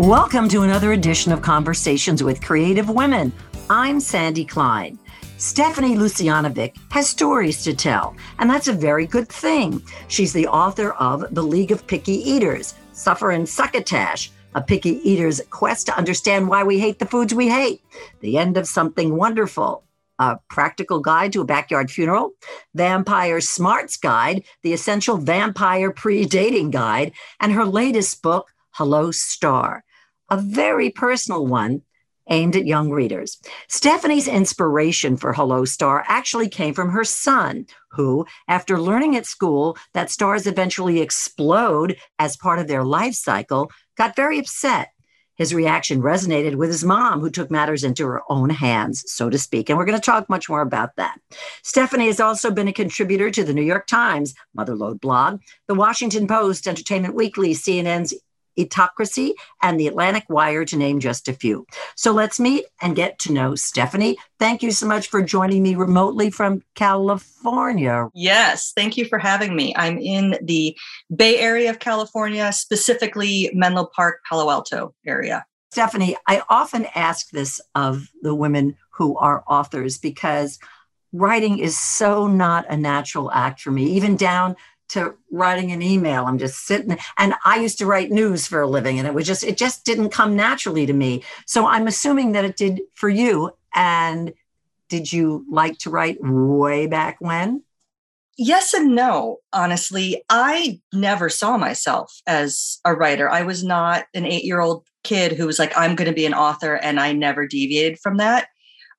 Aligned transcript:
Welcome 0.00 0.48
to 0.48 0.62
another 0.62 0.92
edition 0.92 1.30
of 1.30 1.42
Conversations 1.42 2.22
with 2.22 2.40
Creative 2.40 2.88
Women. 2.88 3.34
I'm 3.68 4.00
Sandy 4.00 4.46
Klein. 4.46 4.98
Stephanie 5.36 5.94
Lucianovic 5.94 6.74
has 6.90 7.06
stories 7.06 7.62
to 7.64 7.74
tell, 7.74 8.16
and 8.38 8.48
that's 8.48 8.68
a 8.68 8.72
very 8.72 9.06
good 9.06 9.28
thing. 9.28 9.82
She's 10.08 10.32
the 10.32 10.46
author 10.46 10.92
of 10.92 11.26
The 11.34 11.42
League 11.42 11.70
of 11.70 11.86
Picky 11.86 12.14
Eaters, 12.14 12.72
Suffering 12.94 13.44
Succotash, 13.44 14.30
a 14.54 14.62
picky 14.62 15.06
eater's 15.06 15.42
quest 15.50 15.84
to 15.88 15.98
understand 15.98 16.48
why 16.48 16.64
we 16.64 16.78
hate 16.78 16.98
the 16.98 17.04
foods 17.04 17.34
we 17.34 17.50
hate, 17.50 17.82
The 18.20 18.38
End 18.38 18.56
of 18.56 18.66
Something 18.66 19.16
Wonderful, 19.16 19.84
a 20.18 20.38
practical 20.48 21.00
guide 21.00 21.34
to 21.34 21.42
a 21.42 21.44
backyard 21.44 21.90
funeral, 21.90 22.30
Vampire 22.74 23.42
Smarts 23.42 23.98
Guide, 23.98 24.44
the 24.62 24.72
essential 24.72 25.18
vampire 25.18 25.90
pre 25.90 26.24
dating 26.24 26.70
guide, 26.70 27.12
and 27.38 27.52
her 27.52 27.66
latest 27.66 28.22
book, 28.22 28.48
Hello 28.70 29.10
Star 29.10 29.84
a 30.30 30.36
very 30.36 30.90
personal 30.90 31.46
one 31.46 31.82
aimed 32.28 32.56
at 32.56 32.66
young 32.66 32.90
readers. 32.90 33.38
Stephanie's 33.68 34.28
inspiration 34.28 35.16
for 35.16 35.32
Hello 35.32 35.64
Star 35.64 36.04
actually 36.06 36.48
came 36.48 36.74
from 36.74 36.90
her 36.90 37.04
son, 37.04 37.66
who, 37.90 38.24
after 38.46 38.80
learning 38.80 39.16
at 39.16 39.26
school 39.26 39.76
that 39.94 40.10
stars 40.10 40.46
eventually 40.46 41.00
explode 41.00 41.96
as 42.18 42.36
part 42.36 42.60
of 42.60 42.68
their 42.68 42.84
life 42.84 43.14
cycle, 43.14 43.70
got 43.96 44.16
very 44.16 44.38
upset. 44.38 44.90
His 45.34 45.54
reaction 45.54 46.02
resonated 46.02 46.56
with 46.56 46.68
his 46.68 46.84
mom, 46.84 47.20
who 47.20 47.30
took 47.30 47.50
matters 47.50 47.82
into 47.82 48.06
her 48.06 48.20
own 48.28 48.50
hands, 48.50 49.04
so 49.06 49.30
to 49.30 49.38
speak. 49.38 49.70
And 49.70 49.78
we're 49.78 49.86
going 49.86 49.98
to 49.98 50.04
talk 50.04 50.28
much 50.28 50.50
more 50.50 50.60
about 50.60 50.96
that. 50.96 51.18
Stephanie 51.62 52.08
has 52.08 52.20
also 52.20 52.50
been 52.50 52.68
a 52.68 52.74
contributor 52.74 53.30
to 53.30 53.42
the 53.42 53.54
New 53.54 53.62
York 53.62 53.86
Times, 53.86 54.34
Motherlode 54.56 55.00
blog, 55.00 55.40
the 55.66 55.74
Washington 55.74 56.26
Post, 56.26 56.68
Entertainment 56.68 57.14
Weekly, 57.14 57.54
CNN's 57.54 58.12
Eatocracy, 58.58 59.32
and 59.62 59.78
the 59.78 59.86
Atlantic 59.86 60.24
Wire, 60.28 60.64
to 60.64 60.76
name 60.76 61.00
just 61.00 61.28
a 61.28 61.32
few. 61.32 61.66
So 61.96 62.12
let's 62.12 62.40
meet 62.40 62.66
and 62.80 62.96
get 62.96 63.18
to 63.20 63.32
know 63.32 63.54
Stephanie. 63.54 64.18
Thank 64.38 64.62
you 64.62 64.70
so 64.70 64.86
much 64.86 65.08
for 65.08 65.22
joining 65.22 65.62
me 65.62 65.74
remotely 65.74 66.30
from 66.30 66.62
California. 66.74 68.08
Yes, 68.14 68.72
thank 68.74 68.96
you 68.96 69.04
for 69.04 69.18
having 69.18 69.54
me. 69.54 69.74
I'm 69.76 69.98
in 69.98 70.38
the 70.42 70.76
Bay 71.14 71.38
Area 71.38 71.70
of 71.70 71.78
California, 71.78 72.52
specifically 72.52 73.50
Menlo 73.54 73.86
Park, 73.86 74.20
Palo 74.28 74.50
Alto 74.50 74.94
area. 75.06 75.44
Stephanie, 75.72 76.16
I 76.26 76.42
often 76.48 76.86
ask 76.96 77.30
this 77.30 77.60
of 77.74 78.08
the 78.22 78.34
women 78.34 78.76
who 78.90 79.16
are 79.16 79.44
authors 79.46 79.98
because 79.98 80.58
writing 81.12 81.58
is 81.58 81.78
so 81.78 82.26
not 82.26 82.66
a 82.68 82.76
natural 82.76 83.30
act 83.30 83.60
for 83.60 83.70
me, 83.70 83.84
even 83.84 84.16
down 84.16 84.56
to 84.90 85.14
writing 85.30 85.72
an 85.72 85.82
email. 85.82 86.26
I'm 86.26 86.38
just 86.38 86.66
sitting 86.66 86.98
and 87.16 87.34
I 87.44 87.60
used 87.60 87.78
to 87.78 87.86
write 87.86 88.10
news 88.10 88.46
for 88.46 88.60
a 88.60 88.66
living 88.66 88.98
and 88.98 89.06
it 89.06 89.14
was 89.14 89.26
just 89.26 89.44
it 89.44 89.56
just 89.56 89.84
didn't 89.84 90.10
come 90.10 90.36
naturally 90.36 90.86
to 90.86 90.92
me. 90.92 91.22
So 91.46 91.66
I'm 91.66 91.86
assuming 91.86 92.32
that 92.32 92.44
it 92.44 92.56
did 92.56 92.82
for 92.94 93.08
you 93.08 93.52
and 93.74 94.32
did 94.88 95.12
you 95.12 95.46
like 95.50 95.78
to 95.78 95.90
write 95.90 96.18
way 96.20 96.86
back 96.86 97.16
when? 97.20 97.62
Yes 98.36 98.74
and 98.74 98.94
no, 98.94 99.38
honestly. 99.52 100.24
I 100.28 100.80
never 100.92 101.28
saw 101.28 101.56
myself 101.56 102.20
as 102.26 102.78
a 102.84 102.94
writer. 102.94 103.28
I 103.28 103.42
was 103.42 103.62
not 103.62 104.06
an 104.14 104.24
8-year-old 104.24 104.86
kid 105.04 105.32
who 105.32 105.46
was 105.46 105.58
like 105.58 105.76
I'm 105.76 105.94
going 105.94 106.08
to 106.08 106.14
be 106.14 106.26
an 106.26 106.34
author 106.34 106.74
and 106.74 106.98
I 106.98 107.12
never 107.12 107.46
deviated 107.46 107.98
from 108.00 108.16
that. 108.16 108.48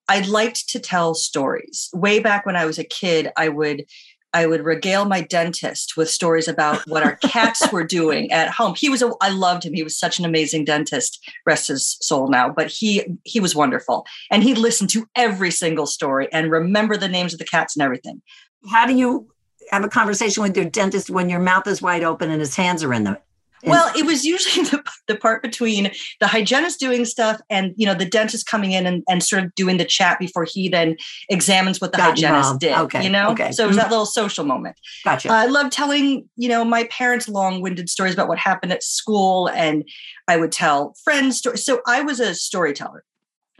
I 0.08 0.22
liked 0.22 0.70
to 0.70 0.80
tell 0.80 1.14
stories. 1.14 1.90
Way 1.94 2.20
back 2.20 2.46
when 2.46 2.56
I 2.56 2.66
was 2.66 2.80
a 2.80 2.84
kid, 2.84 3.32
I 3.38 3.50
would 3.50 3.86
I 4.34 4.46
would 4.46 4.64
regale 4.64 5.06
my 5.06 5.22
dentist 5.22 5.98
with 5.98 6.10
stories 6.10 6.48
about 6.48 6.82
what 6.88 7.04
our 7.04 7.16
cats 7.18 7.72
were 7.72 7.84
doing 7.84 8.32
at 8.32 8.50
home. 8.50 8.76
He 8.76 8.90
was 8.90 9.02
a, 9.02 9.12
I 9.22 9.30
loved 9.30 9.66
him. 9.66 9.74
He 9.74 9.84
was 9.84 9.98
such 9.98 10.20
an 10.20 10.26
amazing 10.26 10.66
dentist, 10.66 11.20
rest 11.46 11.68
his 11.68 11.98
soul 12.02 12.30
now, 12.30 12.50
but 12.50 12.68
he 12.68 13.06
he 13.24 13.40
was 13.40 13.56
wonderful. 13.56 14.06
And 14.30 14.44
he 14.44 14.56
listened 14.56 14.90
to 14.92 15.08
every 15.16 15.52
single 15.52 15.86
story 15.86 16.28
and 16.32 16.52
remember 16.52 16.98
the 16.98 17.10
names 17.10 17.34
of 17.34 17.40
the 17.40 17.46
cats 17.46 17.76
and 17.76 17.84
everything. 17.84 18.22
How 18.70 18.86
do 18.86 18.94
you 18.94 19.28
have 19.72 19.84
a 19.84 19.90
conversation 19.90 20.44
with 20.44 20.56
your 20.56 20.66
dentist 20.66 21.10
when 21.10 21.30
your 21.30 21.40
mouth 21.40 21.68
is 21.68 21.82
wide 21.82 22.04
open 22.04 22.30
and 22.30 22.40
his 22.40 22.56
hands 22.56 22.84
are 22.84 22.94
in 22.94 23.04
the 23.04 23.20
well, 23.64 23.92
it 23.96 24.06
was 24.06 24.24
usually 24.24 24.66
the, 24.70 24.84
the 25.08 25.16
part 25.16 25.42
between 25.42 25.92
the 26.20 26.28
hygienist 26.28 26.80
doing 26.80 27.06
stuff 27.06 27.42
and 27.50 27.74
you 27.76 27.86
know 27.86 27.94
the 27.94 28.06
dentist 28.06 28.48
coming 28.48 28.72
in 28.72 28.86
and, 28.86 29.04
and 29.10 29.24
sort 29.24 29.44
of 29.44 29.54
doing 29.56 29.78
the 29.78 29.86
chat 29.86 30.20
before 30.20 30.46
he 30.46 30.70
then 30.70 30.96
examines 31.30 31.80
what 31.82 31.92
the 31.92 31.98
Got 31.98 32.10
hygienist 32.12 32.38
involved. 32.38 32.60
did. 32.60 32.78
Okay. 32.78 33.04
You 33.04 33.10
know, 33.10 33.30
okay. 33.32 33.52
so 33.52 33.66
it 33.66 33.68
was 33.68 33.76
that 33.76 33.84
mm-hmm. 33.84 33.92
little 33.92 34.06
social 34.06 34.46
moment. 34.46 34.76
Gotcha. 35.04 35.30
Uh, 35.30 35.34
I 35.34 35.46
love 35.46 35.72
telling 35.72 36.30
you 36.36 36.50
know 36.50 36.64
my 36.64 36.86
parents 36.86 37.28
long-winded 37.28 37.90
stories 37.90 38.14
about 38.14 38.28
what 38.28 38.38
happened 38.38 38.72
at 38.72 38.84
school, 38.84 39.48
and 39.50 39.84
I 40.28 40.38
would 40.38 40.52
tell 40.52 40.96
friends 41.04 41.38
stories. 41.38 41.66
So 41.66 41.82
I 41.88 42.02
was 42.02 42.20
a 42.20 42.34
storyteller, 42.36 43.04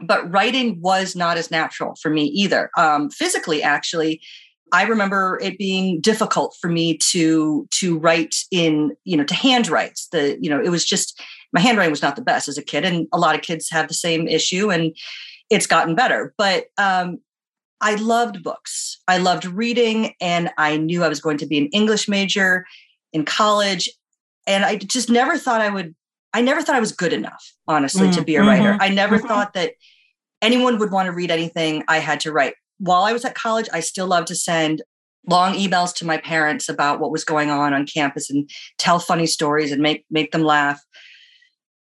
but 0.00 0.30
writing 0.32 0.80
was 0.80 1.14
not 1.14 1.36
as 1.36 1.50
natural 1.50 1.94
for 2.00 2.10
me 2.10 2.24
either. 2.24 2.70
Um, 2.76 3.10
physically, 3.10 3.62
actually, 3.62 4.20
I 4.72 4.84
remember 4.84 5.38
it 5.42 5.58
being 5.58 6.00
difficult 6.00 6.56
for 6.60 6.68
me 6.68 6.96
to 7.10 7.68
to 7.72 7.98
write 7.98 8.34
in, 8.50 8.96
you 9.04 9.16
know, 9.16 9.24
to 9.24 9.34
handwrite. 9.34 10.00
The, 10.10 10.38
you 10.40 10.48
know, 10.48 10.60
it 10.60 10.70
was 10.70 10.84
just 10.84 11.20
my 11.52 11.60
handwriting 11.60 11.90
was 11.90 12.02
not 12.02 12.16
the 12.16 12.22
best 12.22 12.48
as 12.48 12.56
a 12.56 12.62
kid, 12.62 12.84
and 12.84 13.06
a 13.12 13.18
lot 13.18 13.34
of 13.34 13.42
kids 13.42 13.68
have 13.70 13.88
the 13.88 13.94
same 13.94 14.26
issue, 14.26 14.70
and 14.70 14.96
it's 15.50 15.66
gotten 15.66 15.94
better. 15.94 16.34
But 16.38 16.66
um, 16.78 17.18
I 17.82 17.96
loved 17.96 18.42
books. 18.42 18.98
I 19.06 19.18
loved 19.18 19.44
reading, 19.44 20.14
and 20.20 20.50
I 20.56 20.78
knew 20.78 21.04
I 21.04 21.08
was 21.08 21.20
going 21.20 21.38
to 21.38 21.46
be 21.46 21.58
an 21.58 21.66
English 21.66 22.08
major 22.08 22.64
in 23.12 23.26
college, 23.26 23.90
and 24.46 24.64
I 24.64 24.76
just 24.76 25.10
never 25.10 25.36
thought 25.36 25.60
I 25.60 25.68
would. 25.68 25.94
I 26.32 26.40
never 26.40 26.62
thought 26.62 26.76
I 26.76 26.80
was 26.80 26.92
good 26.92 27.12
enough, 27.12 27.52
honestly, 27.68 28.08
mm-hmm. 28.08 28.18
to 28.18 28.24
be 28.24 28.36
a 28.36 28.42
writer. 28.42 28.72
Mm-hmm. 28.72 28.82
I 28.82 28.88
never 28.88 29.18
mm-hmm. 29.18 29.28
thought 29.28 29.52
that 29.52 29.74
anyone 30.40 30.78
would 30.78 30.90
want 30.90 31.06
to 31.06 31.12
read 31.12 31.30
anything 31.30 31.84
I 31.88 31.98
had 31.98 32.20
to 32.20 32.32
write 32.32 32.54
while 32.82 33.04
I 33.04 33.12
was 33.12 33.24
at 33.24 33.36
college, 33.36 33.68
I 33.72 33.80
still 33.80 34.06
loved 34.06 34.26
to 34.28 34.34
send 34.34 34.82
long 35.28 35.54
emails 35.54 35.94
to 35.94 36.04
my 36.04 36.18
parents 36.18 36.68
about 36.68 36.98
what 36.98 37.12
was 37.12 37.24
going 37.24 37.48
on 37.48 37.72
on 37.72 37.86
campus 37.86 38.28
and 38.28 38.50
tell 38.76 38.98
funny 38.98 39.26
stories 39.26 39.70
and 39.70 39.80
make 39.80 40.04
make 40.10 40.32
them 40.32 40.42
laugh. 40.42 40.80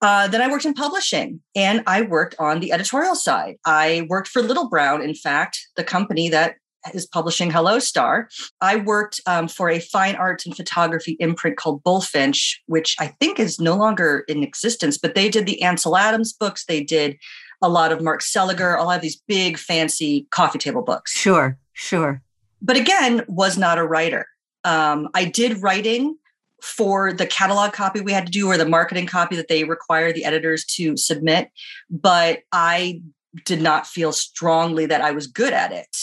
Uh, 0.01 0.28
then 0.28 0.41
I 0.41 0.49
worked 0.49 0.66
in 0.66 0.73
publishing 0.73 1.41
and 1.55 1.83
I 1.85 2.01
worked 2.01 2.35
on 2.39 2.59
the 2.59 2.72
editorial 2.72 3.16
side. 3.16 3.57
I 3.66 4.07
worked 4.09 4.29
for 4.29 4.41
Little 4.41 4.67
Brown, 4.67 5.01
in 5.01 5.13
fact, 5.13 5.59
the 5.75 5.83
company 5.83 6.29
that 6.29 6.55
is 6.94 7.05
publishing 7.05 7.51
Hello 7.51 7.78
Star. 7.78 8.29
I 8.61 8.78
worked 8.78 9.22
um, 9.28 9.47
for 9.47 9.69
a 9.69 9.79
fine 9.79 10.16
arts 10.16 10.45
and 10.45 10.55
photography 10.55 11.17
imprint 11.19 11.57
called 11.57 11.83
Bulfinch, 11.83 12.55
which 12.66 12.95
I 12.99 13.07
think 13.19 13.39
is 13.39 13.59
no 13.59 13.75
longer 13.75 14.23
in 14.28 14.41
existence, 14.41 14.97
but 14.97 15.13
they 15.13 15.29
did 15.29 15.45
the 15.45 15.61
Ansel 15.61 15.97
Adams 15.97 16.33
books. 16.33 16.66
They 16.66 16.81
did 16.81 17.17
a 17.62 17.70
lot 17.70 17.92
of 17.92 18.02
Mark 18.02 18.22
Seliger, 18.22 18.78
a 18.78 18.84
lot 18.84 18.96
of 18.96 19.02
these 19.02 19.22
big, 19.28 19.58
fancy 19.58 20.28
coffee 20.31 20.59
table 20.59 20.81
books. 20.81 21.12
Sure, 21.12 21.58
sure. 21.74 22.22
But 22.62 22.78
again, 22.78 23.24
was 23.28 23.58
not 23.58 23.78
a 23.78 23.84
writer. 23.84 24.28
Um, 24.64 25.09
I 25.14 25.25
did 25.25 25.62
writing 25.62 26.18
for 26.62 27.14
the 27.14 27.25
catalog 27.25 27.72
copy 27.74 28.02
we 28.02 28.12
had 28.12 28.25
to 28.25 28.31
do 28.31 28.47
or 28.47 28.58
the 28.58 28.68
marketing 28.68 29.08
copy 29.08 29.36
that 29.36 29.47
they 29.47 29.64
require 29.64 30.12
the 30.12 30.25
editors 30.25 30.66
to 30.66 30.97
submit, 30.97 31.52
but 31.90 32.40
I 32.52 33.02
did 33.46 33.62
not 33.62 33.88
feel 33.88 34.12
strongly 34.12 34.86
that 34.88 35.02
I 35.02 35.12
was 35.12 35.28
good 35.28 35.53
at 35.53 35.72
it. 35.72 35.96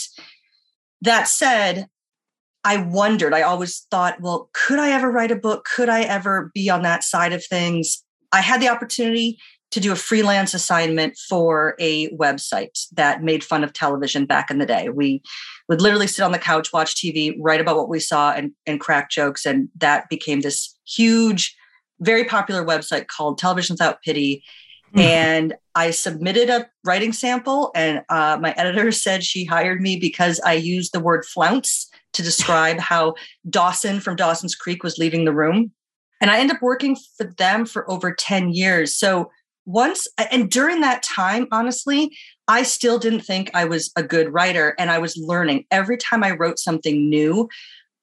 That 1.01 1.27
said, 1.27 1.87
I 2.63 2.77
wondered, 2.77 3.33
I 3.33 3.43
always 3.43 3.85
thought, 3.91 4.19
well, 4.19 4.49
could 4.53 4.79
I 4.79 4.91
ever 4.91 5.11
write 5.11 5.31
a 5.31 5.35
book? 5.35 5.67
Could 5.75 5.89
I 5.89 6.01
ever 6.01 6.51
be 6.53 6.69
on 6.69 6.81
that 6.83 7.03
side 7.03 7.33
of 7.33 7.45
things? 7.45 8.03
I 8.31 8.41
had 8.41 8.61
the 8.61 8.69
opportunity 8.69 9.39
to 9.71 9.79
do 9.79 9.91
a 9.91 9.95
freelance 9.95 10.53
assignment 10.53 11.17
for 11.17 11.75
a 11.79 12.09
website 12.09 12.87
that 12.93 13.23
made 13.23 13.43
fun 13.43 13.63
of 13.63 13.73
television 13.73 14.25
back 14.25 14.49
in 14.49 14.59
the 14.59 14.65
day. 14.65 14.89
We 14.89 15.21
would 15.67 15.81
literally 15.81 16.07
sit 16.07 16.23
on 16.23 16.31
the 16.31 16.39
couch, 16.39 16.71
watch 16.71 16.95
TV, 16.95 17.35
write 17.39 17.59
about 17.59 17.75
what 17.75 17.89
we 17.89 17.99
saw, 17.99 18.31
and, 18.31 18.53
and 18.65 18.79
crack 18.79 19.09
jokes. 19.09 19.45
And 19.45 19.67
that 19.77 20.09
became 20.09 20.41
this 20.41 20.77
huge, 20.87 21.55
very 21.99 22.23
popular 22.23 22.63
website 22.63 23.07
called 23.07 23.37
Television 23.37 23.73
Without 23.73 24.01
Pity. 24.03 24.43
Mm-hmm. 24.89 24.99
And 24.99 25.53
I 25.75 25.91
submitted 25.91 26.49
a 26.49 26.69
writing 26.85 27.11
sample, 27.11 27.71
and 27.75 28.03
uh, 28.09 28.37
my 28.41 28.53
editor 28.53 28.91
said 28.93 29.23
she 29.23 29.43
hired 29.43 29.81
me 29.81 29.97
because 29.97 30.39
I 30.45 30.53
used 30.53 30.93
the 30.93 31.01
word 31.01 31.25
flounce 31.25 31.89
to 32.13 32.23
describe 32.23 32.79
how 32.79 33.15
Dawson 33.49 33.99
from 33.99 34.15
Dawson's 34.15 34.55
Creek 34.55 34.81
was 34.81 34.97
leaving 34.97 35.25
the 35.25 35.33
room. 35.33 35.71
And 36.21 36.31
I 36.31 36.39
ended 36.39 36.55
up 36.55 36.61
working 36.61 36.97
for 37.17 37.25
them 37.37 37.65
for 37.65 37.89
over 37.91 38.11
10 38.11 38.49
years. 38.49 38.95
So 38.95 39.29
once 39.67 40.07
and 40.31 40.49
during 40.49 40.79
that 40.79 41.03
time 41.03 41.45
honestly 41.51 42.15
i 42.47 42.63
still 42.63 42.97
didn't 42.97 43.19
think 43.19 43.51
i 43.53 43.65
was 43.65 43.91
a 43.97 44.01
good 44.01 44.33
writer 44.33 44.73
and 44.79 44.89
i 44.89 44.97
was 44.97 45.17
learning. 45.17 45.65
Every 45.69 45.97
time 45.97 46.23
i 46.23 46.31
wrote 46.31 46.57
something 46.57 47.09
new 47.09 47.49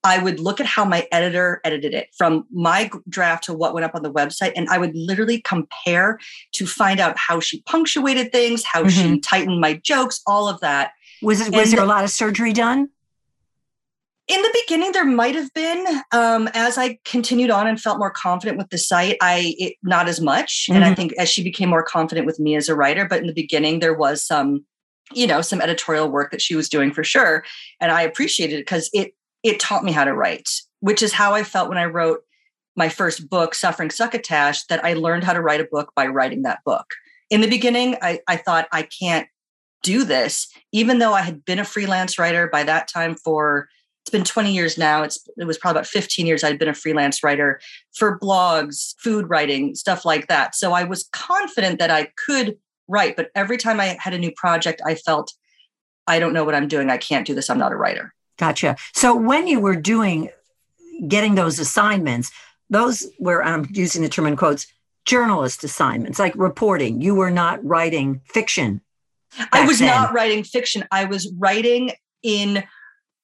i 0.05 0.19
would 0.19 0.39
look 0.39 0.61
at 0.61 0.67
how 0.67 0.85
my 0.85 1.09
editor 1.11 1.63
edited 1.65 1.95
it 1.95 2.09
from 2.17 2.45
my 2.53 2.91
draft 3.09 3.45
to 3.45 3.55
what 3.55 3.73
went 3.73 3.85
up 3.85 3.95
on 3.95 4.03
the 4.03 4.13
website 4.13 4.53
and 4.55 4.69
i 4.69 4.77
would 4.77 4.95
literally 4.95 5.41
compare 5.41 6.19
to 6.53 6.67
find 6.67 7.01
out 7.01 7.17
how 7.17 7.41
she 7.41 7.63
punctuated 7.63 8.31
things 8.31 8.63
how 8.63 8.83
mm-hmm. 8.83 9.15
she 9.15 9.21
tightened 9.21 9.61
my 9.61 9.75
jokes 9.83 10.21
all 10.27 10.49
of 10.49 10.61
that. 10.61 10.93
Was 11.23 11.41
it 11.41 11.55
was 11.55 11.71
and 11.71 11.79
there 11.79 11.85
a 11.85 11.89
lot 11.89 12.05
of 12.05 12.11
surgery 12.11 12.53
done 12.53 12.91
In 14.27 14.41
the 14.41 14.59
beginning, 14.63 14.93
there 14.93 15.05
might 15.05 15.35
have 15.35 15.53
been. 15.53 15.85
Um, 16.13 16.49
as 16.55 16.79
I 16.79 16.99
continued 17.05 17.51
on 17.51 17.67
and 17.67 17.79
felt 17.81 17.99
more 17.99 18.11
confident 18.11 18.57
with 18.57 18.71
the 18.71 18.79
site, 18.79 19.19
I 19.21 19.55
it, 19.59 19.75
not 19.83 20.09
as 20.09 20.21
much. 20.21 20.65
Mm-hmm. 20.65 20.77
And 20.77 20.85
I 20.85 20.89
mm-hmm. 20.89 20.97
think 20.97 21.13
as 21.19 21.29
she 21.29 21.45
became 21.45 21.69
more 21.69 21.83
confident 21.83 22.27
with 22.27 22.41
me 22.41 22.57
as 22.57 22.69
a 22.69 22.75
writer, 22.75 23.07
but 23.07 23.21
in 23.21 23.27
the 23.27 23.35
beginning, 23.35 23.81
there 23.81 23.95
was 23.95 24.25
some, 24.27 24.65
you 25.13 25.27
know, 25.27 25.43
some 25.43 25.61
editorial 25.61 26.09
work 26.09 26.31
that 26.31 26.41
she 26.41 26.55
was 26.55 26.71
doing 26.71 26.91
for 26.91 27.05
sure, 27.05 27.45
and 27.81 27.93
I 27.93 28.03
appreciated 28.03 28.61
it 28.61 28.67
because 28.67 28.89
it 28.95 29.13
it 29.43 29.61
taught 29.61 29.85
me 29.85 29.93
how 29.93 30.05
to 30.05 30.15
write, 30.15 30.49
which 30.81 31.03
is 31.03 31.13
how 31.13 31.35
I 31.35 31.45
felt 31.45 31.69
when 31.69 31.79
I 31.79 31.85
wrote 31.85 32.21
my 32.77 32.89
first 32.89 33.29
book, 33.29 33.55
Suffering 33.55 33.91
Succotash, 33.91 34.65
that 34.67 34.85
I 34.85 34.95
learned 34.95 35.25
how 35.25 35.35
to 35.35 35.43
write 35.43 35.61
a 35.61 35.69
book 35.71 35.93
by 35.95 36.07
writing 36.07 36.43
that 36.43 36.61
book. 36.65 36.87
In 37.31 37.41
the 37.41 37.49
beginning, 37.49 37.97
I, 38.03 38.21
I 38.27 38.37
thought 38.37 38.69
I 38.73 38.83
can't 38.83 39.29
do 39.83 40.05
this, 40.05 40.49
even 40.73 40.99
though 40.99 41.13
I 41.13 41.21
had 41.21 41.45
been 41.45 41.59
a 41.59 41.65
freelance 41.65 42.19
writer 42.19 42.49
by 42.49 42.65
that 42.65 42.89
time 42.89 43.15
for 43.15 43.69
it's 44.05 44.11
been 44.11 44.23
20 44.23 44.53
years 44.53 44.77
now. 44.77 45.03
It's 45.03 45.27
it 45.39 45.47
was 45.47 45.57
probably 45.57 45.79
about 45.79 45.87
15 45.87 46.27
years 46.27 46.45
I'd 46.45 46.59
been 46.59 46.69
a 46.69 46.75
freelance 46.75 47.25
writer 47.25 47.59
for 47.95 48.19
blogs, 48.19 48.95
food 48.99 49.31
writing, 49.31 49.75
stuff 49.75 50.05
like 50.05 50.27
that. 50.27 50.55
So 50.55 50.75
I 50.75 50.85
was 50.85 51.09
confident 51.15 51.79
that 51.79 51.91
I 51.91 52.09
could 52.27 52.59
write, 52.87 53.17
but 53.17 53.31
every 53.35 53.57
time 53.57 53.81
I 53.81 53.97
had 53.99 54.13
a 54.13 54.19
new 54.19 54.31
project, 54.33 54.83
I 54.85 54.97
felt 54.97 55.33
I 56.07 56.19
don't 56.19 56.35
know 56.35 56.45
what 56.45 56.55
I'm 56.55 56.69
doing. 56.69 56.91
I 56.91 56.99
can't 56.99 57.27
do 57.27 57.35
this. 57.35 57.49
I'm 57.49 57.57
not 57.57 57.73
a 57.73 57.77
writer. 57.77 58.13
Gotcha. 58.39 58.77
So 58.93 59.17
when 59.17 59.47
you 59.47 59.59
were 59.59 59.77
doing 59.77 60.29
getting 61.09 61.35
those 61.35 61.59
assignments, 61.59 62.31
those 62.69 63.07
were 63.19 63.43
I'm 63.43 63.67
using 63.71 64.03
the 64.03 64.11
term 64.11 64.27
in 64.27 64.37
quotes, 64.37 64.67
journalist 65.07 65.65
assignments, 65.65 66.19
like 66.19 66.35
reporting. 66.37 67.01
You 67.01 67.15
were 67.15 67.31
not 67.31 67.65
writing 67.65 68.21
fiction. 68.27 68.83
I 69.51 69.67
was 69.67 69.79
then. 69.79 69.89
not 69.89 70.13
writing 70.13 70.45
fiction. 70.45 70.85
I 70.93 71.07
was 71.07 71.33
writing 71.39 71.93
in 72.23 72.65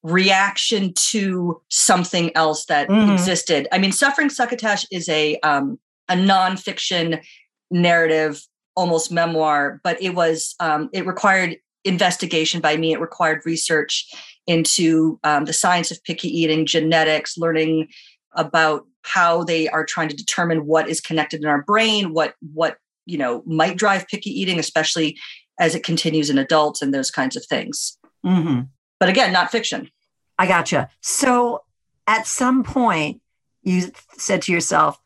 reaction 0.02 0.92
to 0.94 1.60
something 1.68 2.34
else 2.36 2.66
that 2.66 2.88
mm-hmm. 2.88 3.12
existed. 3.12 3.68
I 3.72 3.78
mean, 3.78 3.92
Suffering 3.92 4.30
Succotash 4.30 4.86
is 4.90 5.08
a 5.08 5.38
um, 5.40 5.78
a 6.08 6.14
nonfiction 6.14 7.22
narrative, 7.70 8.42
almost 8.76 9.12
memoir, 9.12 9.80
but 9.84 10.00
it 10.02 10.14
was 10.14 10.54
um, 10.60 10.88
it 10.92 11.06
required 11.06 11.56
investigation 11.84 12.60
by 12.60 12.76
me. 12.76 12.92
It 12.92 13.00
required 13.00 13.42
research 13.44 14.10
into 14.46 15.18
um, 15.24 15.44
the 15.44 15.52
science 15.52 15.90
of 15.90 16.02
picky 16.04 16.28
eating, 16.28 16.66
genetics, 16.66 17.36
learning 17.38 17.88
about 18.32 18.86
how 19.02 19.44
they 19.44 19.68
are 19.68 19.84
trying 19.84 20.08
to 20.08 20.16
determine 20.16 20.66
what 20.66 20.88
is 20.88 21.00
connected 21.00 21.40
in 21.42 21.48
our 21.48 21.62
brain, 21.62 22.12
what 22.12 22.34
what 22.52 22.78
you 23.06 23.18
know 23.18 23.42
might 23.46 23.76
drive 23.76 24.06
picky 24.08 24.30
eating, 24.30 24.58
especially 24.58 25.18
as 25.58 25.74
it 25.74 25.84
continues 25.84 26.30
in 26.30 26.38
adults 26.38 26.80
and 26.80 26.94
those 26.94 27.10
kinds 27.10 27.36
of 27.36 27.44
things. 27.44 27.98
Mm-hmm. 28.24 28.62
But 29.00 29.08
again, 29.08 29.32
not 29.32 29.50
fiction. 29.50 29.90
I 30.38 30.46
gotcha. 30.46 30.88
So 31.00 31.64
at 32.06 32.26
some 32.26 32.62
point, 32.62 33.20
you 33.62 33.90
said 34.16 34.42
to 34.42 34.52
yourself, 34.52 34.98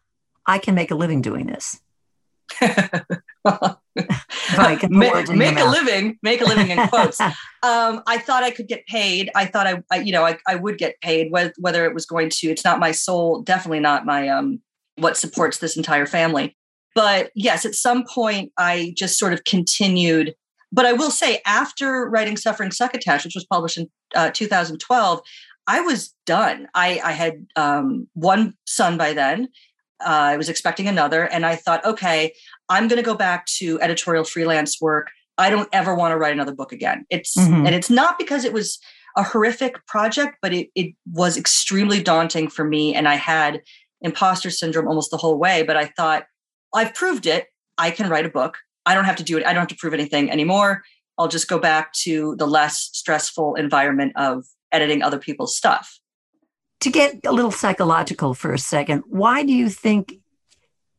I 0.47 0.59
can 0.59 0.75
make 0.75 0.91
a 0.91 0.95
living 0.95 1.23
doing 1.23 1.47
this. 1.47 1.81
make, 2.61 2.81
make 4.91 5.59
a 5.59 5.65
living, 5.65 6.19
make 6.23 6.41
a 6.41 6.45
living 6.45 6.71
in 6.71 6.89
quotes. 6.89 7.21
um, 7.21 8.03
I 8.07 8.19
thought 8.19 8.43
I 8.43 8.51
could 8.51 8.69
get 8.69 8.87
paid. 8.87 9.31
I 9.35 9.47
thought 9.47 9.67
I, 9.67 9.83
I 9.91 10.01
you 10.01 10.13
know, 10.13 10.25
I, 10.25 10.39
I 10.47 10.57
would 10.57 10.79
get 10.79 11.01
paid 11.01 11.33
whether, 11.33 11.53
whether 11.59 11.87
it 11.87 11.95
was 11.95 12.07
going 12.07 12.31
to, 12.31 12.49
it's 12.49 12.65
not 12.65 12.79
my 12.79 12.93
soul, 12.93 13.43
definitely 13.43 13.81
not 13.81 14.05
my, 14.05 14.29
um, 14.29 14.61
what 14.97 15.17
supports 15.17 15.59
this 15.59 15.77
entire 15.77 16.07
family. 16.07 16.57
But 16.95 17.31
yes, 17.35 17.65
at 17.65 17.75
some 17.75 18.05
point 18.05 18.53
I 18.57 18.93
just 18.97 19.19
sort 19.19 19.33
of 19.33 19.45
continued 19.45 20.35
but 20.75 20.87
I 20.87 20.93
will 20.93 21.13
say, 21.13 21.41
after 21.47 22.09
writing 22.11 22.37
Suffering 22.37 22.73
Succotash, 22.73 23.25
which 23.25 23.37
was 23.37 23.47
published 23.47 23.79
in 23.79 23.89
uh, 24.15 24.31
2012, 24.31 25.21
I 25.69 25.81
was 25.81 26.13
done. 26.27 26.67
I, 26.75 27.01
I 27.05 27.13
had 27.13 27.47
um, 27.55 28.09
one 28.15 28.55
son 28.67 28.99
by 28.99 29.13
then. 29.13 29.49
Uh, 30.05 30.35
I 30.35 30.37
was 30.37 30.49
expecting 30.49 30.89
another. 30.89 31.25
And 31.29 31.47
I 31.47 31.55
thought, 31.55 31.85
okay, 31.85 32.35
I'm 32.69 32.89
going 32.89 32.97
to 32.97 33.07
go 33.07 33.15
back 33.15 33.47
to 33.59 33.81
editorial 33.81 34.25
freelance 34.25 34.81
work. 34.81 35.11
I 35.39 35.49
don't 35.49 35.69
ever 35.73 35.95
want 35.95 36.11
to 36.11 36.17
write 36.17 36.33
another 36.33 36.55
book 36.55 36.73
again. 36.73 37.07
It's 37.09 37.37
mm-hmm. 37.37 37.67
and 37.67 37.75
it's 37.75 37.91
not 37.91 38.19
because 38.19 38.45
it 38.45 38.53
was 38.53 38.79
a 39.17 39.23
horrific 39.23 39.85
project, 39.87 40.37
but 40.43 40.53
it 40.53 40.69
it 40.75 40.95
was 41.13 41.37
extremely 41.37 42.01
daunting 42.03 42.49
for 42.49 42.65
me. 42.65 42.95
And 42.95 43.09
I 43.09 43.17
had 43.17 43.63
imposter 44.01 44.51
syndrome 44.51 44.87
almost 44.87 45.11
the 45.11 45.17
whole 45.17 45.39
way. 45.39 45.63
But 45.63 45.77
I 45.77 45.87
thought, 45.87 46.25
I've 46.73 46.95
proved 46.95 47.27
it. 47.27 47.47
I 47.79 47.91
can 47.91 48.09
write 48.09 48.27
a 48.27 48.29
book. 48.29 48.59
I 48.87 48.95
don't 48.95 49.05
have 49.05 49.17
to 49.17 49.23
do 49.23 49.39
it. 49.39 49.47
I 49.47 49.53
don't 49.53 49.61
have 49.61 49.69
to 49.69 49.77
prove 49.77 49.95
anything 49.95 50.31
anymore. 50.31 50.83
I'll 51.17 51.29
just 51.29 51.49
go 51.49 51.59
back 51.59 51.93
to 52.05 52.35
the 52.37 52.47
less 52.47 52.91
stressful 52.93 53.55
environment 53.55 54.13
of 54.17 54.45
editing 54.73 55.03
other 55.03 55.19
people's 55.19 55.57
stuff. 55.57 56.01
To 56.81 56.91
get 56.91 57.21
a 57.25 57.33
little 57.33 57.51
psychological 57.51 58.35
for 58.35 58.53
a 58.53 58.59
second, 58.59 59.05
why 59.07 59.45
do 59.45 59.53
you 59.53 59.69
think 59.69 60.15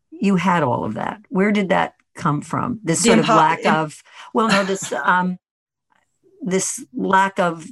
you 0.09 0.37
had 0.37 0.63
all 0.63 0.83
of 0.85 0.95
that? 0.95 1.21
Where 1.29 1.51
did 1.51 1.69
that 1.69 1.95
come 2.15 2.41
from? 2.41 2.79
This 2.83 3.03
sort 3.03 3.19
of 3.19 3.27
lack 3.27 3.65
of, 3.65 4.01
well, 4.33 4.47
no, 4.47 4.63
this 4.63 4.91
um, 5.03 5.37
this 6.41 6.83
lack 6.93 7.39
of 7.39 7.65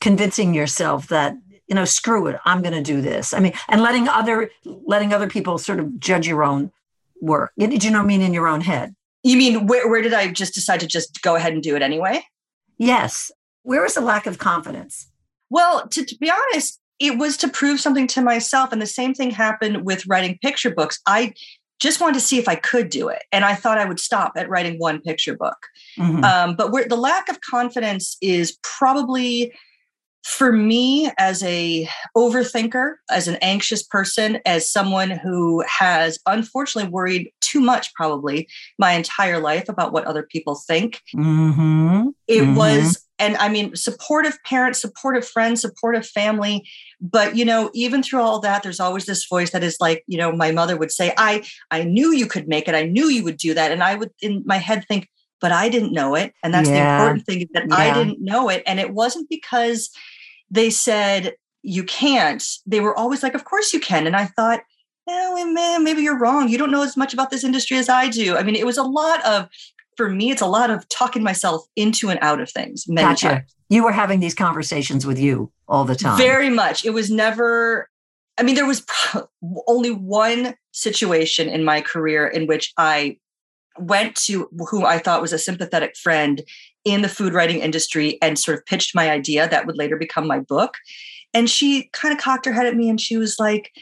convincing 0.00 0.52
yourself 0.52 1.08
that 1.08 1.36
you 1.68 1.74
know, 1.74 1.84
screw 1.84 2.26
it, 2.28 2.40
I'm 2.46 2.62
going 2.62 2.74
to 2.74 2.82
do 2.82 3.02
this. 3.02 3.34
I 3.34 3.40
mean, 3.40 3.52
and 3.68 3.82
letting 3.82 4.08
other 4.08 4.50
letting 4.64 5.12
other 5.12 5.28
people 5.28 5.58
sort 5.58 5.78
of 5.78 6.00
judge 6.00 6.26
your 6.26 6.42
own 6.42 6.72
work? 7.20 7.52
Did 7.58 7.84
you 7.84 7.90
know 7.90 8.00
I 8.00 8.04
mean 8.04 8.22
in 8.22 8.34
your 8.34 8.48
own 8.48 8.60
head? 8.60 8.94
You 9.22 9.36
mean 9.36 9.66
where, 9.66 9.88
where 9.88 10.02
did 10.02 10.14
I 10.14 10.28
just 10.28 10.54
decide 10.54 10.80
to 10.80 10.86
just 10.86 11.22
go 11.22 11.36
ahead 11.36 11.52
and 11.52 11.62
do 11.62 11.76
it 11.76 11.82
anyway? 11.82 12.22
Yes. 12.78 13.30
Where 13.62 13.82
was 13.82 13.94
the 13.94 14.00
lack 14.00 14.26
of 14.26 14.38
confidence? 14.38 15.10
Well, 15.50 15.88
to, 15.88 16.04
to 16.04 16.16
be 16.18 16.30
honest, 16.30 16.80
it 16.98 17.18
was 17.18 17.36
to 17.38 17.48
prove 17.48 17.80
something 17.80 18.06
to 18.08 18.22
myself. 18.22 18.72
And 18.72 18.80
the 18.80 18.86
same 18.86 19.14
thing 19.14 19.30
happened 19.30 19.84
with 19.84 20.06
writing 20.06 20.38
picture 20.42 20.74
books. 20.74 21.00
I 21.06 21.32
just 21.80 22.00
wanted 22.00 22.14
to 22.14 22.20
see 22.20 22.38
if 22.38 22.48
I 22.48 22.56
could 22.56 22.90
do 22.90 23.08
it. 23.08 23.22
And 23.30 23.44
I 23.44 23.54
thought 23.54 23.78
I 23.78 23.84
would 23.84 24.00
stop 24.00 24.32
at 24.36 24.48
writing 24.48 24.78
one 24.78 25.00
picture 25.00 25.36
book. 25.36 25.58
Mm-hmm. 25.96 26.24
Um, 26.24 26.56
but 26.56 26.72
where 26.72 26.88
the 26.88 26.96
lack 26.96 27.28
of 27.28 27.40
confidence 27.40 28.16
is 28.20 28.58
probably 28.62 29.52
for 30.24 30.52
me 30.52 31.10
as 31.18 31.42
a 31.42 31.88
overthinker 32.16 32.94
as 33.10 33.28
an 33.28 33.36
anxious 33.36 33.82
person 33.82 34.38
as 34.44 34.70
someone 34.70 35.10
who 35.10 35.62
has 35.66 36.18
unfortunately 36.26 36.90
worried 36.90 37.30
too 37.40 37.60
much 37.60 37.94
probably 37.94 38.48
my 38.78 38.92
entire 38.92 39.40
life 39.40 39.68
about 39.68 39.92
what 39.92 40.04
other 40.04 40.22
people 40.22 40.54
think 40.54 41.00
mm-hmm. 41.14 42.08
it 42.26 42.42
mm-hmm. 42.42 42.54
was 42.56 43.06
and 43.18 43.36
i 43.36 43.48
mean 43.48 43.74
supportive 43.76 44.36
parents 44.44 44.80
supportive 44.80 45.26
friends 45.26 45.60
supportive 45.60 46.06
family 46.06 46.66
but 47.00 47.36
you 47.36 47.44
know 47.44 47.70
even 47.72 48.02
through 48.02 48.20
all 48.20 48.40
that 48.40 48.62
there's 48.62 48.80
always 48.80 49.06
this 49.06 49.26
voice 49.26 49.50
that 49.50 49.62
is 49.62 49.76
like 49.80 50.02
you 50.08 50.18
know 50.18 50.32
my 50.32 50.50
mother 50.50 50.76
would 50.76 50.90
say 50.92 51.14
i 51.16 51.44
i 51.70 51.84
knew 51.84 52.12
you 52.12 52.26
could 52.26 52.48
make 52.48 52.68
it 52.68 52.74
i 52.74 52.82
knew 52.82 53.08
you 53.08 53.22
would 53.22 53.36
do 53.36 53.54
that 53.54 53.70
and 53.70 53.82
i 53.82 53.94
would 53.94 54.10
in 54.20 54.42
my 54.44 54.56
head 54.56 54.84
think 54.88 55.08
but 55.40 55.52
i 55.52 55.68
didn't 55.68 55.92
know 55.92 56.14
it 56.14 56.32
and 56.42 56.52
that's 56.52 56.68
yeah. 56.68 56.74
the 56.74 57.02
important 57.02 57.26
thing 57.26 57.48
that 57.52 57.64
yeah. 57.68 57.74
i 57.76 57.92
didn't 57.92 58.20
know 58.20 58.48
it 58.48 58.62
and 58.66 58.78
it 58.78 58.92
wasn't 58.92 59.28
because 59.28 59.90
they 60.50 60.70
said, 60.70 61.34
you 61.62 61.84
can't. 61.84 62.42
They 62.66 62.80
were 62.80 62.96
always 62.96 63.22
like, 63.22 63.34
of 63.34 63.44
course 63.44 63.72
you 63.72 63.80
can. 63.80 64.06
And 64.06 64.16
I 64.16 64.26
thought, 64.26 64.60
oh, 65.08 65.36
eh, 65.38 65.44
man, 65.44 65.84
maybe 65.84 66.02
you're 66.02 66.18
wrong. 66.18 66.48
You 66.48 66.58
don't 66.58 66.70
know 66.70 66.82
as 66.82 66.96
much 66.96 67.12
about 67.12 67.30
this 67.30 67.44
industry 67.44 67.76
as 67.76 67.88
I 67.88 68.08
do. 68.08 68.36
I 68.36 68.42
mean, 68.42 68.54
it 68.54 68.66
was 68.66 68.78
a 68.78 68.82
lot 68.82 69.24
of, 69.24 69.48
for 69.96 70.08
me, 70.08 70.30
it's 70.30 70.42
a 70.42 70.46
lot 70.46 70.70
of 70.70 70.88
talking 70.88 71.22
myself 71.22 71.66
into 71.76 72.08
and 72.08 72.18
out 72.22 72.40
of 72.40 72.50
things. 72.50 72.84
Gotcha. 72.84 73.28
Times. 73.28 73.54
You 73.68 73.84
were 73.84 73.92
having 73.92 74.20
these 74.20 74.34
conversations 74.34 75.06
with 75.06 75.18
you 75.18 75.52
all 75.66 75.84
the 75.84 75.96
time. 75.96 76.16
Very 76.16 76.50
much. 76.50 76.84
It 76.84 76.90
was 76.90 77.10
never, 77.10 77.90
I 78.38 78.42
mean, 78.42 78.54
there 78.54 78.66
was 78.66 78.86
only 79.66 79.90
one 79.90 80.54
situation 80.72 81.48
in 81.48 81.64
my 81.64 81.80
career 81.80 82.26
in 82.26 82.46
which 82.46 82.72
I 82.78 83.18
went 83.80 84.16
to 84.16 84.48
who 84.70 84.84
I 84.84 84.98
thought 84.98 85.22
was 85.22 85.32
a 85.32 85.38
sympathetic 85.38 85.96
friend 85.96 86.42
in 86.84 87.02
the 87.02 87.08
food 87.08 87.34
writing 87.34 87.60
industry 87.60 88.18
and 88.22 88.38
sort 88.38 88.58
of 88.58 88.66
pitched 88.66 88.94
my 88.94 89.10
idea 89.10 89.48
that 89.48 89.66
would 89.66 89.76
later 89.76 89.96
become 89.96 90.26
my 90.26 90.38
book. 90.40 90.74
And 91.34 91.50
she 91.50 91.90
kind 91.92 92.12
of 92.12 92.20
cocked 92.20 92.46
her 92.46 92.52
head 92.52 92.66
at 92.66 92.76
me 92.76 92.88
and 92.88 93.00
she 93.00 93.16
was 93.16 93.38
like, 93.38 93.72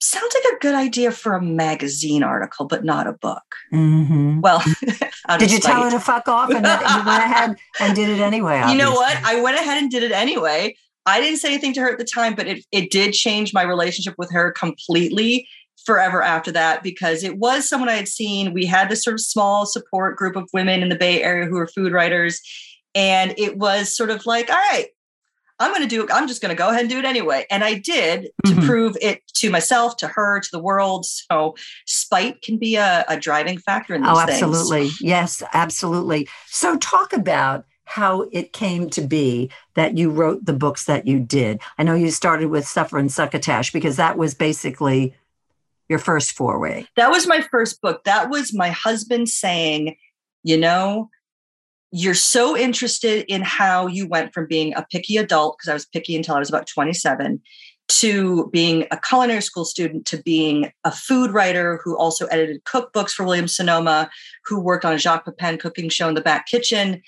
sounds 0.00 0.34
like 0.34 0.54
a 0.54 0.58
good 0.60 0.74
idea 0.74 1.10
for 1.10 1.34
a 1.34 1.42
magazine 1.42 2.22
article, 2.22 2.66
but 2.66 2.84
not 2.84 3.06
a 3.06 3.12
book. 3.12 3.42
Mm-hmm. 3.72 4.40
Well, 4.40 4.62
did 5.38 5.52
you 5.52 5.60
tell 5.60 5.82
her 5.82 5.90
to 5.90 6.00
fuck 6.00 6.26
off 6.26 6.50
and 6.50 6.66
you 6.66 7.06
went 7.06 7.24
ahead 7.24 7.56
and 7.80 7.94
did 7.94 8.08
it 8.08 8.20
anyway? 8.20 8.58
Obviously. 8.58 8.70
You 8.78 8.84
know 8.84 8.94
what? 8.94 9.16
I 9.24 9.40
went 9.40 9.58
ahead 9.58 9.82
and 9.82 9.90
did 9.90 10.02
it 10.02 10.12
anyway. 10.12 10.74
I 11.06 11.20
didn't 11.20 11.38
say 11.38 11.48
anything 11.48 11.72
to 11.74 11.80
her 11.80 11.90
at 11.90 11.98
the 11.98 12.04
time, 12.04 12.34
but 12.34 12.46
it, 12.46 12.64
it 12.72 12.90
did 12.90 13.12
change 13.12 13.52
my 13.52 13.62
relationship 13.62 14.14
with 14.16 14.30
her 14.32 14.52
completely 14.52 15.46
forever 15.84 16.22
after 16.22 16.52
that 16.52 16.82
because 16.82 17.24
it 17.24 17.38
was 17.38 17.68
someone 17.68 17.88
I 17.88 17.94
had 17.94 18.08
seen. 18.08 18.52
We 18.52 18.66
had 18.66 18.88
this 18.88 19.02
sort 19.02 19.14
of 19.14 19.20
small 19.20 19.66
support 19.66 20.16
group 20.16 20.36
of 20.36 20.48
women 20.52 20.82
in 20.82 20.88
the 20.88 20.96
Bay 20.96 21.22
Area 21.22 21.46
who 21.46 21.56
were 21.56 21.66
food 21.66 21.92
writers. 21.92 22.40
And 22.94 23.34
it 23.38 23.56
was 23.56 23.94
sort 23.94 24.10
of 24.10 24.26
like, 24.26 24.50
all 24.50 24.56
right, 24.56 24.86
I'm 25.60 25.72
going 25.72 25.82
to 25.82 25.88
do, 25.88 26.08
I'm 26.10 26.26
just 26.26 26.40
going 26.40 26.54
to 26.54 26.58
go 26.58 26.70
ahead 26.70 26.80
and 26.80 26.90
do 26.90 26.98
it 26.98 27.04
anyway. 27.04 27.46
And 27.50 27.62
I 27.62 27.74
did 27.74 28.30
to 28.46 28.52
mm-hmm. 28.52 28.66
prove 28.66 28.96
it 29.00 29.26
to 29.34 29.50
myself, 29.50 29.96
to 29.98 30.08
her, 30.08 30.40
to 30.40 30.48
the 30.50 30.58
world. 30.58 31.04
So 31.04 31.54
spite 31.86 32.40
can 32.40 32.56
be 32.56 32.76
a, 32.76 33.04
a 33.08 33.18
driving 33.18 33.58
factor 33.58 33.94
in 33.94 34.02
these 34.02 34.10
Oh, 34.10 34.18
absolutely. 34.18 34.88
Things. 34.88 35.00
Yes, 35.02 35.42
absolutely. 35.52 36.28
So 36.46 36.78
talk 36.78 37.12
about 37.12 37.66
how 37.84 38.22
it 38.32 38.52
came 38.52 38.88
to 38.88 39.00
be 39.00 39.50
that 39.74 39.98
you 39.98 40.10
wrote 40.10 40.46
the 40.46 40.52
books 40.52 40.84
that 40.84 41.06
you 41.06 41.18
did. 41.18 41.60
I 41.76 41.82
know 41.82 41.94
you 41.94 42.10
started 42.10 42.46
with 42.46 42.66
Suffering 42.66 43.08
Succotash 43.08 43.72
because 43.72 43.96
that 43.96 44.16
was 44.16 44.32
basically 44.32 45.12
your 45.90 45.98
first 45.98 46.32
foray. 46.32 46.86
That 46.96 47.10
was 47.10 47.26
my 47.26 47.42
first 47.50 47.82
book. 47.82 48.04
That 48.04 48.30
was 48.30 48.54
my 48.54 48.70
husband 48.70 49.28
saying, 49.28 49.96
you 50.42 50.56
know, 50.56 51.10
you're 51.90 52.14
so 52.14 52.56
interested 52.56 53.24
in 53.26 53.42
how 53.42 53.88
you 53.88 54.06
went 54.06 54.32
from 54.32 54.46
being 54.46 54.72
a 54.76 54.86
picky 54.90 55.16
adult, 55.16 55.58
because 55.58 55.68
I 55.68 55.74
was 55.74 55.84
picky 55.86 56.14
until 56.14 56.36
I 56.36 56.38
was 56.38 56.48
about 56.48 56.68
27, 56.68 57.42
to 57.88 58.48
being 58.52 58.86
a 58.92 59.00
culinary 59.00 59.42
school 59.42 59.64
student 59.64 60.06
to 60.06 60.22
being 60.22 60.70
a 60.84 60.92
food 60.92 61.32
writer 61.32 61.80
who 61.82 61.98
also 61.98 62.26
edited 62.26 62.62
cookbooks 62.62 63.10
for 63.10 63.24
Williams-Sonoma, 63.24 64.08
who 64.44 64.60
worked 64.60 64.84
on 64.84 64.92
a 64.92 64.98
Jacques 64.98 65.24
Pepin 65.24 65.58
cooking 65.58 65.88
show 65.88 66.08
in 66.08 66.14
the 66.14 66.20
back 66.20 66.46
kitchen. 66.46 67.02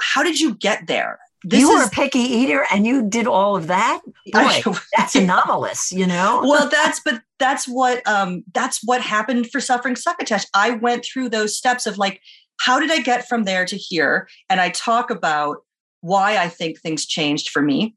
How 0.00 0.22
did 0.22 0.40
you 0.40 0.54
get 0.54 0.86
there? 0.86 1.18
This 1.44 1.60
you 1.60 1.70
were 1.70 1.82
is, 1.82 1.88
a 1.88 1.90
picky 1.90 2.18
eater 2.18 2.64
and 2.72 2.86
you 2.86 3.08
did 3.08 3.26
all 3.26 3.56
of 3.56 3.66
that. 3.68 4.00
Boy, 4.32 4.62
that's 4.96 5.14
anomalous, 5.14 5.92
you 5.92 6.06
know. 6.06 6.40
well, 6.42 6.68
that's 6.68 7.00
but 7.04 7.22
that's 7.38 7.66
what 7.66 8.06
um 8.06 8.42
that's 8.52 8.80
what 8.82 9.00
happened 9.00 9.50
for 9.50 9.60
suffering 9.60 9.96
succotash. 9.96 10.44
I 10.54 10.70
went 10.70 11.04
through 11.04 11.28
those 11.28 11.56
steps 11.56 11.86
of 11.86 11.98
like, 11.98 12.20
how 12.60 12.80
did 12.80 12.90
I 12.90 13.00
get 13.00 13.28
from 13.28 13.44
there 13.44 13.64
to 13.66 13.76
here? 13.76 14.28
And 14.48 14.60
I 14.60 14.70
talk 14.70 15.10
about 15.10 15.58
why 16.00 16.36
I 16.36 16.48
think 16.48 16.80
things 16.80 17.06
changed 17.06 17.50
for 17.50 17.62
me 17.62 17.94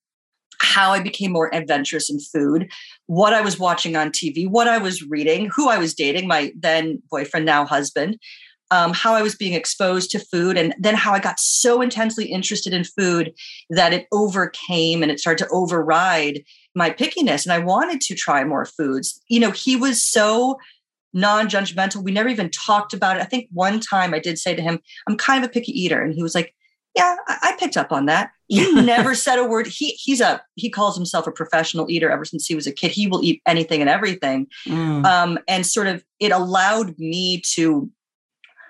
how 0.61 0.91
I 0.91 0.99
became 0.99 1.31
more 1.31 1.53
adventurous 1.53 2.09
in 2.09 2.19
food, 2.19 2.69
what 3.07 3.33
I 3.33 3.41
was 3.41 3.57
watching 3.57 3.95
on 3.95 4.11
TV, 4.11 4.47
what 4.47 4.67
I 4.67 4.77
was 4.77 5.01
reading, 5.03 5.49
who 5.55 5.69
I 5.69 5.77
was 5.77 5.93
dating, 5.93 6.27
my 6.27 6.51
then 6.57 7.01
boyfriend, 7.09 7.45
now 7.45 7.65
husband, 7.65 8.19
um, 8.71 8.93
how 8.93 9.13
I 9.13 9.21
was 9.21 9.35
being 9.35 9.53
exposed 9.53 10.11
to 10.11 10.19
food, 10.19 10.57
and 10.57 10.73
then 10.79 10.95
how 10.95 11.13
I 11.13 11.19
got 11.19 11.39
so 11.39 11.81
intensely 11.81 12.25
interested 12.25 12.73
in 12.73 12.83
food 12.83 13.33
that 13.69 13.93
it 13.93 14.07
overcame 14.11 15.01
and 15.01 15.11
it 15.11 15.19
started 15.19 15.45
to 15.45 15.51
override 15.51 16.43
my 16.75 16.89
pickiness. 16.89 17.45
And 17.45 17.53
I 17.53 17.59
wanted 17.59 18.01
to 18.01 18.15
try 18.15 18.43
more 18.43 18.65
foods. 18.65 19.21
You 19.27 19.39
know, 19.39 19.51
he 19.51 19.75
was 19.75 20.03
so 20.03 20.57
non-judgmental. 21.13 22.03
We 22.03 22.11
never 22.11 22.29
even 22.29 22.49
talked 22.49 22.93
about 22.93 23.17
it. 23.17 23.21
I 23.21 23.25
think 23.25 23.47
one 23.51 23.79
time 23.79 24.13
I 24.13 24.19
did 24.19 24.37
say 24.37 24.55
to 24.55 24.61
him, 24.61 24.79
I'm 25.07 25.17
kind 25.17 25.43
of 25.43 25.49
a 25.49 25.53
picky 25.53 25.71
eater. 25.71 26.01
And 26.01 26.13
he 26.13 26.21
was 26.21 26.35
like, 26.35 26.53
yeah, 26.95 27.15
I, 27.27 27.55
picked 27.59 27.77
up 27.77 27.91
on 27.91 28.05
that. 28.07 28.31
He 28.51 28.73
never 28.81 29.13
said 29.13 29.37
a 29.37 29.45
word. 29.45 29.67
He 29.67 29.91
he's 29.91 30.21
a 30.21 30.41
he 30.55 30.71
calls 30.71 30.97
himself 30.97 31.27
a 31.27 31.31
professional 31.31 31.87
eater 31.87 32.09
ever 32.09 32.25
since 32.25 32.47
he 32.47 32.55
was 32.55 32.65
a 32.65 32.71
kid. 32.71 32.89
He 32.89 33.05
will 33.05 33.23
eat 33.23 33.43
anything 33.45 33.79
and 33.79 33.89
everything. 33.89 34.47
Mm. 34.65 35.05
Um, 35.05 35.37
and 35.47 35.67
sort 35.67 35.85
of 35.85 36.03
it 36.19 36.31
allowed 36.31 36.97
me 36.97 37.43
to 37.53 37.91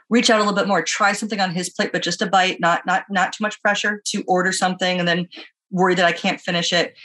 reach 0.09 0.29
out 0.29 0.37
a 0.37 0.43
little 0.43 0.55
bit 0.55 0.67
more, 0.67 0.81
try 0.81 1.11
something 1.13 1.39
on 1.39 1.51
his 1.51 1.69
plate, 1.69 1.91
but 1.91 2.03
just 2.03 2.21
a 2.21 2.27
bite, 2.27 2.59
not 2.59 2.85
not 2.85 3.05
not 3.09 3.33
too 3.33 3.43
much 3.43 3.61
pressure 3.61 4.01
to 4.07 4.23
order 4.27 4.51
something 4.51 4.99
and 4.99 5.07
then 5.07 5.27
worry 5.71 5.95
that 5.95 6.05
I 6.05 6.11
can't 6.11 6.41
finish 6.41 6.73
it. 6.73 6.95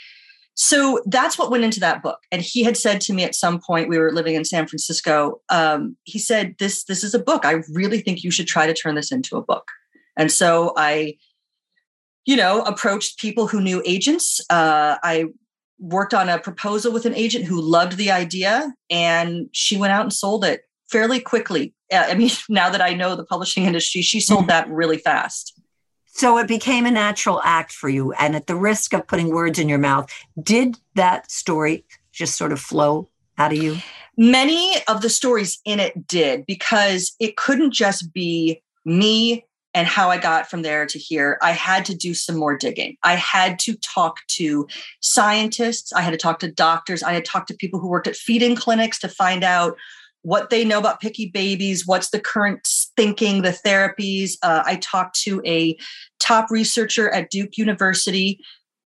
So 0.55 1.01
that's 1.05 1.37
what 1.37 1.51
went 1.51 1.65
into 1.65 1.81
that 1.81 2.01
book. 2.01 2.19
And 2.31 2.41
he 2.41 2.63
had 2.63 2.77
said 2.77 3.01
to 3.01 3.13
me 3.13 3.23
at 3.23 3.35
some 3.35 3.59
point, 3.59 3.89
we 3.89 3.97
were 3.97 4.13
living 4.13 4.35
in 4.35 4.45
San 4.45 4.67
Francisco. 4.67 5.41
Um, 5.49 5.97
he 6.03 6.17
said, 6.17 6.55
"This 6.59 6.85
this 6.85 7.03
is 7.03 7.13
a 7.13 7.19
book. 7.19 7.45
I 7.45 7.61
really 7.73 7.99
think 7.99 8.23
you 8.23 8.31
should 8.31 8.47
try 8.47 8.65
to 8.65 8.73
turn 8.73 8.95
this 8.95 9.11
into 9.11 9.37
a 9.37 9.43
book." 9.43 9.67
And 10.17 10.31
so 10.31 10.73
I, 10.77 11.17
you 12.25 12.37
know, 12.37 12.61
approached 12.61 13.19
people 13.19 13.47
who 13.47 13.61
knew 13.61 13.81
agents. 13.85 14.39
Uh, 14.49 14.95
I 15.03 15.25
worked 15.77 16.13
on 16.13 16.29
a 16.29 16.39
proposal 16.39 16.93
with 16.93 17.05
an 17.05 17.13
agent 17.15 17.43
who 17.43 17.61
loved 17.61 17.97
the 17.97 18.11
idea, 18.11 18.73
and 18.89 19.49
she 19.51 19.75
went 19.75 19.91
out 19.91 20.03
and 20.03 20.13
sold 20.13 20.45
it 20.45 20.61
fairly 20.89 21.19
quickly. 21.19 21.74
Uh, 21.91 22.05
I 22.07 22.15
mean, 22.15 22.29
now 22.49 22.69
that 22.69 22.81
I 22.81 22.93
know 22.93 23.15
the 23.15 23.25
publishing 23.25 23.65
industry, 23.65 24.01
she 24.01 24.19
sold 24.19 24.41
mm-hmm. 24.41 24.49
that 24.49 24.69
really 24.69 24.97
fast. 24.97 25.59
So 26.07 26.37
it 26.37 26.47
became 26.47 26.85
a 26.85 26.91
natural 26.91 27.41
act 27.43 27.73
for 27.73 27.89
you. 27.89 28.13
And 28.13 28.35
at 28.37 28.47
the 28.47 28.55
risk 28.55 28.93
of 28.93 29.05
putting 29.05 29.29
words 29.29 29.59
in 29.59 29.67
your 29.67 29.79
mouth, 29.79 30.09
did 30.41 30.77
that 30.95 31.29
story 31.29 31.83
just 32.13 32.37
sort 32.37 32.53
of 32.53 32.59
flow 32.61 33.09
out 33.37 33.51
of 33.51 33.61
you? 33.61 33.77
Many 34.17 34.75
of 34.87 35.01
the 35.01 35.09
stories 35.09 35.59
in 35.65 35.81
it 35.81 36.07
did 36.07 36.45
because 36.45 37.13
it 37.19 37.35
couldn't 37.35 37.73
just 37.73 38.13
be 38.13 38.61
me 38.85 39.45
and 39.73 39.85
how 39.85 40.09
I 40.09 40.17
got 40.17 40.49
from 40.49 40.61
there 40.61 40.85
to 40.85 40.97
here, 40.97 41.37
I 41.41 41.51
had 41.51 41.83
to 41.85 41.95
do 41.95 42.13
some 42.13 42.37
more 42.37 42.57
digging. 42.57 42.95
I 43.03 43.15
had 43.15 43.59
to 43.59 43.75
talk 43.75 44.19
to 44.29 44.67
scientists, 45.01 45.91
I 45.91 45.99
had 45.99 46.11
to 46.11 46.17
talk 46.17 46.39
to 46.39 46.51
doctors, 46.51 47.03
I 47.03 47.11
had 47.11 47.25
to 47.25 47.29
talk 47.29 47.45
to 47.47 47.53
people 47.53 47.81
who 47.81 47.89
worked 47.89 48.07
at 48.07 48.15
feeding 48.15 48.55
clinics 48.55 48.99
to 48.99 49.09
find 49.09 49.43
out 49.43 49.75
what 50.25 50.49
they 50.49 50.65
know 50.65 50.79
about 50.79 50.99
picky 50.99 51.27
babies, 51.27 51.85
what's 51.85 52.09
the 52.09 52.19
current 52.19 52.67
thinking, 52.97 53.43
the 53.43 53.51
therapies. 53.51 54.31
Uh, 54.41 54.63
I 54.65 54.77
talked 54.77 55.19
to 55.21 55.39
a 55.45 55.77
top 56.19 56.49
researcher 56.49 57.11
at 57.11 57.29
Duke 57.29 57.59
University 57.59 58.39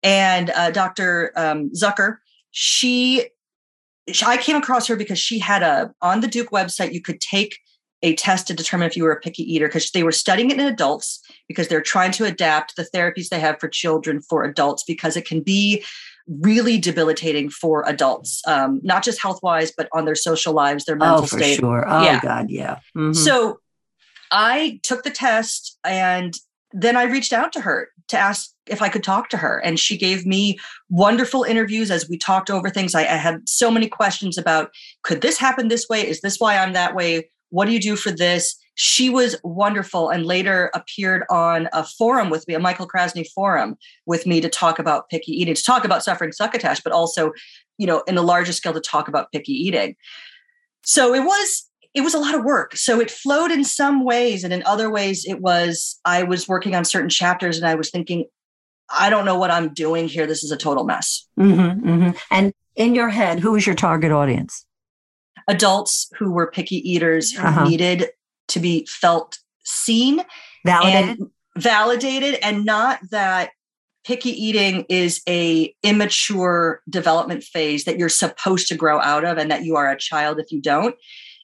and 0.03 0.51
uh, 0.51 0.71
Dr. 0.71 1.33
Um, 1.35 1.69
Zucker. 1.71 2.19
She, 2.51 3.25
I 4.25 4.37
came 4.37 4.55
across 4.55 4.87
her 4.87 4.95
because 4.95 5.19
she 5.19 5.37
had 5.37 5.63
a 5.63 5.93
on 6.01 6.21
the 6.21 6.29
Duke 6.29 6.51
website. 6.51 6.93
You 6.93 7.01
could 7.01 7.19
take 7.19 7.59
a 8.03 8.15
test 8.15 8.47
to 8.47 8.53
determine 8.53 8.87
if 8.87 8.95
you 8.95 9.03
were 9.03 9.11
a 9.11 9.19
picky 9.19 9.43
eater 9.43 9.67
because 9.67 9.91
they 9.91 10.03
were 10.03 10.13
studying 10.13 10.49
it 10.49 10.59
in 10.59 10.65
adults 10.65 11.19
because 11.49 11.67
they're 11.67 11.81
trying 11.81 12.11
to 12.11 12.23
adapt 12.23 12.77
the 12.77 12.87
therapies 12.95 13.27
they 13.27 13.39
have 13.39 13.59
for 13.59 13.67
children 13.67 14.21
for 14.21 14.45
adults 14.45 14.83
because 14.87 15.17
it 15.17 15.27
can 15.27 15.41
be 15.41 15.83
really 16.27 16.77
debilitating 16.77 17.49
for 17.49 17.83
adults, 17.87 18.41
um, 18.47 18.79
not 18.83 19.03
just 19.03 19.21
health 19.21 19.39
wise, 19.41 19.71
but 19.75 19.87
on 19.93 20.05
their 20.05 20.15
social 20.15 20.53
lives, 20.53 20.85
their 20.85 20.95
mental 20.95 21.19
oh, 21.19 21.25
for 21.25 21.37
state. 21.37 21.59
Sure. 21.59 21.85
Oh, 21.87 22.03
yeah. 22.03 22.19
God. 22.21 22.49
Yeah. 22.49 22.79
Mm-hmm. 22.95 23.13
So 23.13 23.59
I 24.31 24.79
took 24.83 25.03
the 25.03 25.09
test 25.09 25.77
and 25.83 26.35
then 26.73 26.97
I 26.97 27.03
reached 27.03 27.33
out 27.33 27.53
to 27.53 27.61
her 27.61 27.89
to 28.09 28.17
ask 28.17 28.51
if 28.65 28.81
I 28.81 28.89
could 28.89 29.03
talk 29.03 29.29
to 29.29 29.37
her. 29.37 29.59
And 29.59 29.79
she 29.79 29.97
gave 29.97 30.25
me 30.25 30.59
wonderful 30.89 31.43
interviews 31.43 31.89
as 31.91 32.09
we 32.09 32.17
talked 32.17 32.49
over 32.49 32.69
things. 32.69 32.93
I, 32.93 33.01
I 33.01 33.17
had 33.17 33.47
so 33.47 33.71
many 33.71 33.87
questions 33.87 34.37
about 34.37 34.71
could 35.03 35.21
this 35.21 35.37
happen 35.37 35.69
this 35.69 35.87
way? 35.89 36.07
Is 36.07 36.21
this 36.21 36.39
why 36.39 36.57
I'm 36.57 36.73
that 36.73 36.95
way? 36.95 37.29
What 37.49 37.65
do 37.65 37.71
you 37.71 37.79
do 37.79 37.95
for 37.95 38.11
this? 38.11 38.55
She 38.79 39.09
was 39.09 39.35
wonderful 39.43 40.09
and 40.09 40.23
later 40.23 40.69
appeared 40.75 41.23
on 41.31 41.67
a 41.73 41.83
forum 41.83 42.29
with 42.29 42.47
me, 42.47 42.53
a 42.53 42.59
Michael 42.59 42.87
Krasny 42.87 43.27
forum 43.33 43.75
with 44.05 44.27
me 44.27 44.39
to 44.39 44.49
talk 44.49 44.77
about 44.77 45.09
picky 45.09 45.31
eating, 45.31 45.55
to 45.55 45.63
talk 45.63 45.83
about 45.83 46.03
suffering 46.03 46.31
succotash, 46.31 46.81
but 46.81 46.93
also, 46.93 47.31
you 47.79 47.87
know, 47.87 48.03
in 48.07 48.19
a 48.19 48.21
larger 48.21 48.53
scale 48.53 48.73
to 48.73 48.79
talk 48.79 49.07
about 49.07 49.31
picky 49.31 49.51
eating. 49.51 49.95
So 50.83 51.15
it 51.15 51.21
was 51.21 51.67
it 51.95 52.01
was 52.01 52.13
a 52.13 52.19
lot 52.19 52.35
of 52.35 52.43
work. 52.43 52.75
So 52.75 52.99
it 52.99 53.09
flowed 53.09 53.49
in 53.49 53.63
some 53.63 54.05
ways, 54.05 54.43
and 54.43 54.53
in 54.53 54.61
other 54.67 54.91
ways, 54.91 55.25
it 55.25 55.41
was 55.41 55.99
I 56.05 56.21
was 56.21 56.47
working 56.47 56.75
on 56.75 56.85
certain 56.85 57.09
chapters 57.09 57.57
and 57.57 57.65
I 57.65 57.73
was 57.73 57.89
thinking, 57.89 58.25
I 58.91 59.09
don't 59.09 59.25
know 59.25 59.39
what 59.39 59.49
I'm 59.49 59.73
doing 59.73 60.07
here. 60.07 60.27
This 60.27 60.43
is 60.43 60.51
a 60.51 60.57
total 60.57 60.83
mess. 60.83 61.27
Mm-hmm, 61.39 61.89
mm-hmm. 61.89 62.17
And 62.29 62.53
in 62.75 62.93
your 62.93 63.09
head, 63.09 63.39
who 63.39 63.53
was 63.53 63.65
your 63.65 63.75
target 63.75 64.11
audience? 64.11 64.67
adults 65.47 66.09
who 66.17 66.31
were 66.31 66.51
picky 66.51 66.77
eaters 66.89 67.31
who 67.31 67.45
uh-huh. 67.47 67.63
needed 67.63 68.07
to 68.49 68.59
be 68.59 68.85
felt 68.89 69.39
seen, 69.63 70.23
validated, 70.65 71.19
and 71.19 71.29
validated, 71.57 72.39
and 72.41 72.65
not 72.65 72.99
that 73.11 73.51
picky 74.07 74.29
eating 74.29 74.85
is 74.87 75.21
a 75.27 75.75
immature 75.83 76.81
development 76.89 77.43
phase 77.43 77.83
that 77.83 77.99
you're 77.99 78.07
supposed 78.07 78.67
to 78.67 78.75
grow 78.75 79.01
out 79.01 79.25
of 79.25 79.37
and 79.37 79.51
that 79.51 79.65
you 79.65 79.75
are 79.75 79.91
a 79.91 79.97
child 79.97 80.39
if 80.39 80.49
you 80.49 80.61
don't. 80.61 80.95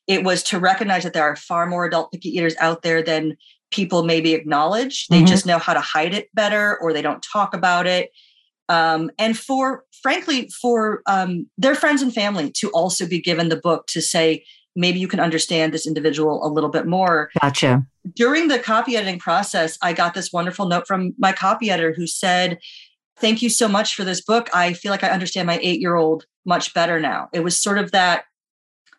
It 0.08 0.24
was 0.24 0.44
to 0.44 0.60
recognize 0.60 1.04
that 1.04 1.14
there 1.14 1.24
are 1.24 1.36
far 1.36 1.66
more 1.66 1.86
adult 1.86 2.12
picky 2.14 2.30
eaters 2.30 2.56
out 2.60 2.82
there 2.82 3.04
than 3.04 3.36
people 3.70 4.04
maybe 4.04 4.34
acknowledge. 4.34 5.08
They 5.08 5.18
mm-hmm. 5.18 5.26
just 5.26 5.46
know 5.46 5.58
how 5.58 5.74
to 5.74 5.82
hide 5.82 6.14
it 6.14 6.30
better 6.34 6.78
or 6.80 6.94
they 6.94 7.02
don't 7.02 7.26
talk 7.34 7.54
about 7.54 7.86
it. 7.86 8.12
Um, 8.70 9.12
and 9.20 9.38
for 9.38 9.84
frankly 10.02 10.50
for 10.62 11.02
um, 11.06 11.50
their 11.58 11.76
friends 11.76 12.02
and 12.02 12.14
family 12.14 12.50
to 12.60 12.70
also 12.70 13.06
be 13.06 13.20
given 13.20 13.50
the 13.50 13.58
book 13.58 13.88
to 13.88 14.02
say 14.02 14.46
maybe 14.76 15.00
you 15.00 15.08
can 15.08 15.20
understand 15.20 15.74
this 15.74 15.88
individual 15.88 16.46
a 16.46 16.50
little 16.50 16.70
bit 16.70 16.86
more. 16.86 17.30
Gotcha. 17.42 17.86
During 18.16 18.48
the 18.48 18.60
copy 18.60 18.96
editing 18.96 19.20
process 19.20 19.78
i 19.82 19.94
got 19.94 20.14
this 20.14 20.32
wonderful 20.32 20.68
note 20.68 20.88
from 20.88 21.14
my 21.18 21.32
copy 21.32 21.70
editor 21.70 21.94
who 21.94 22.08
said 22.08 22.60
thank 23.18 23.42
you 23.42 23.50
so 23.50 23.68
much 23.68 23.96
for 23.96 24.04
this 24.04 24.22
book. 24.22 24.50
I 24.54 24.74
feel 24.74 24.92
like 24.92 25.04
i 25.04 25.10
understand 25.10 25.48
my 25.48 25.60
eight 25.62 25.80
year 25.80 25.96
old 25.96 26.26
much 26.46 26.74
better 26.74 27.00
now. 27.00 27.30
It 27.34 27.42
was 27.42 27.62
sort 27.62 27.78
of 27.78 27.92
that 27.92 28.26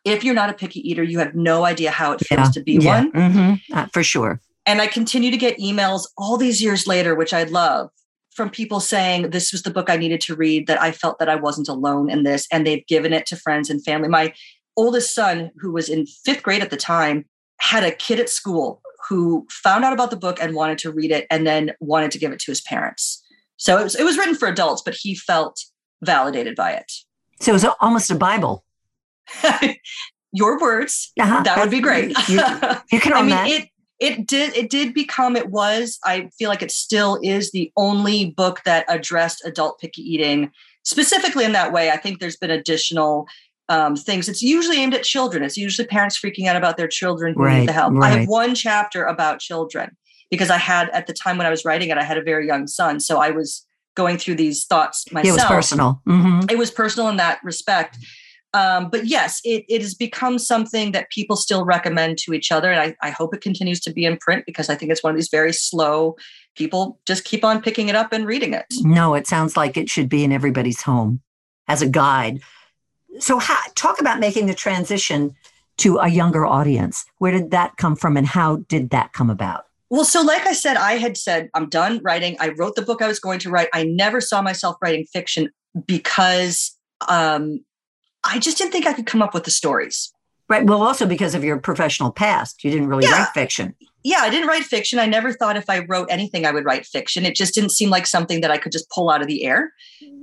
if 0.05 0.23
you're 0.23 0.35
not 0.35 0.51
a 0.51 0.55
picky 0.55 0.89
eater 0.89 1.03
you 1.03 1.19
have 1.19 1.35
no 1.35 1.65
idea 1.65 1.91
how 1.91 2.13
it 2.13 2.21
feels 2.21 2.49
yeah, 2.49 2.53
to 2.53 2.61
be 2.61 2.73
yeah, 2.75 3.01
one. 3.01 3.13
Mm-hmm, 3.13 3.77
uh, 3.77 3.87
for 3.93 4.03
sure. 4.03 4.41
And 4.67 4.81
i 4.81 4.87
continue 4.87 5.31
to 5.31 5.37
get 5.37 5.59
emails 5.59 6.09
all 6.17 6.37
these 6.37 6.63
years 6.63 6.87
later 6.87 7.15
which 7.15 7.35
i 7.35 7.45
love 7.45 7.91
from 8.35 8.51
people 8.51 8.81
saying 8.81 9.31
this 9.31 9.53
was 9.53 9.63
the 9.63 9.71
book 9.71 9.89
I 9.89 9.97
needed 9.97 10.21
to 10.23 10.35
read, 10.35 10.67
that 10.67 10.83
I 10.83 10.91
felt 10.91 11.19
that 11.21 11.29
I 11.29 11.37
wasn't 11.37 11.69
alone 11.69 12.11
in 12.11 12.25
this. 12.25 12.47
And 12.51 12.67
they've 12.67 12.87
given 12.87 13.13
it 13.13 13.27
to 13.27 13.37
friends 13.37 13.71
and 13.71 13.83
family. 13.83 14.09
My 14.09 14.35
oldest 14.77 15.15
son, 15.15 15.51
who 15.59 15.73
was 15.73 15.89
in 15.89 16.07
fifth 16.07 16.43
grade 16.43 16.63
at 16.63 16.71
the 16.71 16.77
time, 16.77 17.25
had 17.61 17.85
a 17.85 17.91
kid 17.91 18.21
at 18.21 18.29
school 18.29 18.83
who 19.09 19.47
found 19.51 19.85
out 19.85 19.93
about 19.93 20.11
the 20.11 20.17
book 20.17 20.39
and 20.41 20.55
wanted 20.55 20.79
to 20.79 20.91
read 20.91 21.11
it 21.11 21.27
and 21.31 21.47
then 21.47 21.73
wanted 21.81 22.11
to 22.11 22.19
give 22.19 22.33
it 22.33 22.41
to 22.41 22.51
his 22.51 22.61
parents. 22.63 23.23
So 23.57 23.79
it 23.79 23.85
was, 23.85 23.95
it 23.95 24.05
was 24.05 24.19
written 24.19 24.35
for 24.35 24.49
adults, 24.49 24.83
but 24.83 24.95
he 24.95 25.15
felt 25.15 25.61
validated 26.03 26.57
by 26.57 26.73
it. 26.73 26.91
So 27.41 27.53
it 27.53 27.55
was 27.55 27.67
almost 27.81 28.11
a 28.11 28.15
Bible. 28.15 28.65
Your 30.33 30.59
words. 30.61 31.13
Uh-huh. 31.19 31.43
That 31.43 31.59
would 31.59 31.71
be 31.71 31.81
great. 31.81 32.17
You, 32.29 32.41
you 32.91 33.01
can 33.01 33.13
I 33.15 33.21
mean, 33.21 33.31
that. 33.31 33.49
it 33.49 33.69
it 34.01 34.27
did 34.27 34.57
it 34.57 34.71
did 34.71 34.93
become 34.93 35.37
it 35.37 35.51
was 35.51 35.99
i 36.05 36.29
feel 36.37 36.49
like 36.49 36.63
it 36.63 36.71
still 36.71 37.19
is 37.23 37.53
the 37.53 37.73
only 37.77 38.31
book 38.31 38.61
that 38.65 38.85
addressed 38.89 39.45
adult 39.45 39.79
picky 39.79 40.03
eating 40.03 40.51
specifically 40.83 41.45
in 41.45 41.53
that 41.53 41.73
way 41.73 41.91
i 41.91 41.97
think 41.97 42.19
there's 42.19 42.37
been 42.37 42.51
additional 42.51 43.27
um, 43.69 43.97
things 43.97 44.29
it's 44.29 44.43
usually 44.43 44.79
aimed 44.79 44.95
at 44.95 45.03
children 45.05 45.43
it's 45.43 45.57
usually 45.57 45.87
parents 45.87 46.21
freaking 46.21 46.47
out 46.47 46.57
about 46.57 46.77
their 46.77 46.89
children 46.89 47.35
who 47.35 47.43
Right, 47.43 47.61
need 47.61 47.69
the 47.69 47.73
help 47.73 47.95
i 48.03 48.11
have 48.11 48.29
one 48.29 48.55
chapter 48.55 49.05
about 49.05 49.41
children 49.41 49.97
because 50.31 50.51
i 50.51 50.59
had 50.59 50.91
at 50.91 51.07
the 51.07 51.13
time 51.15 51.39
when 51.39 51.47
i 51.47 51.51
was 51.51 51.65
writing 51.65 51.89
it 51.89 51.97
i 51.99 52.03
had 52.05 52.19
a 52.19 52.23
very 52.23 52.47
young 52.47 52.67
son 52.67 53.01
so 53.01 53.19
i 53.19 53.31
was 53.31 53.67
going 53.97 54.19
through 54.19 54.35
these 54.35 54.67
thoughts 54.67 55.11
myself 55.13 55.39
It 55.39 55.43
was 55.43 55.45
personal. 55.45 56.03
hmm 56.05 56.41
it 56.51 56.59
was 56.59 56.71
personal 56.71 57.09
in 57.09 57.17
that 57.17 57.39
respect. 57.43 57.97
Um, 58.53 58.89
but 58.89 59.07
yes, 59.07 59.41
it, 59.45 59.65
it 59.69 59.81
has 59.81 59.95
become 59.95 60.39
something 60.39 60.93
that 60.93 61.11
people 61.11 61.35
still 61.37 61.65
recommend 61.65 62.19
to 62.19 62.33
each 62.33 62.53
other. 62.53 62.71
And 62.71 62.81
I, 62.81 63.07
I 63.07 63.11
hope 63.11 63.35
it 63.35 63.41
continues 63.41 63.81
to 63.81 63.93
be 63.93 64.05
in 64.05 64.17
print 64.19 64.45
because 64.47 64.69
I 64.69 64.77
think 64.77 64.93
it's 64.93 65.03
one 65.03 65.11
of 65.11 65.17
these 65.17 65.29
very 65.29 65.53
slow 65.53 66.15
people 66.57 67.01
just 67.05 67.25
keep 67.25 67.45
on 67.45 67.61
picking 67.61 67.89
it 67.89 67.97
up 67.97 68.13
and 68.13 68.25
reading 68.27 68.55
it. 68.55 68.67
No, 68.83 69.15
it 69.15 69.27
sounds 69.27 69.57
like 69.57 69.77
it 69.77 69.89
should 69.89 70.09
be 70.09 70.23
in 70.23 70.31
everybody's 70.31 70.83
home 70.83 71.21
as 71.67 71.83
a 71.83 71.89
guide. 71.89 72.43
So, 73.21 73.39
how, 73.39 73.57
talk 73.75 74.01
about 74.01 74.21
making 74.21 74.47
the 74.47 74.55
transition 74.55 75.35
to 75.79 75.99
a 75.99 76.09
younger 76.09 76.47
audience. 76.47 77.05
Where 77.19 77.33
did 77.33 77.51
that 77.51 77.77
come 77.77 77.97
from, 77.97 78.17
and 78.17 78.27
how 78.27 78.57
did 78.69 78.91
that 78.91 79.13
come 79.13 79.31
about? 79.31 79.65
Well, 79.91 80.05
so 80.05 80.23
like 80.23 80.47
I 80.47 80.53
said, 80.53 80.77
I 80.77 80.95
had 80.99 81.17
said, 81.17 81.51
I'm 81.55 81.69
done 81.69 82.01
writing. 82.03 82.37
I 82.41 82.49
wrote 82.49 82.75
the 82.75 82.83
book 82.83 83.01
I 83.03 83.07
was 83.07 83.21
going 83.21 83.39
to 83.41 83.51
write. 83.51 83.69
I 83.73 83.85
never 83.85 84.21
saw 84.21 84.43
myself 84.43 84.77
writing 84.83 85.05
fiction 85.13 85.51
because 85.87 86.77
um, 87.09 87.61
I 88.25 88.39
just 88.39 88.59
didn't 88.59 88.73
think 88.73 88.87
I 88.87 88.93
could 88.93 89.07
come 89.07 89.23
up 89.23 89.35
with 89.35 89.45
the 89.45 89.51
stories. 89.53 90.13
Right. 90.49 90.65
Well, 90.67 90.83
also 90.83 91.07
because 91.07 91.35
of 91.35 91.45
your 91.45 91.59
professional 91.59 92.11
past, 92.11 92.65
you 92.65 92.71
didn't 92.71 92.89
really 92.89 93.05
Yeah. 93.05 93.13
write 93.21 93.29
fiction. 93.35 93.75
yeah, 94.03 94.19
I 94.21 94.31
didn't 94.31 94.49
write 94.49 94.65
fiction. 94.65 94.99
I 94.99 95.07
never 95.07 95.33
thought 95.33 95.57
if 95.57 95.71
I 95.71 95.81
wrote 95.81 96.09
anything, 96.11 96.45
I 96.45 96.51
would 96.51 96.65
write 96.65 96.87
fiction. 96.87 97.25
It 97.25 97.35
just 97.37 97.55
didn't 97.55 97.71
seem 97.71 97.89
like 97.89 98.07
something 98.07 98.41
that 98.41 98.51
I 98.51 98.59
could 98.59 98.73
just 98.73 98.91
pull 98.91 99.11
out 99.11 99.23
of 99.23 99.29
the 99.29 99.45
air. 99.45 99.73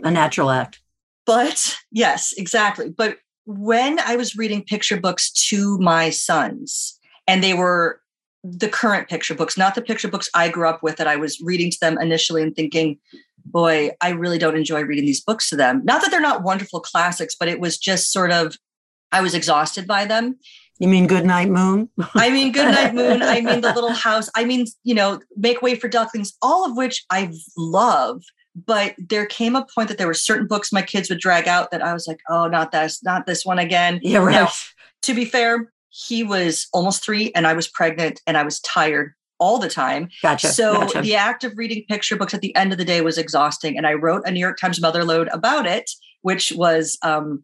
A 0.03 0.12
natural 0.12 0.50
act. 0.50 0.80
But 1.25 1.75
yes, 1.91 2.33
exactly. 2.37 2.89
But 2.89 3.17
when 3.45 3.99
I 3.99 4.15
was 4.15 4.35
reading 4.35 4.63
picture 4.63 4.99
books 4.99 5.31
to 5.49 5.77
my 5.79 6.09
sons, 6.09 6.99
and 7.27 7.43
they 7.43 7.53
were 7.53 8.01
the 8.43 8.69
current 8.69 9.07
picture 9.07 9.35
books, 9.35 9.57
not 9.57 9.75
the 9.75 9.81
picture 9.81 10.07
books 10.07 10.29
I 10.33 10.49
grew 10.49 10.67
up 10.67 10.81
with, 10.81 10.97
that 10.97 11.07
I 11.07 11.15
was 11.15 11.39
reading 11.41 11.69
to 11.71 11.77
them 11.79 11.99
initially 11.99 12.41
and 12.41 12.55
thinking, 12.55 12.97
boy, 13.45 13.91
I 14.01 14.09
really 14.09 14.37
don't 14.37 14.57
enjoy 14.57 14.81
reading 14.81 15.05
these 15.05 15.21
books 15.21 15.49
to 15.49 15.55
them. 15.55 15.81
Not 15.83 16.01
that 16.01 16.11
they're 16.11 16.21
not 16.21 16.43
wonderful 16.43 16.79
classics, 16.79 17.35
but 17.39 17.47
it 17.47 17.59
was 17.59 17.77
just 17.77 18.11
sort 18.11 18.31
of, 18.31 18.57
I 19.11 19.21
was 19.21 19.33
exhausted 19.33 19.87
by 19.87 20.05
them. 20.05 20.37
You 20.79 20.87
mean 20.87 21.05
Goodnight 21.05 21.49
Moon? 21.49 21.89
I 22.15 22.31
mean, 22.31 22.51
Goodnight 22.51 22.95
Moon. 22.95 23.21
I 23.21 23.41
mean, 23.41 23.61
The 23.61 23.73
Little 23.73 23.93
House. 23.93 24.29
I 24.35 24.45
mean, 24.45 24.65
you 24.83 24.95
know, 24.95 25.19
Make 25.35 25.61
Way 25.61 25.75
for 25.75 25.87
Ducklings, 25.87 26.33
all 26.41 26.65
of 26.65 26.75
which 26.75 27.05
I 27.11 27.31
love. 27.55 28.23
But 28.55 28.96
there 28.98 29.25
came 29.25 29.55
a 29.55 29.65
point 29.65 29.88
that 29.88 29.98
there 29.98 30.08
were 30.08 30.13
certain 30.13 30.48
books 30.48 30.74
my 30.74 30.81
kids 30.81 31.10
would 31.10 31.20
drag 31.20 31.48
out 31.48 31.72
that 31.72 31.81
I 31.81 31.93
was 31.93 32.08
like, 32.08 32.20
oh, 32.29 32.48
not 32.48 32.72
this, 32.72 33.01
not 33.03 33.25
this 33.25 33.46
one 33.46 33.60
again. 33.60 34.00
Yeah, 34.03 34.20
right. 34.20 34.34
Now, 34.34 34.50
to 35.03 35.13
be 35.13 35.25
fair, 35.25 35.72
he 35.89 36.24
was 36.24 36.67
almost 36.74 37.03
three 37.03 37.31
and 37.34 37.48
I 37.48 37.53
was 37.53 37.67
pregnant 37.67 38.22
and 38.27 38.38
I 38.38 38.43
was 38.43 38.60
tired 38.62 39.13
all 39.39 39.58
the 39.58 39.70
time. 39.70 40.10
Gotcha. 40.22 40.50
So 40.50 40.74
gotcha. 40.74 41.01
the 41.01 41.15
act 41.15 41.43
of 41.43 41.58
reading 41.58 41.84
picture 41.89 42.15
books 42.15 42.34
at 42.34 42.41
the 42.41 42.55
end 42.55 42.72
of 42.72 42.77
the 42.77 42.86
day 42.86 43.01
was 43.01 43.17
exhausting. 43.17 43.77
And 43.77 43.88
I 43.88 43.93
wrote 43.93 44.24
a 44.25 44.31
New 44.31 44.39
York 44.39 44.58
Times 44.60 44.79
Motherlode 44.79 45.29
about 45.34 45.65
it, 45.65 45.89
which 46.22 46.51
was 46.51 46.98
um, 47.01 47.43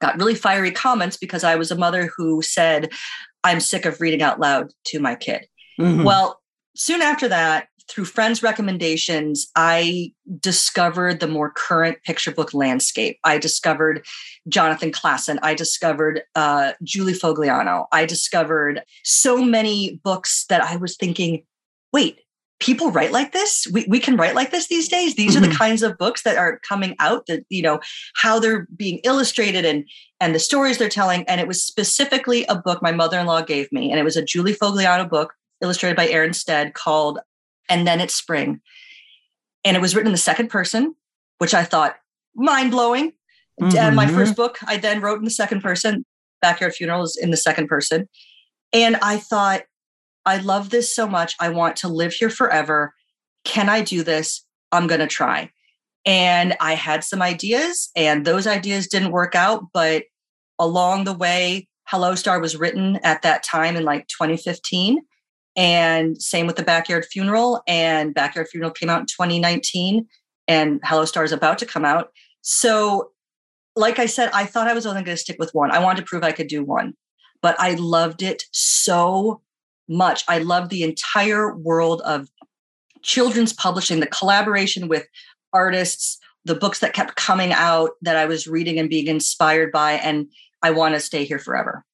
got 0.00 0.18
really 0.18 0.34
fiery 0.34 0.70
comments 0.70 1.16
because 1.16 1.44
I 1.44 1.56
was 1.56 1.70
a 1.70 1.76
mother 1.76 2.10
who 2.16 2.42
said, 2.42 2.90
I'm 3.44 3.60
sick 3.60 3.84
of 3.84 4.00
reading 4.00 4.22
out 4.22 4.40
loud 4.40 4.72
to 4.86 5.00
my 5.00 5.14
kid. 5.14 5.46
Mhm. 5.78 6.04
Well, 6.04 6.40
soon 6.74 7.02
after 7.02 7.28
that, 7.28 7.68
through 7.88 8.06
friends' 8.06 8.42
recommendations, 8.42 9.46
I 9.56 10.12
discovered 10.40 11.20
the 11.20 11.28
more 11.28 11.50
current 11.50 11.98
picture 12.04 12.32
book 12.32 12.54
landscape. 12.54 13.18
I 13.24 13.38
discovered 13.38 14.04
Jonathan 14.48 14.90
Klassen. 14.90 15.38
I 15.42 15.54
discovered 15.54 16.22
uh, 16.34 16.72
Julie 16.82 17.12
Fogliano. 17.12 17.86
I 17.92 18.06
discovered 18.06 18.82
so 19.02 19.44
many 19.44 20.00
books 20.02 20.46
that 20.48 20.62
I 20.62 20.76
was 20.76 20.96
thinking, 20.96 21.44
wait, 21.92 22.20
people 22.60 22.90
write 22.90 23.12
like 23.12 23.32
this? 23.32 23.66
We, 23.70 23.84
we 23.88 24.00
can 24.00 24.16
write 24.16 24.34
like 24.34 24.50
this 24.50 24.68
these 24.68 24.88
days? 24.88 25.16
These 25.16 25.36
are 25.36 25.40
the 25.40 25.48
Mhm. 25.48 25.58
kinds 25.58 25.82
of 25.82 25.98
books 25.98 26.22
that 26.22 26.38
are 26.38 26.60
coming 26.66 26.96
out 27.00 27.26
that, 27.26 27.44
you 27.50 27.60
know, 27.60 27.80
how 28.14 28.38
they're 28.38 28.66
being 28.76 29.00
illustrated 29.04 29.64
and 29.64 29.84
and 30.20 30.34
the 30.34 30.38
stories 30.38 30.78
they're 30.78 30.88
telling. 30.88 31.24
And 31.28 31.40
it 31.40 31.46
was 31.46 31.62
specifically 31.62 32.46
a 32.46 32.54
book 32.54 32.80
my 32.80 32.92
mother-in-law 32.92 33.42
gave 33.42 33.70
me. 33.72 33.90
And 33.90 34.00
it 34.00 34.04
was 34.04 34.16
a 34.16 34.24
Julie 34.24 34.54
Fogliano 34.54 35.06
book 35.10 35.34
illustrated 35.60 35.96
by 35.96 36.08
Erin 36.08 36.32
Stead 36.32 36.72
called 36.72 37.18
And 37.68 37.86
Then 37.86 38.00
It's 38.00 38.14
Spring. 38.14 38.60
And 39.64 39.76
it 39.76 39.80
was 39.80 39.94
written 39.94 40.08
in 40.08 40.12
the 40.12 40.18
second 40.18 40.48
person, 40.48 40.94
which 41.38 41.54
I 41.54 41.64
thought 41.64 41.96
mind-blowing. 42.34 43.12
And 43.58 43.96
my 43.96 44.06
Mhm. 44.06 44.14
first 44.14 44.36
book, 44.36 44.58
I 44.66 44.76
then 44.76 45.00
wrote 45.00 45.18
in 45.18 45.24
the 45.24 45.30
second 45.30 45.62
person. 45.62 46.04
Backyard 46.42 46.74
Funerals 46.74 47.16
in 47.16 47.30
the 47.30 47.36
second 47.36 47.68
person. 47.68 48.08
And 48.72 48.96
I 48.96 49.18
thought, 49.18 49.62
I 50.26 50.38
love 50.38 50.70
this 50.70 50.94
so 50.94 51.06
much. 51.06 51.34
I 51.40 51.48
want 51.50 51.76
to 51.76 51.88
live 51.88 52.12
here 52.12 52.30
forever. 52.30 52.94
Can 53.44 53.68
I 53.68 53.82
do 53.82 54.02
this? 54.02 54.44
I'm 54.72 54.86
going 54.86 55.00
to 55.00 55.06
try. 55.06 55.50
And 56.04 56.56
I 56.60 56.74
had 56.74 57.04
some 57.04 57.22
ideas, 57.22 57.90
and 57.94 58.24
those 58.26 58.46
ideas 58.46 58.88
didn't 58.88 59.12
work 59.12 59.34
out. 59.34 59.64
But 59.72 60.04
along 60.58 61.04
the 61.04 61.14
way, 61.14 61.68
Hello 61.86 62.14
Star 62.14 62.40
was 62.40 62.56
written 62.56 62.96
at 63.04 63.22
that 63.22 63.42
time 63.42 63.76
in 63.76 63.84
like 63.84 64.08
2015. 64.08 64.98
And 65.56 66.20
same 66.20 66.46
with 66.46 66.56
the 66.56 66.62
Backyard 66.62 67.06
Funeral. 67.06 67.62
And 67.66 68.14
Backyard 68.14 68.48
Funeral 68.48 68.72
came 68.72 68.90
out 68.90 69.00
in 69.00 69.06
2019, 69.06 70.06
and 70.48 70.80
Hello 70.84 71.04
Star 71.04 71.24
is 71.24 71.32
about 71.32 71.58
to 71.58 71.66
come 71.66 71.84
out. 71.84 72.10
So, 72.42 73.10
like 73.76 73.98
I 73.98 74.06
said, 74.06 74.30
I 74.32 74.44
thought 74.44 74.68
I 74.68 74.74
was 74.74 74.86
only 74.86 75.02
going 75.02 75.16
to 75.16 75.20
stick 75.20 75.36
with 75.38 75.54
one. 75.54 75.70
I 75.70 75.78
wanted 75.78 76.00
to 76.00 76.06
prove 76.06 76.22
I 76.22 76.32
could 76.32 76.48
do 76.48 76.62
one, 76.62 76.94
but 77.42 77.56
I 77.58 77.74
loved 77.74 78.22
it 78.22 78.44
so 78.52 79.42
much. 79.88 80.24
I 80.28 80.38
loved 80.38 80.70
the 80.70 80.82
entire 80.82 81.54
world 81.56 82.00
of 82.02 82.28
children's 83.02 83.52
publishing, 83.52 84.00
the 84.00 84.06
collaboration 84.06 84.88
with 84.88 85.06
artists, 85.52 86.18
the 86.44 86.54
books 86.54 86.80
that 86.80 86.92
kept 86.92 87.16
coming 87.16 87.52
out 87.52 87.90
that 88.02 88.16
I 88.16 88.26
was 88.26 88.46
reading 88.46 88.78
and 88.78 88.88
being 88.88 89.06
inspired 89.06 89.72
by. 89.72 89.92
And 89.92 90.28
I 90.62 90.70
want 90.70 90.94
to 90.94 91.00
stay 91.00 91.24
here 91.24 91.38
forever. 91.38 91.84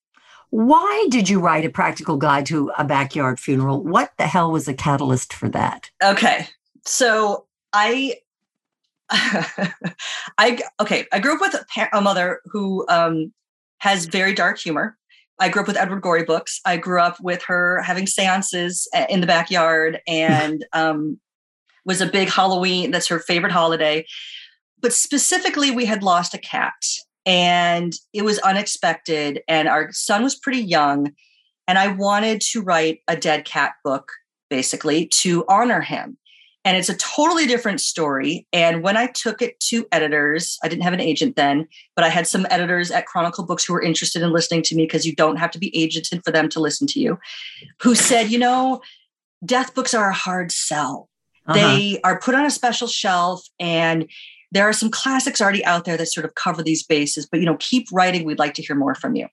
Why 0.50 1.06
did 1.10 1.28
you 1.28 1.40
write 1.40 1.64
a 1.64 1.70
practical 1.70 2.16
guide 2.16 2.46
to 2.46 2.72
a 2.76 2.84
backyard 2.84 3.38
funeral? 3.38 3.82
What 3.82 4.12
the 4.18 4.26
hell 4.26 4.50
was 4.50 4.66
the 4.66 4.74
catalyst 4.74 5.32
for 5.32 5.48
that? 5.48 5.90
Okay. 6.02 6.48
So 6.84 7.46
I 7.72 8.16
I 9.10 10.60
okay, 10.80 11.06
I 11.12 11.18
grew 11.18 11.34
up 11.34 11.40
with 11.40 11.54
a, 11.54 11.64
pa- 11.72 11.88
a 11.92 12.00
mother 12.00 12.40
who 12.46 12.84
um 12.88 13.32
has 13.78 14.06
very 14.06 14.34
dark 14.34 14.58
humor. 14.58 14.96
I 15.38 15.48
grew 15.48 15.62
up 15.62 15.68
with 15.68 15.76
Edward 15.76 16.02
Gorey 16.02 16.24
books. 16.24 16.60
I 16.64 16.76
grew 16.76 17.00
up 17.00 17.18
with 17.20 17.42
her 17.44 17.80
having 17.82 18.06
seances 18.06 18.88
in 19.08 19.20
the 19.20 19.26
backyard 19.26 20.00
and 20.08 20.64
um 20.72 21.20
was 21.84 22.00
a 22.00 22.06
big 22.06 22.28
Halloween. 22.28 22.90
That's 22.90 23.08
her 23.08 23.20
favorite 23.20 23.52
holiday. 23.52 24.04
But 24.80 24.92
specifically, 24.92 25.70
we 25.70 25.84
had 25.84 26.02
lost 26.02 26.34
a 26.34 26.38
cat 26.38 26.74
and 27.30 27.94
it 28.12 28.22
was 28.22 28.40
unexpected. 28.40 29.40
And 29.46 29.68
our 29.68 29.92
son 29.92 30.24
was 30.24 30.34
pretty 30.34 30.62
young. 30.62 31.12
And 31.68 31.78
I 31.78 31.86
wanted 31.86 32.40
to 32.50 32.60
write 32.60 33.02
a 33.06 33.14
dead 33.14 33.44
cat 33.44 33.74
book, 33.84 34.10
basically, 34.50 35.06
to 35.20 35.44
honor 35.48 35.80
him. 35.80 36.18
And 36.64 36.76
it's 36.76 36.88
a 36.88 36.96
totally 36.96 37.46
different 37.46 37.80
story. 37.80 38.48
And 38.52 38.82
when 38.82 38.96
I 38.96 39.06
took 39.06 39.42
it 39.42 39.60
to 39.68 39.86
editors, 39.92 40.58
I 40.64 40.68
didn't 40.68 40.82
have 40.82 40.92
an 40.92 41.00
agent 41.00 41.36
then, 41.36 41.68
but 41.94 42.04
I 42.04 42.08
had 42.08 42.26
some 42.26 42.48
editors 42.50 42.90
at 42.90 43.06
Chronicle 43.06 43.46
Books 43.46 43.64
who 43.64 43.74
were 43.74 43.82
interested 43.82 44.22
in 44.22 44.32
listening 44.32 44.62
to 44.64 44.74
me 44.74 44.82
because 44.82 45.06
you 45.06 45.14
don't 45.14 45.36
have 45.36 45.52
to 45.52 45.58
be 45.60 45.70
agented 45.70 46.24
for 46.24 46.32
them 46.32 46.48
to 46.48 46.60
listen 46.60 46.88
to 46.88 47.00
you, 47.00 47.16
who 47.80 47.94
said, 47.94 48.28
you 48.28 48.40
know, 48.40 48.82
death 49.46 49.72
books 49.72 49.94
are 49.94 50.10
a 50.10 50.14
hard 50.14 50.50
sell. 50.50 51.08
Uh-huh. 51.46 51.54
They 51.54 52.00
are 52.02 52.18
put 52.18 52.34
on 52.34 52.44
a 52.44 52.50
special 52.50 52.88
shelf 52.88 53.46
and 53.60 54.10
there 54.52 54.68
are 54.68 54.72
some 54.72 54.90
classics 54.90 55.40
already 55.40 55.64
out 55.64 55.84
there 55.84 55.96
that 55.96 56.06
sort 56.06 56.24
of 56.24 56.34
cover 56.34 56.62
these 56.62 56.84
bases, 56.84 57.26
but 57.30 57.40
you 57.40 57.46
know, 57.46 57.56
keep 57.60 57.86
writing. 57.92 58.24
We'd 58.24 58.38
like 58.38 58.54
to 58.54 58.62
hear 58.62 58.76
more 58.76 58.94
from 58.94 59.14
you. 59.14 59.28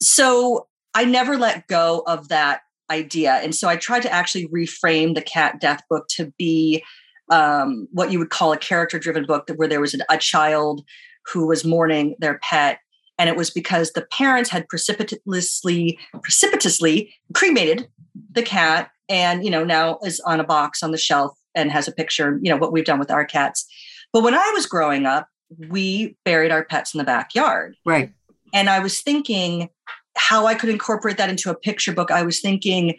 So 0.00 0.68
I 0.94 1.04
never 1.04 1.36
let 1.36 1.66
go 1.66 2.02
of 2.06 2.28
that 2.28 2.60
idea. 2.90 3.34
And 3.34 3.54
so 3.54 3.68
I 3.68 3.76
tried 3.76 4.02
to 4.02 4.12
actually 4.12 4.46
reframe 4.48 5.14
the 5.14 5.22
cat 5.22 5.60
death 5.60 5.82
book 5.90 6.06
to 6.16 6.32
be 6.38 6.82
um, 7.30 7.88
what 7.92 8.10
you 8.10 8.18
would 8.18 8.30
call 8.30 8.52
a 8.52 8.58
character 8.58 8.98
driven 8.98 9.26
book 9.26 9.50
where 9.56 9.68
there 9.68 9.80
was 9.80 9.94
a, 9.94 9.98
a 10.08 10.16
child 10.16 10.82
who 11.26 11.46
was 11.46 11.64
mourning 11.64 12.14
their 12.18 12.38
pet. 12.42 12.78
And 13.18 13.28
it 13.28 13.36
was 13.36 13.50
because 13.50 13.90
the 13.92 14.06
parents 14.12 14.48
had 14.48 14.68
precipitously, 14.68 15.98
precipitously 16.22 17.12
cremated 17.34 17.88
the 18.30 18.42
cat 18.42 18.90
and, 19.08 19.44
you 19.44 19.50
know, 19.50 19.64
now 19.64 19.98
is 20.04 20.20
on 20.20 20.40
a 20.40 20.44
box 20.44 20.82
on 20.82 20.92
the 20.92 20.98
shelf 20.98 21.36
and 21.54 21.70
has 21.70 21.88
a 21.88 21.92
picture, 21.92 22.38
you 22.42 22.50
know, 22.50 22.56
what 22.56 22.72
we've 22.72 22.84
done 22.84 22.98
with 22.98 23.10
our 23.10 23.24
cats. 23.24 23.66
But 24.12 24.22
when 24.22 24.34
I 24.34 24.50
was 24.54 24.66
growing 24.66 25.06
up, 25.06 25.28
we 25.68 26.16
buried 26.24 26.50
our 26.50 26.64
pets 26.64 26.94
in 26.94 26.98
the 26.98 27.04
backyard. 27.04 27.76
Right. 27.84 28.12
And 28.52 28.68
I 28.70 28.78
was 28.80 29.00
thinking 29.00 29.68
how 30.16 30.46
I 30.46 30.54
could 30.54 30.70
incorporate 30.70 31.16
that 31.18 31.30
into 31.30 31.50
a 31.50 31.54
picture 31.54 31.92
book. 31.92 32.10
I 32.10 32.22
was 32.22 32.40
thinking, 32.40 32.96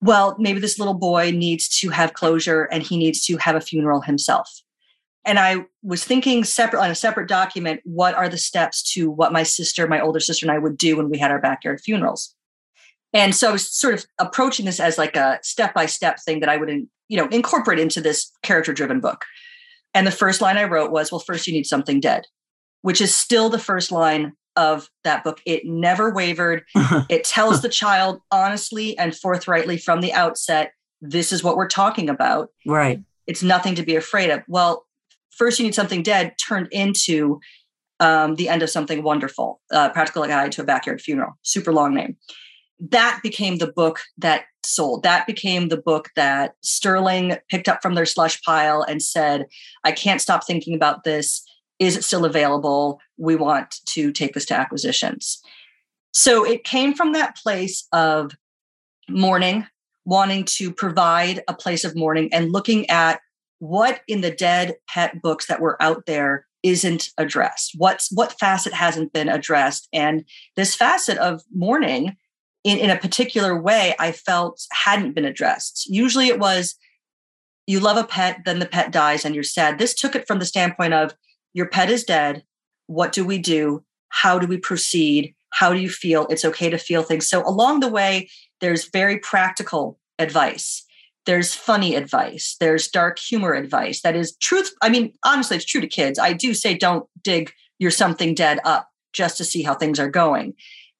well, 0.00 0.36
maybe 0.38 0.60
this 0.60 0.78
little 0.78 0.94
boy 0.94 1.30
needs 1.32 1.68
to 1.80 1.90
have 1.90 2.14
closure 2.14 2.64
and 2.64 2.82
he 2.82 2.96
needs 2.96 3.24
to 3.26 3.36
have 3.38 3.56
a 3.56 3.60
funeral 3.60 4.00
himself. 4.00 4.62
And 5.24 5.40
I 5.40 5.66
was 5.82 6.04
thinking 6.04 6.44
separate 6.44 6.80
on 6.80 6.90
a 6.90 6.94
separate 6.94 7.28
document, 7.28 7.80
what 7.84 8.14
are 8.14 8.28
the 8.28 8.38
steps 8.38 8.82
to 8.92 9.10
what 9.10 9.32
my 9.32 9.42
sister, 9.42 9.88
my 9.88 10.00
older 10.00 10.20
sister, 10.20 10.46
and 10.46 10.52
I 10.52 10.58
would 10.58 10.78
do 10.78 10.96
when 10.96 11.10
we 11.10 11.18
had 11.18 11.32
our 11.32 11.40
backyard 11.40 11.80
funerals. 11.80 12.34
And 13.12 13.34
so 13.34 13.48
I 13.48 13.52
was 13.52 13.68
sort 13.68 13.94
of 13.94 14.06
approaching 14.18 14.66
this 14.66 14.78
as 14.78 14.98
like 14.98 15.16
a 15.16 15.40
step 15.42 15.74
by 15.74 15.86
step 15.86 16.20
thing 16.20 16.40
that 16.40 16.48
I 16.48 16.56
would, 16.56 16.68
you 17.08 17.16
know, 17.16 17.26
incorporate 17.28 17.80
into 17.80 18.00
this 18.00 18.30
character 18.42 18.72
driven 18.72 19.00
book. 19.00 19.24
And 19.96 20.06
the 20.06 20.12
first 20.12 20.42
line 20.42 20.58
I 20.58 20.64
wrote 20.64 20.90
was, 20.90 21.10
well, 21.10 21.20
first 21.20 21.46
you 21.46 21.54
need 21.54 21.64
something 21.64 22.00
dead, 22.00 22.26
which 22.82 23.00
is 23.00 23.16
still 23.16 23.48
the 23.48 23.58
first 23.58 23.90
line 23.90 24.34
of 24.54 24.90
that 25.04 25.24
book. 25.24 25.40
It 25.46 25.64
never 25.64 26.12
wavered. 26.12 26.64
it 27.08 27.24
tells 27.24 27.62
the 27.62 27.70
child 27.70 28.20
honestly 28.30 28.96
and 28.98 29.16
forthrightly 29.16 29.78
from 29.78 30.02
the 30.02 30.12
outset, 30.12 30.72
this 31.00 31.32
is 31.32 31.42
what 31.42 31.56
we're 31.56 31.66
talking 31.66 32.10
about. 32.10 32.50
Right. 32.66 33.00
It's 33.26 33.42
nothing 33.42 33.74
to 33.76 33.82
be 33.82 33.96
afraid 33.96 34.28
of. 34.28 34.42
Well, 34.48 34.84
first 35.30 35.58
you 35.58 35.64
need 35.64 35.74
something 35.74 36.02
dead 36.02 36.34
turned 36.46 36.68
into 36.72 37.40
um, 37.98 38.34
the 38.34 38.50
end 38.50 38.62
of 38.62 38.68
something 38.68 39.02
wonderful, 39.02 39.62
uh, 39.72 39.88
practical 39.88 40.26
guide 40.26 40.52
to 40.52 40.60
a 40.60 40.64
backyard 40.64 41.00
funeral. 41.00 41.38
Super 41.40 41.72
long 41.72 41.94
name. 41.94 42.18
That 42.78 43.20
became 43.22 43.58
the 43.58 43.72
book 43.72 44.00
that 44.18 44.44
sold. 44.64 45.02
That 45.02 45.26
became 45.26 45.68
the 45.68 45.76
book 45.76 46.10
that 46.16 46.54
Sterling 46.62 47.36
picked 47.48 47.68
up 47.68 47.80
from 47.80 47.94
their 47.94 48.06
slush 48.06 48.42
pile 48.42 48.82
and 48.82 49.02
said, 49.02 49.46
"I 49.84 49.92
can't 49.92 50.20
stop 50.20 50.46
thinking 50.46 50.74
about 50.74 51.04
this. 51.04 51.42
Is 51.78 51.96
it 51.96 52.04
still 52.04 52.24
available? 52.24 53.00
We 53.16 53.36
want 53.36 53.76
to 53.86 54.12
take 54.12 54.34
this 54.34 54.44
to 54.46 54.54
acquisitions." 54.54 55.40
So 56.12 56.44
it 56.44 56.64
came 56.64 56.94
from 56.94 57.12
that 57.12 57.36
place 57.36 57.86
of 57.92 58.32
mourning, 59.08 59.66
wanting 60.04 60.44
to 60.44 60.72
provide 60.72 61.42
a 61.48 61.54
place 61.54 61.84
of 61.84 61.96
mourning, 61.96 62.32
and 62.32 62.52
looking 62.52 62.88
at 62.90 63.20
what 63.58 64.02
in 64.06 64.20
the 64.20 64.30
dead 64.30 64.76
pet 64.86 65.22
books 65.22 65.46
that 65.46 65.60
were 65.60 65.82
out 65.82 66.04
there 66.06 66.46
isn't 66.62 67.10
addressed 67.16 67.72
what's 67.78 68.10
what 68.12 68.38
facet 68.38 68.72
hasn't 68.72 69.12
been 69.12 69.28
addressed 69.28 69.88
and 69.92 70.24
this 70.56 70.74
facet 70.74 71.16
of 71.18 71.42
mourning 71.54 72.16
in, 72.66 72.78
in 72.78 72.90
a 72.90 72.98
particular 72.98 73.58
way 73.58 73.94
i 74.00 74.10
felt 74.10 74.66
hadn't 74.72 75.14
been 75.14 75.24
addressed. 75.24 75.86
Usually 75.86 76.26
it 76.26 76.40
was 76.40 76.74
you 77.66 77.80
love 77.80 77.96
a 77.96 78.04
pet 78.04 78.42
then 78.44 78.58
the 78.58 78.66
pet 78.66 78.90
dies 78.90 79.24
and 79.24 79.34
you're 79.34 79.44
sad. 79.44 79.78
This 79.78 79.94
took 79.94 80.14
it 80.14 80.26
from 80.26 80.40
the 80.40 80.44
standpoint 80.44 80.92
of 80.92 81.14
your 81.54 81.68
pet 81.68 81.90
is 81.90 82.04
dead. 82.04 82.42
What 82.88 83.12
do 83.12 83.24
we 83.24 83.38
do? 83.38 83.84
How 84.08 84.38
do 84.38 84.46
we 84.46 84.58
proceed? 84.58 85.34
How 85.50 85.72
do 85.72 85.80
you 85.80 85.88
feel? 85.88 86.26
It's 86.28 86.44
okay 86.44 86.68
to 86.68 86.78
feel 86.78 87.02
things. 87.02 87.28
So 87.28 87.46
along 87.48 87.80
the 87.80 87.88
way 87.88 88.28
there's 88.60 88.90
very 88.90 89.18
practical 89.18 89.98
advice. 90.18 90.84
There's 91.24 91.54
funny 91.54 91.94
advice. 91.94 92.56
There's 92.58 92.88
dark 92.88 93.18
humor 93.18 93.52
advice. 93.54 94.02
That 94.02 94.16
is 94.16 94.36
truth 94.36 94.72
i 94.82 94.88
mean 94.88 95.12
honestly 95.24 95.56
it's 95.56 95.64
true 95.64 95.80
to 95.80 95.86
kids. 95.86 96.18
I 96.18 96.32
do 96.32 96.52
say 96.52 96.76
don't 96.76 97.08
dig 97.22 97.52
your 97.78 97.92
something 97.92 98.34
dead 98.34 98.58
up 98.64 98.88
just 99.12 99.36
to 99.36 99.44
see 99.44 99.62
how 99.62 99.74
things 99.74 100.00
are 100.00 100.10
going 100.10 100.54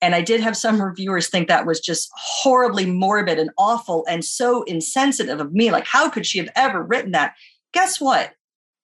and 0.07 0.14
i 0.14 0.23
did 0.23 0.40
have 0.40 0.57
some 0.57 0.81
reviewers 0.81 1.29
think 1.29 1.49
that 1.49 1.66
was 1.66 1.81
just 1.81 2.09
horribly 2.14 2.87
morbid 2.87 3.38
and 3.38 3.51
awful 3.59 4.05
and 4.09 4.25
so 4.25 4.62
insensitive 4.64 5.40
of 5.40 5.53
me. 5.53 5.71
Like 5.71 5.87
how 5.87 6.09
could 6.09 6.27
she 6.27 6.38
have 6.38 6.49
ever 6.55 6.83
written 6.83 7.12
that? 7.12 7.35
Guess 7.73 8.01
what? 8.01 8.33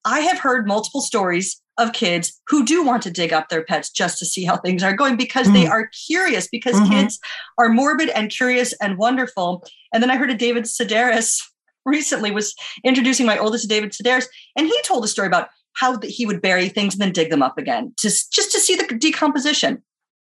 I 0.04 0.20
have 0.20 0.38
heard 0.38 0.66
multiple 0.66 1.00
stories 1.00 1.60
of 1.78 1.92
kids 1.92 2.40
who 2.48 2.64
do 2.64 2.84
want 2.84 3.02
to 3.04 3.10
dig 3.10 3.32
up 3.32 3.48
their 3.48 3.64
pets 3.64 3.88
just 3.88 4.18
to 4.18 4.26
see 4.26 4.44
how 4.44 4.56
things 4.56 4.82
are 4.82 4.94
going 4.94 5.16
because 5.16 5.46
mm. 5.46 5.54
they 5.54 5.66
are 5.66 5.88
curious 6.06 6.48
because 6.48 6.74
mm-hmm. 6.74 6.92
kids 6.92 7.18
are 7.56 7.68
morbid 7.68 8.10
and 8.10 8.30
curious 8.30 8.74
and 8.74 8.98
wonderful. 8.98 9.64
And 9.92 10.02
then 10.02 10.10
i 10.10 10.16
heard 10.16 10.30
a 10.30 10.34
david 10.34 10.64
sedaris 10.64 11.40
recently 11.84 12.30
was 12.30 12.54
introducing 12.84 13.26
my 13.26 13.38
oldest 13.38 13.68
david 13.68 13.90
sedaris 13.92 14.26
and 14.56 14.66
he 14.66 14.82
told 14.82 15.04
a 15.04 15.08
story 15.08 15.26
about 15.26 15.48
how 15.74 15.98
he 16.02 16.26
would 16.26 16.42
bury 16.42 16.68
things 16.68 16.94
and 16.94 17.00
then 17.00 17.12
dig 17.12 17.30
them 17.30 17.42
up 17.42 17.58
again 17.58 17.92
to, 17.96 18.08
just 18.08 18.52
to 18.52 18.60
see 18.60 18.76
the 18.76 18.86
decomposition 18.98 19.82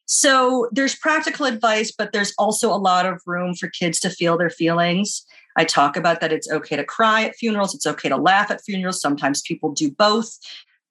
so 0.05 0.67
there's 0.71 0.95
practical 0.95 1.45
advice 1.45 1.91
but 1.97 2.11
there's 2.13 2.33
also 2.37 2.73
a 2.73 2.77
lot 2.77 3.05
of 3.05 3.21
room 3.25 3.53
for 3.53 3.69
kids 3.69 3.99
to 3.99 4.09
feel 4.09 4.37
their 4.37 4.49
feelings 4.49 5.25
I 5.55 5.63
talk 5.63 5.95
about 5.95 6.21
that 6.21 6.33
it's 6.33 6.49
okay 6.49 6.75
to 6.75 6.83
cry 6.83 7.23
at 7.23 7.35
funerals, 7.35 7.73
it's 7.73 7.85
okay 7.85 8.09
to 8.09 8.17
laugh 8.17 8.51
at 8.51 8.61
funerals. 8.63 9.01
Sometimes 9.01 9.41
people 9.41 9.71
do 9.71 9.89
both. 9.89 10.37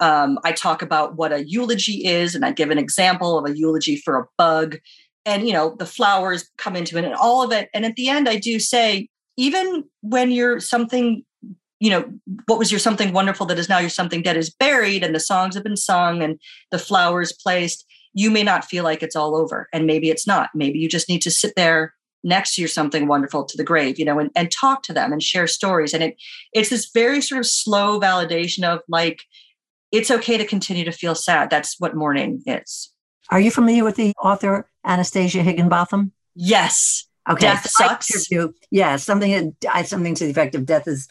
Um, 0.00 0.38
I 0.44 0.52
talk 0.52 0.82
about 0.82 1.16
what 1.16 1.32
a 1.32 1.46
eulogy 1.46 2.04
is, 2.04 2.34
and 2.34 2.44
I 2.44 2.52
give 2.52 2.70
an 2.70 2.78
example 2.78 3.38
of 3.38 3.46
a 3.46 3.56
eulogy 3.56 3.96
for 3.96 4.18
a 4.18 4.26
bug. 4.36 4.78
And, 5.26 5.46
you 5.46 5.52
know, 5.52 5.76
the 5.78 5.86
flowers 5.86 6.50
come 6.58 6.76
into 6.76 6.98
it 6.98 7.04
and 7.04 7.14
all 7.14 7.42
of 7.42 7.52
it. 7.52 7.68
And 7.72 7.84
at 7.84 7.96
the 7.96 8.08
end, 8.08 8.28
I 8.28 8.36
do 8.36 8.58
say, 8.58 9.08
even 9.36 9.84
when 10.02 10.30
you're 10.30 10.60
something, 10.60 11.24
you 11.80 11.90
know, 11.90 12.04
what 12.46 12.58
was 12.58 12.70
your 12.70 12.78
something 12.78 13.12
wonderful 13.12 13.46
that 13.46 13.58
is 13.58 13.68
now 13.68 13.78
your 13.78 13.90
something 13.90 14.22
dead 14.22 14.36
is 14.36 14.50
buried 14.50 15.02
and 15.02 15.14
the 15.14 15.20
songs 15.20 15.54
have 15.54 15.64
been 15.64 15.76
sung 15.76 16.22
and 16.22 16.38
the 16.70 16.78
flowers 16.78 17.32
placed, 17.32 17.86
you 18.14 18.30
may 18.30 18.42
not 18.42 18.64
feel 18.64 18.84
like 18.84 19.02
it's 19.02 19.16
all 19.16 19.36
over. 19.36 19.68
And 19.72 19.86
maybe 19.86 20.10
it's 20.10 20.26
not. 20.26 20.50
Maybe 20.54 20.78
you 20.78 20.88
just 20.88 21.08
need 21.08 21.22
to 21.22 21.30
sit 21.30 21.54
there 21.56 21.94
next 22.26 22.54
to 22.54 22.62
your 22.62 22.68
something 22.68 23.06
wonderful 23.06 23.44
to 23.44 23.54
the 23.58 23.62
grave 23.62 23.98
you 23.98 24.04
know 24.06 24.18
and, 24.18 24.30
and 24.34 24.50
talk 24.50 24.82
to 24.82 24.94
them 24.94 25.12
and 25.12 25.22
share 25.22 25.46
stories 25.46 25.92
and 25.92 26.02
it 26.02 26.16
it's 26.54 26.70
this 26.70 26.90
very 26.90 27.20
sort 27.20 27.38
of 27.38 27.44
slow 27.44 28.00
validation 28.00 28.64
of 28.64 28.80
like 28.88 29.20
it's 29.94 30.10
okay 30.10 30.36
to 30.36 30.44
continue 30.44 30.84
to 30.84 30.90
feel 30.90 31.14
sad. 31.14 31.50
That's 31.50 31.78
what 31.78 31.94
mourning 31.94 32.42
is. 32.46 32.90
Are 33.30 33.38
you 33.38 33.52
familiar 33.52 33.84
with 33.84 33.94
the 33.94 34.12
author 34.20 34.68
Anastasia 34.84 35.40
Higginbotham? 35.42 36.12
Yes. 36.34 37.06
Okay. 37.30 37.46
Death 37.46 37.70
sucks. 37.70 38.28
Yeah, 38.72 38.96
something 38.96 39.56
something 39.84 40.14
to 40.16 40.24
the 40.24 40.30
effect 40.30 40.56
of 40.56 40.66
death 40.66 40.88
is 40.88 41.08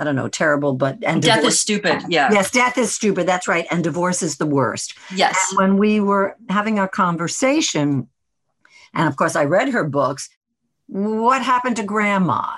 I 0.00 0.04
don't 0.04 0.16
know, 0.16 0.28
terrible, 0.28 0.72
but 0.72 1.04
and 1.04 1.22
death 1.22 1.36
divorce, 1.36 1.54
is 1.54 1.60
stupid. 1.60 2.02
Yeah. 2.08 2.30
Yes, 2.32 2.50
death 2.50 2.78
is 2.78 2.90
stupid. 2.90 3.28
That's 3.28 3.46
right. 3.46 3.66
And 3.70 3.84
divorce 3.84 4.22
is 4.22 4.38
the 4.38 4.46
worst. 4.46 4.94
Yes. 5.14 5.36
And 5.50 5.58
when 5.58 5.76
we 5.76 6.00
were 6.00 6.36
having 6.48 6.78
our 6.78 6.88
conversation, 6.88 8.08
and 8.94 9.08
of 9.08 9.16
course 9.16 9.36
I 9.36 9.44
read 9.44 9.68
her 9.68 9.84
books, 9.84 10.30
what 10.86 11.42
happened 11.42 11.76
to 11.76 11.84
grandma? 11.84 12.56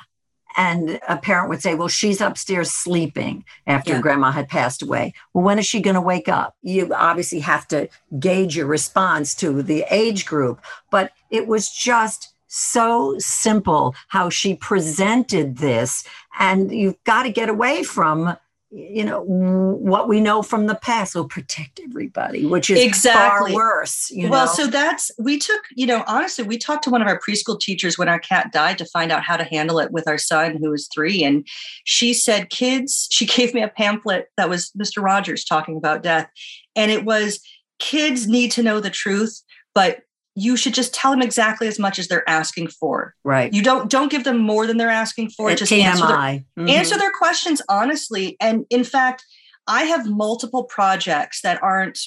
and 0.56 1.00
a 1.08 1.16
parent 1.16 1.48
would 1.48 1.62
say, 1.62 1.74
Well, 1.74 1.88
she's 1.88 2.20
upstairs 2.20 2.70
sleeping 2.70 3.44
after 3.66 3.92
yeah. 3.92 4.00
grandma 4.00 4.30
had 4.30 4.48
passed 4.48 4.82
away. 4.82 5.14
Well, 5.32 5.44
when 5.44 5.58
is 5.58 5.66
she 5.66 5.80
going 5.80 5.94
to 5.94 6.00
wake 6.00 6.28
up? 6.28 6.56
You 6.62 6.92
obviously 6.94 7.40
have 7.40 7.66
to 7.68 7.88
gauge 8.18 8.56
your 8.56 8.66
response 8.66 9.34
to 9.36 9.62
the 9.62 9.84
age 9.90 10.26
group, 10.26 10.60
but 10.90 11.12
it 11.30 11.46
was 11.46 11.70
just 11.70 12.31
so 12.52 13.16
simple 13.18 13.94
how 14.08 14.28
she 14.28 14.54
presented 14.54 15.56
this. 15.56 16.04
And 16.38 16.70
you've 16.70 17.02
got 17.04 17.22
to 17.22 17.32
get 17.32 17.48
away 17.48 17.82
from 17.82 18.36
you 18.74 19.04
know 19.04 19.20
what 19.20 20.08
we 20.08 20.18
know 20.18 20.42
from 20.42 20.66
the 20.66 20.74
past 20.74 21.14
will 21.14 21.28
protect 21.28 21.78
everybody 21.84 22.46
which 22.46 22.70
is 22.70 22.80
exactly. 22.80 23.52
far 23.52 23.54
worse 23.54 24.10
well 24.16 24.46
know? 24.46 24.52
so 24.52 24.66
that's 24.66 25.10
we 25.18 25.38
took 25.38 25.60
you 25.76 25.84
know 25.84 26.02
honestly 26.06 26.42
we 26.42 26.56
talked 26.56 26.82
to 26.82 26.88
one 26.88 27.02
of 27.02 27.06
our 27.06 27.20
preschool 27.20 27.60
teachers 27.60 27.98
when 27.98 28.08
our 28.08 28.18
cat 28.18 28.50
died 28.50 28.78
to 28.78 28.86
find 28.86 29.12
out 29.12 29.22
how 29.22 29.36
to 29.36 29.44
handle 29.44 29.78
it 29.78 29.92
with 29.92 30.08
our 30.08 30.16
son 30.16 30.56
who 30.56 30.70
was 30.70 30.88
three 30.88 31.22
and 31.22 31.46
she 31.84 32.14
said 32.14 32.48
kids 32.48 33.08
she 33.12 33.26
gave 33.26 33.52
me 33.52 33.62
a 33.62 33.68
pamphlet 33.68 34.28
that 34.38 34.48
was 34.48 34.70
mr 34.70 35.02
rogers 35.02 35.44
talking 35.44 35.76
about 35.76 36.02
death 36.02 36.30
and 36.74 36.90
it 36.90 37.04
was 37.04 37.40
kids 37.78 38.26
need 38.26 38.50
to 38.50 38.62
know 38.62 38.80
the 38.80 38.88
truth 38.88 39.42
but 39.74 40.00
you 40.34 40.56
should 40.56 40.74
just 40.74 40.94
tell 40.94 41.10
them 41.10 41.22
exactly 41.22 41.66
as 41.66 41.78
much 41.78 41.98
as 41.98 42.08
they're 42.08 42.28
asking 42.28 42.68
for. 42.68 43.14
Right. 43.24 43.52
You 43.52 43.62
don't 43.62 43.90
don't 43.90 44.10
give 44.10 44.24
them 44.24 44.38
more 44.38 44.66
than 44.66 44.76
they're 44.78 44.88
asking 44.88 45.30
for. 45.30 45.54
Just 45.54 45.72
answer 45.72 46.06
their, 46.06 46.16
mm-hmm. 46.16 46.68
answer 46.68 46.96
their 46.96 47.12
questions 47.12 47.60
honestly. 47.68 48.36
And 48.40 48.64
in 48.70 48.84
fact, 48.84 49.24
I 49.66 49.84
have 49.84 50.08
multiple 50.08 50.64
projects 50.64 51.42
that 51.42 51.62
aren't 51.62 51.98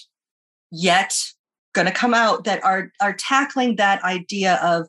yet 0.71 1.15
going 1.73 1.85
to 1.85 1.93
come 1.93 2.13
out 2.13 2.45
that 2.45 2.63
are 2.63 2.91
are 3.01 3.13
tackling 3.13 3.75
that 3.75 4.03
idea 4.03 4.55
of 4.63 4.87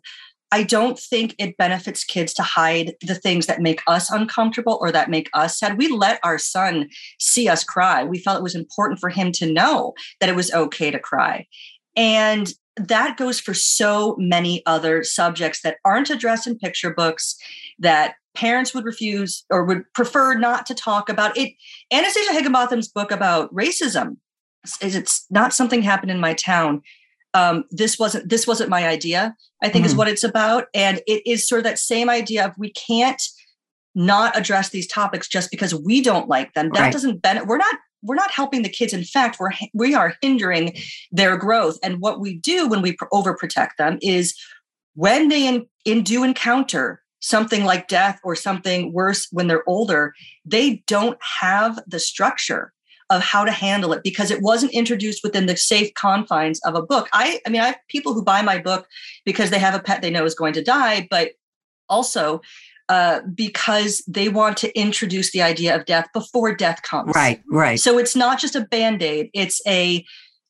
I 0.52 0.62
don't 0.62 0.98
think 0.98 1.34
it 1.38 1.56
benefits 1.56 2.04
kids 2.04 2.32
to 2.34 2.42
hide 2.42 2.94
the 3.02 3.16
things 3.16 3.46
that 3.46 3.60
make 3.60 3.82
us 3.86 4.10
uncomfortable 4.10 4.78
or 4.80 4.92
that 4.92 5.10
make 5.10 5.28
us 5.34 5.58
sad. 5.58 5.76
We 5.76 5.88
let 5.88 6.20
our 6.22 6.38
son 6.38 6.88
see 7.18 7.48
us 7.48 7.64
cry. 7.64 8.04
We 8.04 8.20
felt 8.20 8.38
it 8.38 8.44
was 8.44 8.54
important 8.54 9.00
for 9.00 9.10
him 9.10 9.32
to 9.32 9.52
know 9.52 9.94
that 10.20 10.28
it 10.28 10.36
was 10.36 10.52
okay 10.52 10.90
to 10.90 11.00
cry. 11.00 11.46
And 11.96 12.52
that 12.76 13.16
goes 13.16 13.40
for 13.40 13.54
so 13.54 14.16
many 14.18 14.62
other 14.66 15.02
subjects 15.02 15.62
that 15.62 15.78
aren't 15.84 16.10
addressed 16.10 16.46
in 16.46 16.58
picture 16.58 16.92
books 16.92 17.36
that 17.78 18.14
parents 18.34 18.74
would 18.74 18.84
refuse 18.84 19.44
or 19.50 19.64
would 19.64 19.90
prefer 19.94 20.34
not 20.34 20.66
to 20.66 20.74
talk 20.74 21.08
about 21.08 21.36
it 21.36 21.52
anastasia 21.92 22.32
higginbotham's 22.32 22.88
book 22.88 23.10
about 23.10 23.52
racism 23.54 24.16
is 24.82 24.94
it's 24.94 25.26
not 25.30 25.54
something 25.54 25.82
happened 25.82 26.10
in 26.10 26.20
my 26.20 26.34
town 26.34 26.82
um, 27.34 27.64
this 27.70 27.98
wasn't 27.98 28.28
this 28.28 28.46
wasn't 28.46 28.68
my 28.68 28.86
idea 28.86 29.34
i 29.62 29.68
think 29.68 29.84
mm-hmm. 29.84 29.92
is 29.92 29.96
what 29.96 30.08
it's 30.08 30.24
about 30.24 30.66
and 30.74 31.00
it 31.06 31.22
is 31.26 31.48
sort 31.48 31.60
of 31.60 31.64
that 31.64 31.78
same 31.78 32.10
idea 32.10 32.46
of 32.46 32.52
we 32.58 32.70
can't 32.72 33.22
not 33.94 34.36
address 34.36 34.68
these 34.68 34.86
topics 34.86 35.26
just 35.26 35.50
because 35.50 35.74
we 35.74 36.02
don't 36.02 36.28
like 36.28 36.52
them 36.52 36.70
that 36.74 36.80
right. 36.80 36.92
doesn't 36.92 37.22
benefit 37.22 37.48
we're 37.48 37.56
not 37.56 37.74
we're 38.06 38.14
not 38.14 38.30
helping 38.30 38.62
the 38.62 38.68
kids 38.68 38.92
in 38.92 39.04
fact 39.04 39.38
we're 39.38 39.52
we 39.74 39.94
are 39.94 40.14
hindering 40.22 40.76
their 41.10 41.36
growth 41.36 41.78
and 41.82 42.00
what 42.00 42.20
we 42.20 42.36
do 42.36 42.68
when 42.68 42.82
we 42.82 42.96
overprotect 43.12 43.76
them 43.78 43.98
is 44.00 44.34
when 44.94 45.28
they 45.28 45.46
in, 45.46 45.66
in 45.84 46.02
do 46.02 46.24
encounter 46.24 47.02
something 47.20 47.64
like 47.64 47.88
death 47.88 48.20
or 48.22 48.34
something 48.34 48.92
worse 48.92 49.28
when 49.32 49.46
they're 49.48 49.68
older, 49.68 50.14
they 50.44 50.82
don't 50.86 51.18
have 51.40 51.78
the 51.86 51.98
structure 51.98 52.72
of 53.10 53.22
how 53.22 53.44
to 53.44 53.52
handle 53.52 53.92
it 53.92 54.02
because 54.02 54.30
it 54.30 54.42
wasn't 54.42 54.72
introduced 54.72 55.22
within 55.22 55.46
the 55.46 55.56
safe 55.56 55.92
confines 55.94 56.60
of 56.60 56.74
a 56.74 56.82
book. 56.82 57.08
I 57.12 57.40
I 57.46 57.50
mean 57.50 57.60
I 57.60 57.66
have 57.66 57.78
people 57.88 58.14
who 58.14 58.22
buy 58.22 58.42
my 58.42 58.58
book 58.58 58.86
because 59.24 59.50
they 59.50 59.58
have 59.58 59.74
a 59.74 59.80
pet 59.80 60.02
they 60.02 60.10
know 60.10 60.24
is 60.24 60.34
going 60.34 60.54
to 60.54 60.62
die, 60.62 61.06
but 61.10 61.32
also 61.88 62.40
uh, 62.88 63.20
because 63.34 64.02
they 64.06 64.28
want 64.28 64.56
to 64.58 64.78
introduce 64.78 65.32
the 65.32 65.42
idea 65.42 65.74
of 65.74 65.86
death 65.86 66.08
before 66.12 66.54
death 66.54 66.82
comes. 66.82 67.12
Right, 67.14 67.42
right. 67.50 67.80
So 67.80 67.98
it's 67.98 68.14
not 68.14 68.38
just 68.38 68.54
a 68.54 68.60
band-aid, 68.62 69.30
it's 69.34 69.60
a 69.66 70.04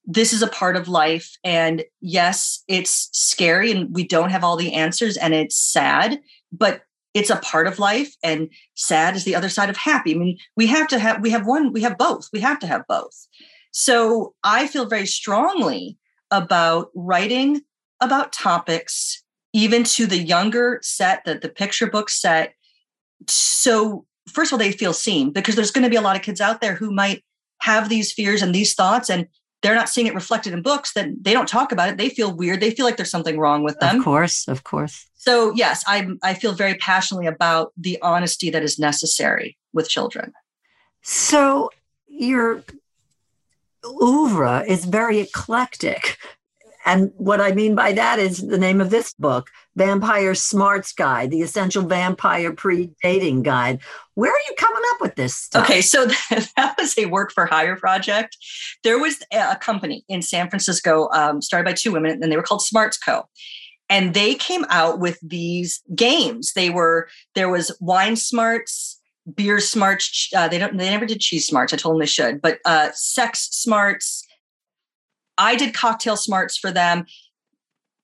this 0.09 0.33
is 0.33 0.41
a 0.41 0.47
part 0.47 0.77
of 0.77 0.87
life 0.87 1.37
and 1.43 1.83
yes, 2.01 2.63
it's 2.69 3.09
scary 3.13 3.73
and 3.73 3.93
we 3.93 4.07
don't 4.07 4.31
have 4.31 4.45
all 4.45 4.57
the 4.57 4.73
answers 4.73 5.17
and 5.17 5.35
it's 5.35 5.57
sad, 5.57 6.21
but 6.53 6.83
it's 7.13 7.31
a 7.31 7.37
part 7.37 7.67
of 7.67 7.79
life 7.79 8.15
and 8.23 8.49
sad 8.75 9.17
is 9.17 9.25
the 9.25 9.35
other 9.35 9.49
side 9.49 9.69
of 9.69 9.77
happy. 9.77 10.15
I 10.15 10.19
mean, 10.19 10.39
we 10.57 10.67
have 10.69 10.87
to 10.89 10.99
have 10.99 11.23
we 11.23 11.31
have 11.31 11.47
one, 11.47 11.73
we 11.73 11.81
have 11.81 11.99
both. 11.99 12.29
We 12.33 12.41
have 12.41 12.61
to 12.61 12.67
have 12.67 12.83
both. 12.89 13.27
So 13.73 14.35
I 14.45 14.69
feel 14.69 14.87
very 14.87 15.07
strongly 15.07 15.99
about 16.31 16.91
writing 16.95 17.63
about 18.01 18.33
topics 18.33 19.25
even 19.57 19.85
to 19.85 20.07
the 20.07 20.19
younger 20.19 20.79
set, 20.83 21.25
the, 21.25 21.37
the 21.37 21.49
picture 21.49 21.87
book 21.87 22.11
set. 22.11 22.53
So, 23.27 24.05
first 24.29 24.53
of 24.53 24.55
all, 24.55 24.59
they 24.59 24.71
feel 24.71 24.93
seen 24.93 25.33
because 25.33 25.55
there's 25.55 25.71
going 25.71 25.85
to 25.85 25.89
be 25.89 25.97
a 25.97 26.03
lot 26.03 26.15
of 26.15 26.21
kids 26.21 26.43
out 26.43 26.61
there 26.61 26.75
who 26.75 26.93
might 26.93 27.25
have 27.63 27.89
these 27.89 28.13
fears 28.13 28.43
and 28.43 28.55
these 28.55 28.75
thoughts, 28.75 29.09
and 29.09 29.27
they're 29.63 29.75
not 29.75 29.89
seeing 29.89 30.07
it 30.07 30.15
reflected 30.15 30.53
in 30.53 30.61
books. 30.61 30.93
Then 30.93 31.17
they 31.23 31.33
don't 31.33 31.49
talk 31.49 31.73
about 31.73 31.89
it. 31.89 31.97
They 31.97 32.11
feel 32.11 32.37
weird. 32.37 32.61
They 32.61 32.71
feel 32.71 32.85
like 32.85 32.99
there's 32.99 33.11
something 33.11 33.39
wrong 33.39 33.63
with 33.63 33.81
them. 33.81 33.97
Of 33.97 34.05
course, 34.05 34.47
of 34.47 34.63
course. 34.63 35.07
So, 35.15 35.55
yes, 35.55 35.83
I 35.87 36.07
I 36.23 36.35
feel 36.35 36.53
very 36.53 36.75
passionately 36.75 37.27
about 37.27 37.73
the 37.79 37.99
honesty 38.03 38.51
that 38.51 38.63
is 38.63 38.79
necessary 38.79 39.57
with 39.73 39.89
children. 39.89 40.35
So, 41.01 41.71
your 42.07 42.63
oeuvre 43.87 44.65
is 44.69 44.85
very 44.85 45.21
eclectic. 45.21 46.19
And 46.87 47.11
what 47.17 47.41
I 47.41 47.53
mean 47.53 47.75
by 47.75 47.93
that 47.93 48.19
is 48.21 48.39
the 48.39 48.59
name 48.59 48.81
of 48.81 48.91
this 48.91 49.13
book, 49.15 49.51
Vampire 49.75 50.35
Smarts 50.37 50.93
Guide, 50.93 51.33
the 51.33 51.43
Essential 51.43 51.83
Vampire 51.83 52.53
Pre 52.53 52.91
Dating 53.03 53.43
Guide. 53.43 53.81
Where 54.15 54.31
are 54.31 54.45
you 54.49 54.55
coming 54.57 54.83
up 54.93 55.01
with 55.01 55.17
this 55.17 55.35
stuff? 55.35 55.65
Okay, 55.65 55.83
so 55.83 56.07
that 56.31 56.75
was 56.79 56.97
a 56.97 57.07
work 57.07 57.33
for 57.33 57.45
hire 57.45 57.77
project. 57.77 58.37
There 58.85 58.99
was 58.99 59.19
a 59.33 59.57
company 59.57 60.05
in 60.09 60.23
San 60.23 60.49
Francisco 60.49 61.09
um, 61.13 61.43
started 61.43 61.65
by 61.65 61.75
two 61.75 61.93
women, 61.93 62.23
and 62.23 62.33
they 62.33 62.37
were 62.37 62.43
called 62.43 62.63
Smarts 62.63 62.97
Co 62.97 63.29
and 63.89 64.15
they 64.15 64.35
came 64.35 64.65
out 64.69 64.99
with 64.99 65.19
these 65.23 65.83
games 65.95 66.53
they 66.55 66.71
were 66.71 67.09
there 67.35 67.49
was 67.49 67.77
wine 67.81 68.17
smarts 68.17 69.01
beer 69.35 69.61
smarts 69.61 70.29
uh, 70.37 70.49
they 70.49 70.59
don't 70.59 70.77
they 70.77 70.91
never 70.91 71.07
did 71.07 71.21
cheese 71.21 71.47
smarts 71.47 71.73
i 71.73 71.77
told 71.77 71.95
them 71.95 72.01
they 72.01 72.07
should 72.07 72.41
but 72.41 72.59
uh, 72.65 72.91
sex 72.93 73.49
smarts 73.51 74.26
I 75.39 75.57
did 75.57 75.75
cocktail 75.75 76.17
smarts 76.17 76.57
for 76.57 76.71
them. 76.71 77.07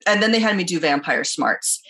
And 0.07 0.23
then 0.23 0.33
they 0.33 0.41
had 0.41 0.57
me 0.57 0.65
do 0.65 0.81
vampire 0.81 1.25
smarts. 1.25 1.81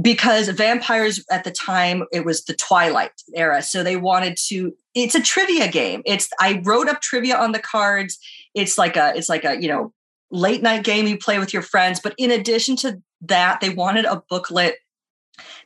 Because 0.00 0.48
vampires 0.48 1.24
at 1.30 1.44
the 1.44 1.50
time 1.50 2.04
it 2.12 2.24
was 2.24 2.44
the 2.44 2.54
twilight 2.54 3.10
era 3.34 3.60
so 3.60 3.82
they 3.82 3.96
wanted 3.96 4.38
to 4.46 4.72
it's 4.94 5.16
a 5.16 5.20
trivia 5.20 5.68
game. 5.68 6.02
It's 6.06 6.28
i 6.38 6.62
wrote 6.64 6.88
up 6.88 7.00
trivia 7.02 7.36
on 7.36 7.52
the 7.52 7.58
cards. 7.58 8.18
It's 8.54 8.78
like 8.78 8.96
a 8.96 9.12
it's 9.16 9.28
like 9.28 9.44
a 9.44 9.60
you 9.60 9.68
know 9.68 9.92
late 10.30 10.62
night 10.62 10.84
game 10.84 11.06
you 11.06 11.18
play 11.18 11.40
with 11.40 11.52
your 11.52 11.62
friends 11.62 11.98
but 11.98 12.14
in 12.16 12.30
addition 12.30 12.76
to 12.76 13.02
that 13.20 13.60
they 13.60 13.68
wanted 13.68 14.04
a 14.04 14.22
booklet 14.30 14.76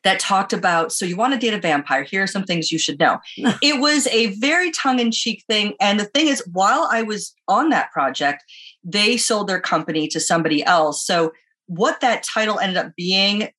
that 0.04 0.20
talked 0.20 0.52
about 0.52 0.92
so 0.92 1.04
you 1.04 1.16
want 1.16 1.32
to 1.32 1.38
date 1.38 1.54
a 1.54 1.60
vampire? 1.60 2.02
Here 2.02 2.22
are 2.22 2.28
some 2.28 2.44
things 2.44 2.70
you 2.70 2.78
should 2.78 2.98
know. 2.98 3.18
It 3.62 3.80
was 3.80 4.06
a 4.08 4.26
very 4.36 4.70
tongue-in-cheek 4.70 5.44
thing 5.48 5.74
and 5.80 5.98
the 5.98 6.04
thing 6.04 6.28
is 6.28 6.42
while 6.52 6.88
i 6.90 7.02
was 7.02 7.34
on 7.48 7.70
that 7.70 7.90
project 7.92 8.44
they 8.84 9.16
sold 9.16 9.48
their 9.48 9.60
company 9.60 10.06
to 10.08 10.20
somebody 10.20 10.64
else 10.64 11.04
so 11.04 11.32
what 11.66 12.00
that 12.00 12.22
title 12.22 12.58
ended 12.58 12.76
up 12.76 12.92
being 12.96 13.42
it, 13.42 13.52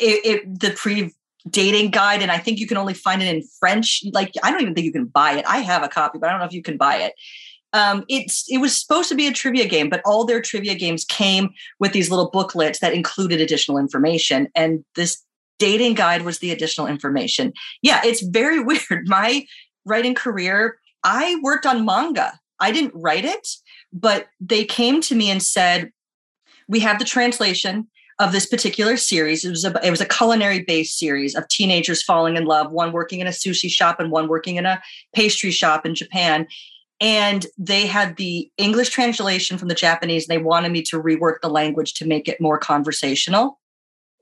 it 0.00 0.60
the 0.60 0.70
pre 0.70 1.10
dating 1.50 1.90
guide 1.90 2.22
and 2.22 2.30
i 2.30 2.38
think 2.38 2.58
you 2.58 2.66
can 2.66 2.76
only 2.76 2.94
find 2.94 3.22
it 3.22 3.34
in 3.34 3.42
french 3.58 4.02
like 4.12 4.32
i 4.42 4.50
don't 4.50 4.60
even 4.60 4.74
think 4.74 4.84
you 4.84 4.92
can 4.92 5.06
buy 5.06 5.32
it 5.32 5.44
i 5.46 5.58
have 5.58 5.82
a 5.82 5.88
copy 5.88 6.18
but 6.18 6.28
i 6.28 6.30
don't 6.30 6.40
know 6.40 6.46
if 6.46 6.52
you 6.52 6.62
can 6.62 6.76
buy 6.76 6.96
it 6.96 7.14
um, 7.72 8.04
it's 8.08 8.44
it 8.50 8.58
was 8.58 8.76
supposed 8.76 9.08
to 9.08 9.14
be 9.14 9.26
a 9.26 9.32
trivia 9.32 9.66
game, 9.66 9.88
but 9.88 10.02
all 10.04 10.24
their 10.24 10.42
trivia 10.42 10.74
games 10.74 11.04
came 11.04 11.50
with 11.78 11.92
these 11.92 12.10
little 12.10 12.30
booklets 12.30 12.80
that 12.80 12.92
included 12.92 13.40
additional 13.40 13.78
information. 13.78 14.48
And 14.54 14.84
this 14.94 15.22
dating 15.58 15.94
guide 15.94 16.22
was 16.22 16.40
the 16.40 16.50
additional 16.50 16.86
information. 16.86 17.52
Yeah, 17.82 18.00
it's 18.04 18.22
very 18.22 18.60
weird. 18.64 19.08
My 19.08 19.46
writing 19.84 20.14
career, 20.14 20.78
I 21.02 21.38
worked 21.42 21.66
on 21.66 21.84
manga. 21.84 22.38
I 22.62 22.70
didn't 22.72 22.94
write 22.94 23.26
it, 23.26 23.46
but 23.92 24.28
they 24.40 24.64
came 24.64 25.00
to 25.02 25.14
me 25.14 25.30
and 25.30 25.42
said, 25.42 25.90
"We 26.68 26.80
have 26.80 26.98
the 26.98 27.04
translation 27.04 27.88
of 28.18 28.30
this 28.30 28.46
particular 28.46 28.96
series. 28.96 29.44
It 29.44 29.50
was 29.50 29.64
a 29.64 29.72
it 29.84 29.90
was 29.90 30.00
a 30.00 30.06
culinary 30.06 30.60
based 30.60 30.98
series 30.98 31.34
of 31.34 31.48
teenagers 31.48 32.02
falling 32.02 32.36
in 32.36 32.44
love, 32.44 32.70
one 32.70 32.92
working 32.92 33.20
in 33.20 33.26
a 33.26 33.30
sushi 33.30 33.70
shop 33.70 33.98
and 33.98 34.10
one 34.10 34.28
working 34.28 34.56
in 34.56 34.66
a 34.66 34.80
pastry 35.14 35.50
shop 35.50 35.84
in 35.84 35.94
Japan." 35.94 36.46
And 37.00 37.46
they 37.58 37.86
had 37.86 38.16
the 38.16 38.48
English 38.58 38.90
translation 38.90 39.58
from 39.58 39.68
the 39.68 39.74
Japanese. 39.74 40.28
And 40.28 40.32
they 40.32 40.42
wanted 40.42 40.70
me 40.70 40.82
to 40.82 41.02
rework 41.02 41.40
the 41.42 41.50
language 41.50 41.94
to 41.94 42.06
make 42.06 42.28
it 42.28 42.40
more 42.40 42.58
conversational 42.58 43.58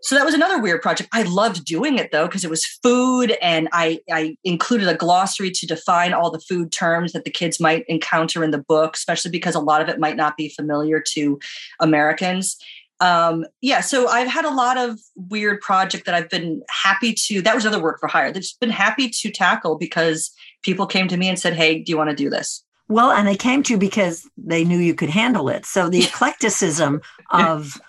so 0.02 0.14
that 0.14 0.24
was 0.24 0.34
another 0.34 0.60
weird 0.60 0.80
project. 0.80 1.10
I 1.12 1.22
loved 1.22 1.64
doing 1.64 1.98
it 1.98 2.10
though 2.10 2.26
because 2.26 2.44
it 2.44 2.50
was 2.50 2.64
food, 2.64 3.36
and 3.42 3.68
I 3.72 4.00
I 4.10 4.36
included 4.44 4.88
a 4.88 4.94
glossary 4.94 5.50
to 5.50 5.66
define 5.66 6.12
all 6.12 6.30
the 6.30 6.40
food 6.40 6.72
terms 6.72 7.12
that 7.12 7.24
the 7.24 7.30
kids 7.30 7.60
might 7.60 7.84
encounter 7.86 8.42
in 8.42 8.50
the 8.50 8.58
book, 8.58 8.96
especially 8.96 9.30
because 9.30 9.54
a 9.54 9.60
lot 9.60 9.82
of 9.82 9.88
it 9.88 10.00
might 10.00 10.16
not 10.16 10.36
be 10.36 10.48
familiar 10.48 11.02
to 11.12 11.38
Americans. 11.80 12.56
Um, 13.00 13.46
yeah, 13.62 13.80
so 13.80 14.08
I've 14.08 14.28
had 14.28 14.44
a 14.44 14.54
lot 14.54 14.76
of 14.76 14.98
weird 15.16 15.60
project 15.62 16.04
that 16.04 16.14
I've 16.14 16.28
been 16.28 16.62
happy 16.68 17.14
to. 17.14 17.40
That 17.40 17.54
was 17.54 17.64
other 17.64 17.80
work 17.80 17.98
for 17.98 18.08
hire. 18.08 18.30
That's 18.30 18.52
been 18.52 18.70
happy 18.70 19.08
to 19.08 19.30
tackle 19.30 19.76
because 19.76 20.30
people 20.62 20.86
came 20.86 21.08
to 21.08 21.16
me 21.16 21.28
and 21.28 21.38
said, 21.38 21.54
"Hey, 21.54 21.78
do 21.78 21.90
you 21.90 21.96
want 21.96 22.10
to 22.10 22.16
do 22.16 22.30
this?" 22.30 22.62
Well, 22.88 23.12
and 23.12 23.26
they 23.26 23.36
came 23.36 23.62
to 23.64 23.74
you 23.74 23.78
because 23.78 24.28
they 24.36 24.64
knew 24.64 24.78
you 24.78 24.94
could 24.94 25.10
handle 25.10 25.48
it. 25.48 25.64
So 25.64 25.88
the 25.88 26.02
eclecticism 26.04 27.00
of 27.30 27.80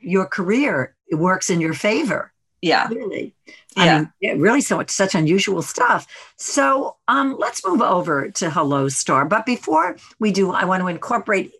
your 0.00 0.26
career 0.26 0.93
works 1.12 1.50
in 1.50 1.60
your 1.60 1.74
favor. 1.74 2.32
Yeah. 2.62 2.88
Really. 2.88 3.34
I 3.76 3.84
yeah. 3.84 3.98
Mean, 3.98 4.12
yeah, 4.20 4.32
really 4.38 4.62
so 4.62 4.80
it's 4.80 4.94
such 4.94 5.14
unusual 5.14 5.60
stuff. 5.60 6.06
So 6.36 6.96
um 7.08 7.36
let's 7.38 7.66
move 7.66 7.82
over 7.82 8.30
to 8.30 8.50
Hello 8.50 8.88
Star. 8.88 9.26
But 9.26 9.44
before 9.44 9.96
we 10.18 10.32
do, 10.32 10.50
I 10.52 10.64
want 10.64 10.80
to 10.80 10.88
incorporate 10.88 11.52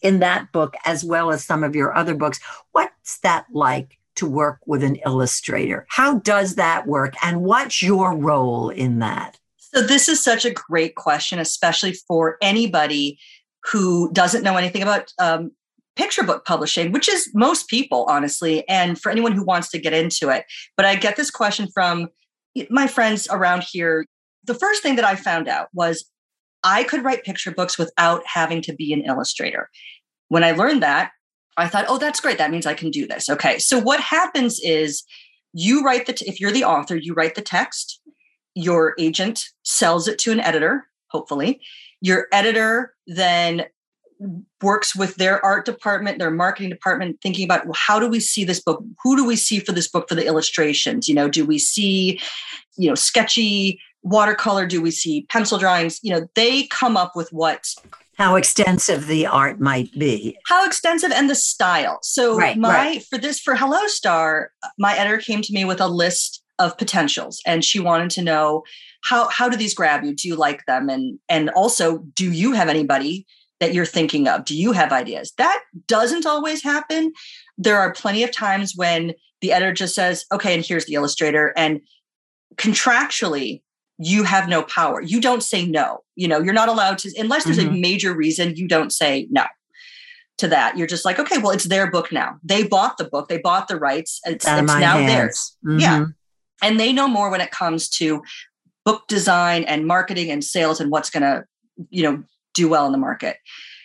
in 0.00 0.20
that 0.20 0.50
book 0.52 0.74
as 0.86 1.04
well 1.04 1.30
as 1.30 1.44
some 1.44 1.62
of 1.62 1.76
your 1.76 1.94
other 1.94 2.14
books. 2.14 2.40
What's 2.72 3.18
that 3.18 3.46
like 3.52 3.98
to 4.16 4.26
work 4.26 4.60
with 4.66 4.82
an 4.82 4.96
illustrator? 5.06 5.86
How 5.90 6.18
does 6.18 6.54
that 6.54 6.86
work? 6.86 7.14
And 7.22 7.42
what's 7.42 7.82
your 7.82 8.16
role 8.16 8.70
in 8.70 9.00
that? 9.00 9.38
So 9.58 9.82
this 9.82 10.08
is 10.08 10.22
such 10.22 10.44
a 10.44 10.50
great 10.50 10.94
question, 10.94 11.38
especially 11.38 11.92
for 11.92 12.38
anybody 12.40 13.18
who 13.70 14.10
doesn't 14.12 14.42
know 14.42 14.56
anything 14.56 14.82
about 14.82 15.12
um, 15.18 15.52
picture 15.96 16.22
book 16.22 16.44
publishing, 16.44 16.92
which 16.92 17.08
is 17.08 17.30
most 17.34 17.68
people, 17.68 18.04
honestly, 18.08 18.66
and 18.68 19.00
for 19.00 19.10
anyone 19.10 19.32
who 19.32 19.44
wants 19.44 19.68
to 19.70 19.78
get 19.78 19.92
into 19.92 20.28
it. 20.28 20.44
But 20.76 20.86
I 20.86 20.94
get 20.94 21.16
this 21.16 21.30
question 21.30 21.68
from 21.72 22.08
my 22.70 22.86
friends 22.86 23.28
around 23.30 23.64
here. 23.64 24.06
The 24.44 24.54
first 24.54 24.82
thing 24.82 24.96
that 24.96 25.04
I 25.04 25.16
found 25.16 25.48
out 25.48 25.68
was 25.74 26.04
I 26.62 26.84
could 26.84 27.04
write 27.04 27.24
picture 27.24 27.50
books 27.50 27.78
without 27.78 28.22
having 28.26 28.62
to 28.62 28.74
be 28.74 28.92
an 28.92 29.02
illustrator. 29.02 29.68
When 30.28 30.44
I 30.44 30.52
learned 30.52 30.82
that, 30.82 31.12
I 31.56 31.68
thought, 31.68 31.86
oh, 31.88 31.98
that's 31.98 32.20
great. 32.20 32.38
That 32.38 32.50
means 32.50 32.66
I 32.66 32.74
can 32.74 32.90
do 32.90 33.06
this. 33.06 33.28
Okay. 33.28 33.58
So 33.58 33.78
what 33.78 34.00
happens 34.00 34.60
is 34.60 35.02
you 35.52 35.82
write 35.82 36.06
the, 36.06 36.12
t- 36.12 36.28
if 36.28 36.40
you're 36.40 36.52
the 36.52 36.64
author, 36.64 36.96
you 36.96 37.12
write 37.12 37.34
the 37.34 37.42
text, 37.42 38.00
your 38.54 38.94
agent 38.98 39.44
sells 39.64 40.08
it 40.08 40.18
to 40.20 40.32
an 40.32 40.40
editor, 40.40 40.86
hopefully. 41.10 41.60
Your 42.00 42.28
editor 42.32 42.94
then 43.06 43.64
works 44.62 44.94
with 44.94 45.16
their 45.16 45.44
art 45.44 45.64
department, 45.64 46.18
their 46.18 46.30
marketing 46.30 46.70
department, 46.70 47.18
thinking 47.22 47.44
about 47.44 47.64
well, 47.64 47.76
how 47.76 47.98
do 47.98 48.08
we 48.08 48.20
see 48.20 48.44
this 48.44 48.60
book? 48.60 48.82
Who 49.02 49.16
do 49.16 49.24
we 49.24 49.36
see 49.36 49.60
for 49.60 49.72
this 49.72 49.88
book 49.88 50.08
for 50.08 50.14
the 50.14 50.26
illustrations? 50.26 51.08
You 51.08 51.14
know, 51.14 51.28
do 51.28 51.44
we 51.44 51.58
see, 51.58 52.20
you 52.76 52.88
know, 52.88 52.94
sketchy 52.94 53.80
watercolor? 54.02 54.66
Do 54.66 54.82
we 54.82 54.90
see 54.90 55.22
pencil 55.28 55.58
drawings? 55.58 56.00
You 56.02 56.12
know, 56.12 56.28
they 56.34 56.64
come 56.64 56.96
up 56.96 57.16
with 57.16 57.30
what 57.32 57.66
how 58.20 58.36
extensive 58.36 59.06
the 59.06 59.24
art 59.24 59.60
might 59.60 59.90
be 59.98 60.36
how 60.46 60.66
extensive 60.66 61.10
and 61.10 61.30
the 61.30 61.34
style 61.34 61.98
so 62.02 62.36
right, 62.36 62.58
my 62.58 62.68
right. 62.68 63.04
for 63.04 63.16
this 63.16 63.40
for 63.40 63.56
hello 63.56 63.78
star 63.86 64.52
my 64.78 64.94
editor 64.98 65.16
came 65.16 65.40
to 65.40 65.54
me 65.54 65.64
with 65.64 65.80
a 65.80 65.88
list 65.88 66.42
of 66.58 66.76
potentials 66.76 67.40
and 67.46 67.64
she 67.64 67.80
wanted 67.80 68.10
to 68.10 68.20
know 68.20 68.62
how 69.02 69.26
how 69.30 69.48
do 69.48 69.56
these 69.56 69.72
grab 69.72 70.04
you 70.04 70.14
do 70.14 70.28
you 70.28 70.36
like 70.36 70.66
them 70.66 70.90
and 70.90 71.18
and 71.30 71.48
also 71.50 71.98
do 72.14 72.30
you 72.30 72.52
have 72.52 72.68
anybody 72.68 73.26
that 73.60 73.74
you're 73.74 73.86
thinking 73.86 74.26
of? 74.26 74.44
Do 74.44 74.56
you 74.56 74.72
have 74.72 74.92
ideas? 74.92 75.32
That 75.38 75.62
doesn't 75.86 76.26
always 76.26 76.62
happen. 76.62 77.12
There 77.56 77.78
are 77.78 77.92
plenty 77.92 78.24
of 78.24 78.32
times 78.32 78.74
when 78.74 79.12
the 79.40 79.52
editor 79.52 79.72
just 79.72 79.94
says, 79.94 80.24
okay, 80.32 80.54
and 80.54 80.64
here's 80.64 80.86
the 80.86 80.94
illustrator. 80.94 81.52
And 81.56 81.80
contractually, 82.56 83.62
you 83.98 84.24
have 84.24 84.48
no 84.48 84.62
power. 84.62 85.02
You 85.02 85.20
don't 85.20 85.42
say 85.42 85.66
no. 85.66 86.00
You 86.16 86.26
know, 86.26 86.40
you're 86.40 86.54
not 86.54 86.68
allowed 86.68 86.98
to, 86.98 87.12
unless 87.18 87.44
there's 87.44 87.58
mm-hmm. 87.58 87.74
a 87.74 87.80
major 87.80 88.14
reason, 88.14 88.56
you 88.56 88.66
don't 88.66 88.92
say 88.92 89.28
no 89.30 89.44
to 90.38 90.48
that. 90.48 90.78
You're 90.78 90.86
just 90.86 91.04
like, 91.04 91.18
okay, 91.18 91.36
well, 91.38 91.50
it's 91.50 91.66
their 91.66 91.90
book 91.90 92.10
now. 92.10 92.38
They 92.42 92.66
bought 92.66 92.96
the 92.96 93.04
book, 93.04 93.28
they 93.28 93.38
bought 93.38 93.68
the 93.68 93.76
rights. 93.76 94.20
It's, 94.24 94.46
it's 94.46 94.66
now 94.66 94.96
hands. 94.96 95.06
theirs. 95.06 95.56
Mm-hmm. 95.66 95.78
Yeah. 95.80 96.06
And 96.62 96.80
they 96.80 96.92
know 96.92 97.08
more 97.08 97.30
when 97.30 97.42
it 97.42 97.50
comes 97.50 97.88
to 97.90 98.22
book 98.84 99.06
design 99.06 99.64
and 99.64 99.86
marketing 99.86 100.30
and 100.30 100.42
sales 100.42 100.80
and 100.80 100.90
what's 100.90 101.10
going 101.10 101.22
to, 101.22 101.44
you 101.90 102.02
know, 102.02 102.22
do 102.54 102.68
well 102.68 102.86
in 102.86 102.92
the 102.92 102.98
market. 102.98 103.36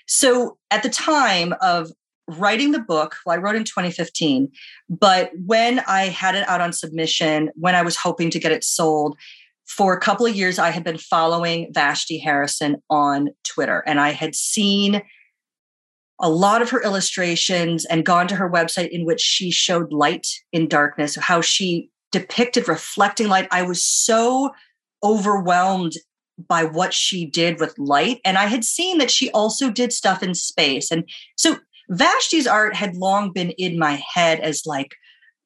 So 0.08 0.58
at 0.72 0.84
the 0.84 0.90
time 0.90 1.54
of 1.62 1.92
writing 2.28 2.72
the 2.72 2.80
book, 2.80 3.16
well, 3.26 3.36
I 3.36 3.40
wrote 3.40 3.56
in 3.56 3.64
2015, 3.64 4.52
but 4.90 5.32
when 5.46 5.80
I 5.82 6.06
had 6.06 6.36
it 6.36 6.48
out 6.48 6.62
on 6.62 6.74
submission, 6.74 7.52
when 7.56 7.76
I 7.76 7.82
was 7.82 7.96
hoping 7.96 8.30
to 8.32 8.40
get 8.40 8.52
it 8.52 8.64
sold, 8.64 9.18
for 9.66 9.94
a 9.94 10.00
couple 10.00 10.26
of 10.26 10.36
years, 10.36 10.60
I 10.60 10.70
had 10.70 10.84
been 10.84 10.98
following 10.98 11.72
Vashti 11.74 12.20
Harrison 12.20 12.82
on 12.90 13.30
Twitter, 13.44 13.84
and 13.88 14.00
I 14.00 14.12
had 14.12 14.36
seen 14.36 15.02
a 16.20 16.30
lot 16.30 16.62
of 16.62 16.70
her 16.70 16.82
illustrations 16.82 17.84
and 17.86 18.06
gone 18.06 18.28
to 18.28 18.36
her 18.36 18.50
website 18.50 18.90
in 18.90 19.06
which 19.06 19.20
she 19.20 19.52
showed 19.52 19.92
light 19.92 20.28
in 20.54 20.68
darkness, 20.68 21.16
how 21.16 21.42
she 21.42 21.90
depicted 22.12 22.68
reflecting 22.68 23.28
light. 23.28 23.48
I 23.52 23.64
was 23.64 23.84
so 23.84 24.52
overwhelmed 25.04 25.94
by 26.38 26.64
what 26.64 26.94
she 26.94 27.26
did 27.26 27.60
with 27.60 27.78
light. 27.78 28.20
And 28.26 28.38
I 28.38 28.46
had 28.46 28.64
seen 28.64 28.98
that 28.98 29.12
she 29.12 29.32
also 29.32 29.70
did 29.70 29.94
stuff 29.94 30.22
in 30.22 30.36
space. 30.36 30.92
And 30.92 31.10
so 31.38 31.58
Vashti's 31.90 32.48
art 32.48 32.76
had 32.76 32.96
long 32.96 33.32
been 33.32 33.52
in 33.52 33.80
my 33.80 34.04
head 34.14 34.40
as 34.40 34.66
like, 34.66 34.96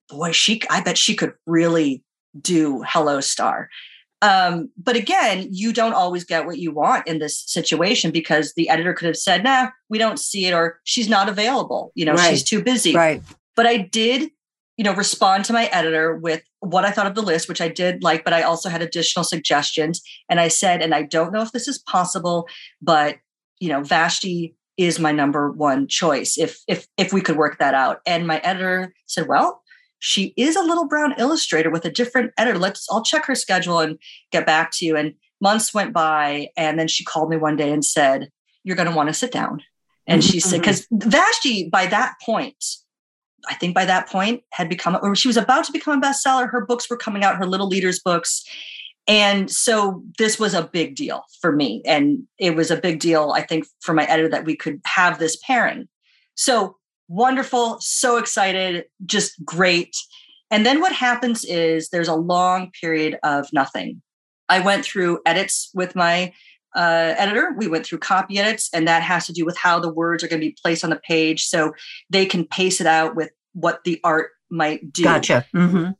boy, 0.10 0.32
she, 0.32 0.62
I 0.70 0.82
bet 0.82 0.98
she 0.98 1.16
could 1.16 1.34
really 1.46 2.04
do 2.40 2.84
Hello 2.88 3.20
Star. 3.20 3.70
Um, 4.22 4.70
but 4.78 4.96
again, 4.96 5.48
you 5.50 5.72
don't 5.72 5.94
always 5.94 6.26
get 6.26 6.46
what 6.46 6.58
you 6.58 6.72
want 6.72 7.08
in 7.08 7.20
this 7.20 7.40
situation 7.40 8.12
because 8.12 8.54
the 8.56 8.70
editor 8.70 8.94
could 8.94 9.08
have 9.08 9.18
said, 9.18 9.44
nah, 9.44 9.70
we 9.90 9.98
don't 9.98 10.20
see 10.20 10.46
it, 10.46 10.54
or 10.54 10.80
she's 10.84 11.08
not 11.08 11.30
available. 11.30 11.92
You 11.96 12.06
know, 12.06 12.16
right. 12.16 12.32
she's 12.32 12.44
too 12.44 12.62
busy. 12.62 12.94
Right. 12.94 13.22
But 13.56 13.66
I 13.66 13.78
did, 13.78 14.30
you 14.80 14.86
know, 14.86 14.94
respond 14.94 15.44
to 15.44 15.52
my 15.52 15.66
editor 15.74 16.16
with 16.16 16.42
what 16.62 16.86
I 16.86 16.92
thought 16.92 17.06
of 17.06 17.14
the 17.14 17.22
list, 17.22 17.50
which 17.50 17.60
I 17.60 17.68
did 17.68 18.02
like, 18.02 18.24
but 18.24 18.32
I 18.32 18.44
also 18.44 18.70
had 18.70 18.82
additional 18.82 19.26
suggestions. 19.26 20.02
And 20.30 20.40
I 20.40 20.48
said, 20.48 20.82
and 20.82 20.96
I 20.96 21.04
don't 21.04 21.34
know 21.34 21.42
if 21.42 21.52
this 21.52 21.68
is 21.68 21.80
possible, 21.80 22.48
but 22.82 23.18
you 23.60 23.68
know, 23.68 23.84
Vashti 23.84 24.56
is 24.78 24.98
my 24.98 25.12
number 25.12 25.52
one 25.52 25.86
choice 25.90 26.38
if 26.38 26.62
if 26.66 26.88
if 26.96 27.12
we 27.12 27.20
could 27.20 27.36
work 27.36 27.60
that 27.60 27.74
out. 27.74 28.00
And 28.06 28.26
my 28.26 28.38
editor 28.38 28.94
said, 29.06 29.28
well, 29.28 29.62
she 30.00 30.34
is 30.38 30.56
a 30.56 30.64
Little 30.64 30.88
Brown 30.88 31.14
illustrator 31.18 31.70
with 31.70 31.84
a 31.84 31.92
different 31.92 32.32
editor. 32.38 32.58
Let's 32.58 32.88
I'll 32.90 33.04
check 33.04 33.26
her 33.26 33.36
schedule 33.36 33.80
and 33.80 34.00
get 34.32 34.46
back 34.46 34.72
to 34.76 34.86
you. 34.86 34.96
And 34.96 35.16
months 35.42 35.74
went 35.74 35.92
by, 35.92 36.52
and 36.56 36.80
then 36.80 36.88
she 36.88 37.04
called 37.04 37.30
me 37.30 37.36
one 37.36 37.58
day 37.58 37.74
and 37.74 37.84
said, 37.84 38.30
You're 38.64 38.78
gonna 38.78 38.96
want 38.96 39.10
to 39.10 39.14
sit 39.14 39.34
down. 39.34 39.62
And 40.08 40.24
she 40.24 40.40
said, 40.40 40.62
because 40.62 40.88
mm-hmm. 40.88 41.10
Vashti, 41.10 41.70
by 41.70 41.86
that 41.86 42.16
point, 42.26 42.64
I 43.48 43.56
think 43.56 43.76
by 43.76 43.86
that 43.86 44.10
point 44.10 44.44
had 44.52 44.70
become, 44.70 44.98
or 45.02 45.16
she 45.16 45.28
was 45.28 45.38
about 45.38 45.64
to 45.66 45.72
become 45.72 45.98
a 45.98 46.06
bestseller. 46.06 46.50
Her 46.50 46.66
books 46.66 46.90
were 46.90 46.98
coming 46.98 47.24
out, 47.24 47.38
her 47.38 47.46
Little 47.46 47.68
Leaders 47.68 48.00
books. 48.00 48.44
And 49.08 49.50
so 49.50 50.04
this 50.18 50.40
was 50.40 50.54
a 50.54 50.70
big 50.72 50.96
deal 50.96 51.24
for 51.42 51.52
me. 51.52 51.82
And 51.86 52.28
it 52.38 52.56
was 52.56 52.70
a 52.70 52.78
big 52.78 53.00
deal, 53.00 53.32
I 53.32 53.42
think, 53.42 53.66
for 53.82 53.94
my 53.94 54.06
editor 54.06 54.30
that 54.30 54.46
we 54.46 54.56
could 54.56 54.82
have 54.86 55.18
this 55.18 55.38
pairing. 55.38 55.88
So 56.36 56.78
wonderful, 57.08 57.78
so 57.80 58.18
excited, 58.18 58.86
just 59.06 59.44
great. 59.44 59.96
And 60.52 60.66
then 60.66 60.80
what 60.80 60.94
happens 60.94 61.44
is 61.44 61.90
there's 61.90 62.08
a 62.08 62.16
long 62.16 62.72
period 62.80 63.18
of 63.24 63.52
nothing. 63.52 64.02
I 64.48 64.60
went 64.60 64.86
through 64.86 65.22
edits 65.26 65.72
with 65.74 65.96
my 65.96 66.34
uh, 66.76 67.14
editor. 67.18 67.54
We 67.58 67.68
went 67.68 67.86
through 67.86 68.00
copy 68.00 68.38
edits, 68.40 68.70
and 68.74 68.88
that 68.88 69.02
has 69.04 69.26
to 69.28 69.34
do 69.34 69.46
with 69.46 69.58
how 69.58 69.80
the 69.80 69.92
words 69.92 70.24
are 70.24 70.28
going 70.28 70.42
to 70.42 70.48
be 70.48 70.58
placed 70.62 70.84
on 70.84 70.90
the 70.90 70.98
page 70.98 71.46
so 71.46 71.74
they 72.10 72.26
can 72.26 72.46
pace 72.46 72.80
it 72.80 72.88
out 72.88 73.16
with 73.16 73.30
what 73.54 73.84
the 73.84 74.00
art 74.04 74.32
might 74.50 74.92
do. 74.92 75.04
Gotcha. 75.04 75.46
Mm-hmm. 75.54 75.92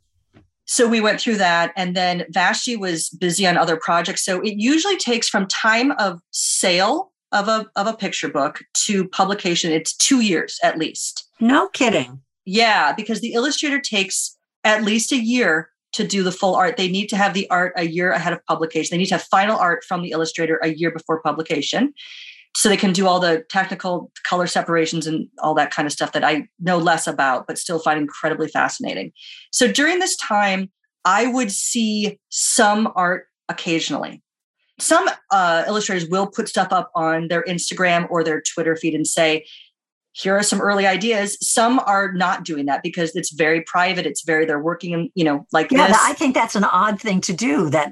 So 0.66 0.88
we 0.88 1.02
went 1.02 1.20
through 1.20 1.38
that, 1.38 1.74
and 1.76 1.96
then 1.96 2.26
Vashti 2.30 2.78
was 2.78 3.10
busy 3.10 3.48
on 3.48 3.58
other 3.58 3.78
projects. 3.78 4.24
So 4.24 4.40
it 4.42 4.56
usually 4.58 4.98
takes 4.98 5.28
from 5.28 5.48
time 5.48 5.92
of 5.94 6.22
sale 6.32 7.12
of 7.32 7.48
a 7.48 7.66
of 7.76 7.88
a 7.88 7.94
picture 7.94 8.30
book 8.30 8.64
to 8.74 9.08
publication 9.08 9.72
it's 9.72 9.94
2 9.94 10.22
years 10.22 10.60
at 10.64 10.78
least 10.78 11.28
no 11.40 11.68
kidding 11.70 12.22
yeah 12.46 12.92
because 12.92 13.22
the 13.22 13.34
illustrator 13.34 13.80
takes 13.80 14.38
at 14.64 14.84
least 14.84 15.12
a 15.12 15.18
year 15.18 15.70
to 15.94 16.06
do 16.06 16.24
the 16.24 16.32
full 16.32 16.56
art. 16.56 16.78
They 16.78 16.90
need 16.90 17.08
to 17.08 17.18
have 17.18 17.34
the 17.34 17.50
art 17.50 17.74
a 17.76 17.88
year 17.88 18.12
ahead 18.12 18.34
of 18.34 18.46
publication. 18.46 18.90
They 18.92 19.00
need 19.00 19.08
to 19.08 19.16
have 19.16 19.24
final 19.24 19.58
art 19.58 19.84
from 19.84 20.02
the 20.02 20.12
illustrator 20.12 20.60
a 20.62 20.70
year 20.70 20.92
before 20.92 21.22
publication 21.22 21.94
so 22.56 22.68
they 22.68 22.78
can 22.78 22.94
do 22.94 23.08
all 23.08 23.20
the 23.20 23.46
technical 23.50 24.12
color 24.24 24.48
separations 24.48 25.06
and 25.08 25.28
all 25.40 25.54
that 25.54 25.72
kind 25.72 25.86
of 25.86 25.92
stuff 25.92 26.12
that 26.14 26.24
I 26.24 26.48
know 26.60 26.78
less 26.78 27.08
about, 27.08 27.48
but 27.48 27.58
still 27.58 27.80
find 27.80 28.00
incredibly 28.00 28.48
fascinating. 28.48 29.12
So 29.52 29.72
during 29.72 30.00
this 30.00 30.16
time, 30.18 30.70
I 31.06 31.28
would 31.28 31.52
see 31.52 32.20
some 32.30 32.92
art 32.96 33.28
occasionally. 33.48 34.22
Some 34.80 35.10
uh, 35.32 35.64
illustrators 35.68 36.10
will 36.10 36.28
put 36.28 36.48
stuff 36.48 36.70
up 36.72 36.92
on 36.96 37.28
their 37.28 37.44
Instagram 37.44 38.08
or 38.10 38.24
their 38.24 38.42
Twitter 38.42 38.76
feed 38.76 38.96
and 38.96 39.06
say, 39.06 39.46
here 40.12 40.36
are 40.36 40.44
some 40.44 40.62
early 40.62 40.88
ideas. 40.88 41.38
Some 41.42 41.80
are 41.80 42.12
not 42.14 42.44
doing 42.44 42.66
that 42.66 42.84
because 42.84 43.16
it's 43.16 43.32
very 43.32 43.62
private. 43.62 44.06
It's 44.06 44.24
very, 44.24 44.46
they're 44.46 44.62
working 44.62 44.92
in, 44.92 45.10
you 45.16 45.24
know, 45.24 45.46
like 45.52 45.72
yeah, 45.72 45.88
this. 45.88 45.98
I 46.02 46.14
think 46.14 46.34
that's 46.34 46.56
an 46.56 46.64
odd 46.64 47.00
thing 47.00 47.22
to 47.22 47.34
do 47.34 47.70
that, 47.70 47.92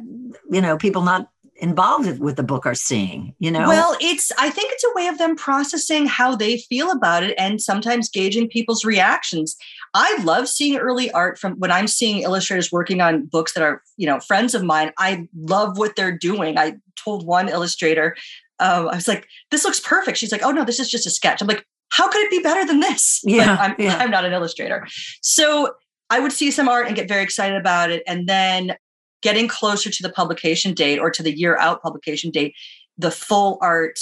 you 0.50 0.62
know, 0.62 0.78
people 0.78 1.04
not 1.04 1.30
involved 1.60 2.20
with 2.20 2.36
the 2.36 2.44
book 2.44 2.66
are 2.66 2.76
seeing 2.76 3.34
you 3.40 3.50
know 3.50 3.68
well 3.68 3.98
it's 4.00 4.32
i 4.38 4.50
think 4.50 4.72
it's 4.72 4.84
a 4.84 4.94
way 4.94 5.08
of 5.08 5.18
them 5.18 5.36
processing 5.36 6.06
how 6.06 6.36
they 6.36 6.58
feel 6.58 6.92
about 6.92 7.24
it 7.24 7.34
and 7.38 7.62
sometimes 7.62 8.10
gauging 8.10 8.48
people's 8.48 8.86
reactions 8.86 9.56
i 9.94 10.22
love 10.24 10.48
seeing 10.48 10.78
early 10.78 11.10
art 11.12 11.40
from 11.40 11.54
when 11.54 11.72
i'm 11.72 11.88
seeing 11.88 12.22
illustrators 12.22 12.72
working 12.72 13.02
on 13.02 13.26
books 13.26 13.54
that 13.54 13.64
are 13.64 13.82
you 13.98 14.06
know 14.06 14.20
friends 14.20 14.54
of 14.54 14.64
mine 14.64 14.92
i 15.00 15.28
love 15.36 15.78
what 15.78 15.96
they're 15.96 16.16
doing 16.16 16.58
i 16.58 16.76
told 16.96 17.26
one 17.26 17.50
illustrator 17.50 18.16
um, 18.60 18.88
i 18.90 18.96
was 18.96 19.08
like 19.08 19.28
this 19.50 19.66
looks 19.66 19.80
perfect 19.80 20.18
she's 20.18 20.32
like 20.32 20.44
oh 20.44 20.52
no 20.52 20.64
this 20.64 20.80
is 20.80 20.90
just 20.90 21.08
a 21.08 21.12
sketch 21.12 21.42
i'm 21.42 21.48
like 21.48 21.66
how 21.90 22.08
could 22.10 22.22
it 22.22 22.32
be 22.32 22.40
better 22.40 22.66
than 22.66 22.80
this 22.80 23.22
yeah, 23.24 23.58
I'm, 23.60 23.76
yeah. 23.80 23.98
I'm 23.98 24.12
not 24.12 24.26
an 24.26 24.34
illustrator 24.34 24.88
so 25.22 25.74
I 26.10 26.20
would 26.20 26.32
see 26.32 26.52
some 26.52 26.70
art 26.70 26.88
and 26.88 26.96
get 26.96 27.08
very 27.08 27.24
excited 27.24 27.58
about 27.58 27.92
it. 27.92 28.04
And 28.08 28.28
then 28.28 28.76
getting 29.22 29.48
closer 29.48 29.90
to 29.90 30.04
the 30.04 30.12
publication 30.12 30.74
date 30.74 31.00
or 31.00 31.10
to 31.12 31.24
the 31.24 31.38
year 31.38 31.58
out 31.58 31.82
publication 31.82 32.32
date, 32.32 32.56
the 32.98 33.12
full 33.12 33.58
art 33.62 34.00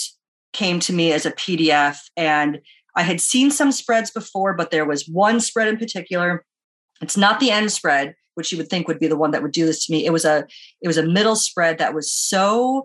came 0.54 0.80
to 0.82 0.94
me 0.94 1.12
as 1.12 1.26
a 1.26 1.32
PDF. 1.32 1.98
And 2.16 2.60
I 2.96 3.04
had 3.04 3.20
seen 3.20 3.52
some 3.52 3.72
spreads 3.72 4.12
before, 4.12 4.54
but 4.54 4.72
there 4.72 4.86
was 4.86 5.08
one 5.08 5.40
spread 5.40 5.68
in 5.68 5.78
particular. 5.78 6.46
It's 7.02 7.18
not 7.18 7.40
the 7.40 7.52
end 7.52 7.72
spread, 7.72 8.16
which 8.36 8.52
you 8.52 8.58
would 8.58 8.70
think 8.70 8.88
would 8.88 9.00
be 9.00 9.08
the 9.08 9.18
one 9.18 9.32
that 9.32 9.42
would 9.42 9.52
do 9.52 9.66
this 9.66 9.86
to 9.86 9.92
me. 9.92 10.06
It 10.06 10.14
was 10.14 10.26
a 10.26 10.46
it 10.82 10.88
was 10.88 10.98
a 10.98 11.06
middle 11.06 11.36
spread 11.36 11.78
that 11.80 11.94
was 11.94 12.12
so 12.14 12.84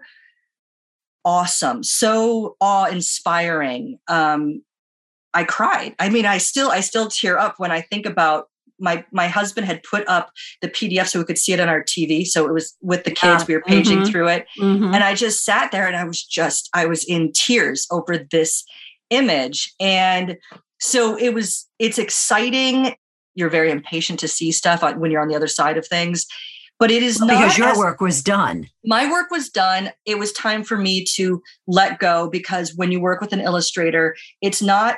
awesome, 1.24 1.82
so 1.82 2.56
awe-inspiring. 2.60 3.98
Um, 4.08 4.62
I 5.34 5.44
cried. 5.44 5.94
I 5.98 6.08
mean, 6.08 6.26
I 6.26 6.38
still 6.38 6.70
I 6.70 6.80
still 6.80 7.08
tear 7.08 7.38
up 7.38 7.54
when 7.58 7.70
I 7.70 7.82
think 7.82 8.06
about 8.06 8.46
my 8.80 9.04
my 9.12 9.28
husband 9.28 9.66
had 9.66 9.82
put 9.82 10.08
up 10.08 10.30
the 10.62 10.68
PDF 10.68 11.08
so 11.08 11.18
we 11.18 11.24
could 11.24 11.38
see 11.38 11.52
it 11.52 11.60
on 11.60 11.68
our 11.68 11.84
TV. 11.84 12.26
So 12.26 12.46
it 12.46 12.52
was 12.52 12.76
with 12.80 13.04
the 13.04 13.10
kids, 13.10 13.42
yeah. 13.42 13.44
we 13.46 13.54
were 13.54 13.62
paging 13.62 13.98
mm-hmm. 13.98 14.10
through 14.10 14.28
it. 14.28 14.46
Mm-hmm. 14.58 14.94
And 14.94 15.04
I 15.04 15.14
just 15.14 15.44
sat 15.44 15.70
there 15.70 15.86
and 15.86 15.96
I 15.96 16.04
was 16.04 16.24
just, 16.24 16.68
I 16.74 16.86
was 16.86 17.04
in 17.04 17.32
tears 17.32 17.86
over 17.90 18.18
this 18.18 18.64
image. 19.10 19.72
And 19.78 20.38
so 20.80 21.16
it 21.16 21.34
was, 21.34 21.68
it's 21.78 21.98
exciting. 21.98 22.94
You're 23.34 23.50
very 23.50 23.70
impatient 23.70 24.18
to 24.20 24.28
see 24.28 24.50
stuff 24.50 24.82
when 24.96 25.10
you're 25.10 25.22
on 25.22 25.28
the 25.28 25.36
other 25.36 25.46
side 25.46 25.76
of 25.76 25.86
things. 25.86 26.26
But 26.78 26.90
it 26.90 27.02
is 27.02 27.20
not 27.20 27.28
because 27.28 27.58
your 27.58 27.68
as, 27.68 27.78
work 27.78 28.00
was 28.00 28.22
done. 28.22 28.66
My 28.86 29.10
work 29.10 29.30
was 29.30 29.50
done. 29.50 29.90
It 30.06 30.18
was 30.18 30.32
time 30.32 30.64
for 30.64 30.78
me 30.78 31.04
to 31.16 31.42
let 31.66 31.98
go 31.98 32.30
because 32.30 32.74
when 32.74 32.90
you 32.90 33.00
work 33.00 33.20
with 33.20 33.34
an 33.34 33.40
illustrator, 33.40 34.16
it's 34.40 34.62
not 34.62 34.96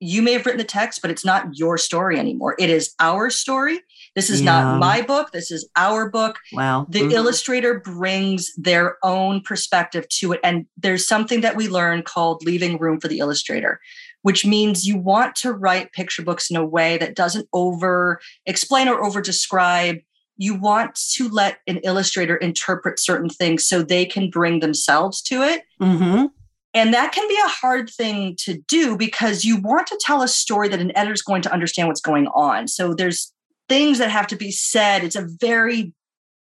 you 0.00 0.22
may 0.22 0.32
have 0.32 0.46
written 0.46 0.58
the 0.58 0.64
text, 0.64 1.02
but 1.02 1.10
it's 1.10 1.24
not 1.24 1.56
your 1.56 1.76
story 1.76 2.18
anymore. 2.18 2.54
It 2.58 2.70
is 2.70 2.94
our 2.98 3.28
story. 3.28 3.80
This 4.16 4.30
is 4.30 4.40
yeah. 4.40 4.62
not 4.62 4.78
my 4.78 5.02
book. 5.02 5.30
This 5.30 5.50
is 5.50 5.68
our 5.76 6.08
book. 6.08 6.38
Wow. 6.52 6.86
The 6.88 7.00
mm-hmm. 7.00 7.12
illustrator 7.12 7.80
brings 7.80 8.50
their 8.56 8.96
own 9.04 9.42
perspective 9.42 10.08
to 10.08 10.32
it. 10.32 10.40
And 10.42 10.66
there's 10.76 11.06
something 11.06 11.42
that 11.42 11.54
we 11.54 11.68
learn 11.68 12.02
called 12.02 12.42
leaving 12.44 12.78
room 12.78 12.98
for 12.98 13.08
the 13.08 13.18
illustrator, 13.18 13.78
which 14.22 14.44
means 14.46 14.86
you 14.86 14.96
want 14.96 15.36
to 15.36 15.52
write 15.52 15.92
picture 15.92 16.22
books 16.22 16.50
in 16.50 16.56
a 16.56 16.64
way 16.64 16.96
that 16.96 17.14
doesn't 17.14 17.46
over 17.52 18.20
explain 18.46 18.88
or 18.88 19.04
over 19.04 19.20
describe. 19.20 19.98
You 20.38 20.54
want 20.54 20.94
to 21.12 21.28
let 21.28 21.58
an 21.66 21.76
illustrator 21.84 22.36
interpret 22.36 22.98
certain 22.98 23.28
things 23.28 23.66
so 23.66 23.82
they 23.82 24.06
can 24.06 24.30
bring 24.30 24.60
themselves 24.60 25.20
to 25.22 25.42
it. 25.42 25.64
Mm-hmm. 25.78 26.26
And 26.72 26.94
that 26.94 27.12
can 27.12 27.26
be 27.28 27.38
a 27.44 27.48
hard 27.48 27.90
thing 27.90 28.36
to 28.40 28.58
do 28.68 28.96
because 28.96 29.44
you 29.44 29.56
want 29.56 29.88
to 29.88 30.00
tell 30.00 30.22
a 30.22 30.28
story 30.28 30.68
that 30.68 30.80
an 30.80 30.96
editor 30.96 31.12
is 31.12 31.22
going 31.22 31.42
to 31.42 31.52
understand 31.52 31.88
what's 31.88 32.00
going 32.00 32.28
on. 32.28 32.68
So 32.68 32.94
there's 32.94 33.32
things 33.68 33.98
that 33.98 34.10
have 34.10 34.28
to 34.28 34.36
be 34.36 34.52
said. 34.52 35.02
It's 35.02 35.16
a 35.16 35.26
very 35.40 35.92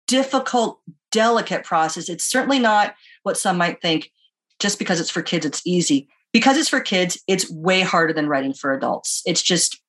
difficult, 0.07 0.81
delicate 1.11 1.65
process. 1.65 2.09
It's 2.09 2.25
certainly 2.25 2.61
not 2.61 2.95
what 3.25 3.37
some 3.37 3.59
might 3.59 3.83
think 3.83 4.13
just 4.61 4.79
because 4.79 5.01
it's 5.01 5.11
for 5.11 5.23
kids, 5.23 5.45
it's 5.45 5.63
easy. 5.67 6.09
Because 6.33 6.57
it's 6.57 6.69
for 6.69 6.81
kids, 6.81 7.21
it's 7.27 7.51
way 7.51 7.81
harder 7.81 8.13
than 8.13 8.29
writing 8.29 8.55
for 8.55 8.73
adults. 8.73 9.23
It's 9.27 9.43
just, 9.43 9.81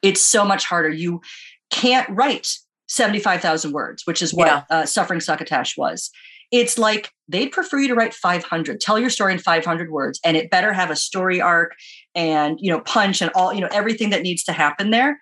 it's 0.00 0.20
so 0.20 0.44
much 0.44 0.64
harder. 0.64 0.88
You 0.88 1.20
can't 1.70 2.08
write 2.08 2.56
75,000 2.88 3.72
words, 3.72 4.06
which 4.06 4.22
is 4.22 4.32
what 4.32 4.46
yeah. 4.46 4.62
uh, 4.70 4.86
Suffering 4.86 5.20
Succotash 5.20 5.76
was. 5.76 6.10
It's 6.52 6.78
like 6.78 7.10
they'd 7.28 7.50
prefer 7.50 7.78
you 7.80 7.88
to 7.88 7.94
write 7.94 8.14
500. 8.14 8.80
Tell 8.80 8.98
your 8.98 9.10
story 9.10 9.32
in 9.32 9.38
500 9.38 9.90
words, 9.90 10.20
and 10.24 10.36
it 10.36 10.50
better 10.50 10.72
have 10.72 10.90
a 10.90 10.96
story 10.96 11.40
arc 11.40 11.74
and 12.14 12.58
you 12.60 12.70
know 12.70 12.80
punch 12.80 13.20
and 13.20 13.30
all 13.34 13.52
you 13.52 13.60
know 13.60 13.68
everything 13.72 14.10
that 14.10 14.22
needs 14.22 14.44
to 14.44 14.52
happen 14.52 14.90
there. 14.90 15.18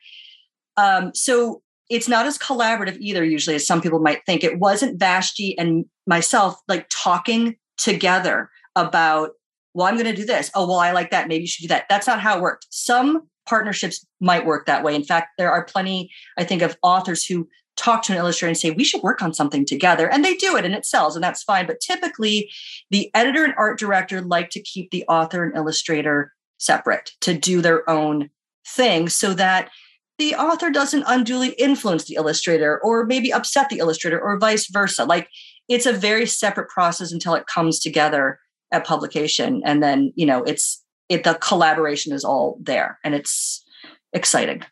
Um, 0.76 1.12
so 1.14 1.62
it's 1.90 2.08
not 2.08 2.24
as 2.24 2.38
collaborative 2.38 2.96
either, 3.00 3.24
usually, 3.24 3.56
as 3.56 3.66
some 3.66 3.80
people 3.80 3.98
might 3.98 4.24
think. 4.24 4.44
It 4.44 4.58
wasn't 4.60 4.98
Vashti 4.98 5.58
and 5.58 5.84
myself 6.06 6.56
like 6.68 6.86
talking 6.90 7.56
together 7.76 8.48
about, 8.76 9.30
well, 9.74 9.88
I'm 9.88 9.96
going 9.96 10.06
to 10.06 10.14
do 10.14 10.24
this. 10.24 10.50
Oh, 10.54 10.68
well, 10.68 10.78
I 10.78 10.92
like 10.92 11.10
that. 11.10 11.26
Maybe 11.26 11.42
you 11.42 11.48
should 11.48 11.62
do 11.62 11.68
that. 11.68 11.86
That's 11.88 12.06
not 12.06 12.20
how 12.20 12.38
it 12.38 12.42
worked. 12.42 12.68
Some 12.70 13.28
partnerships 13.48 14.06
might 14.20 14.46
work 14.46 14.66
that 14.66 14.84
way. 14.84 14.94
In 14.94 15.02
fact, 15.02 15.30
there 15.36 15.50
are 15.50 15.64
plenty, 15.64 16.10
I 16.38 16.44
think, 16.44 16.62
of 16.62 16.76
authors 16.82 17.24
who 17.24 17.48
talk 17.80 18.02
to 18.02 18.12
an 18.12 18.18
illustrator 18.18 18.50
and 18.50 18.58
say, 18.58 18.70
we 18.70 18.84
should 18.84 19.02
work 19.02 19.22
on 19.22 19.32
something 19.32 19.64
together. 19.64 20.08
And 20.08 20.24
they 20.24 20.34
do 20.34 20.56
it 20.56 20.64
and 20.64 20.74
it 20.74 20.84
sells, 20.84 21.16
and 21.16 21.24
that's 21.24 21.42
fine. 21.42 21.66
But 21.66 21.80
typically, 21.80 22.50
the 22.90 23.10
editor 23.14 23.42
and 23.44 23.54
art 23.56 23.78
director 23.78 24.20
like 24.20 24.50
to 24.50 24.60
keep 24.60 24.90
the 24.90 25.04
author 25.08 25.44
and 25.44 25.56
illustrator 25.56 26.32
separate 26.58 27.12
to 27.22 27.34
do 27.34 27.62
their 27.62 27.88
own 27.88 28.30
thing 28.66 29.08
so 29.08 29.32
that 29.34 29.70
the 30.18 30.34
author 30.34 30.70
doesn't 30.70 31.04
unduly 31.06 31.50
influence 31.52 32.04
the 32.04 32.16
illustrator 32.16 32.78
or 32.84 33.06
maybe 33.06 33.32
upset 33.32 33.70
the 33.70 33.78
illustrator 33.78 34.20
or 34.20 34.38
vice 34.38 34.68
versa. 34.70 35.06
Like 35.06 35.30
it's 35.68 35.86
a 35.86 35.92
very 35.92 36.26
separate 36.26 36.68
process 36.68 37.10
until 37.10 37.34
it 37.34 37.46
comes 37.46 37.80
together 37.80 38.38
at 38.70 38.86
publication. 38.86 39.62
And 39.64 39.82
then, 39.82 40.12
you 40.16 40.26
know, 40.26 40.42
it's 40.42 40.84
it 41.08 41.24
the 41.24 41.34
collaboration 41.40 42.12
is 42.12 42.24
all 42.24 42.58
there 42.60 42.98
and 43.02 43.14
it's 43.14 43.64
exciting. 44.12 44.62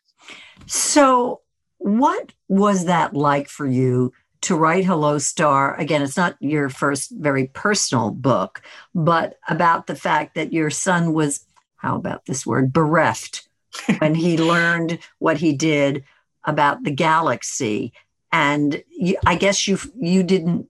So 0.67 1.41
what 1.79 2.33
was 2.49 2.85
that 2.87 3.15
like 3.15 3.49
for 3.49 3.67
you 3.67 4.13
to 4.43 4.57
write 4.57 4.85
Hello 4.85 5.19
Star? 5.19 5.75
Again, 5.77 6.03
it's 6.03 6.17
not 6.17 6.37
your 6.41 6.69
first 6.69 7.11
very 7.11 7.47
personal 7.47 8.11
book, 8.11 8.63
but 8.95 9.39
about 9.49 9.87
the 9.87 9.97
fact 9.97 10.35
that 10.35 10.53
your 10.53 10.71
son 10.71 11.13
was, 11.13 11.45
how 11.77 11.97
about 11.97 12.27
this 12.27 12.47
word, 12.47 12.73
bereft 12.73 13.49
when 13.99 14.15
he 14.15 14.39
learned 14.39 14.99
what 15.19 15.39
he 15.39 15.53
did 15.53 16.05
about 16.45 16.85
the 16.85 16.91
galaxy. 16.91 17.93
And 18.33 18.83
you, 18.91 19.17
I 19.27 19.37
guess 19.37 19.67
you 19.67 19.79
you 19.99 20.23
didn't 20.23 20.69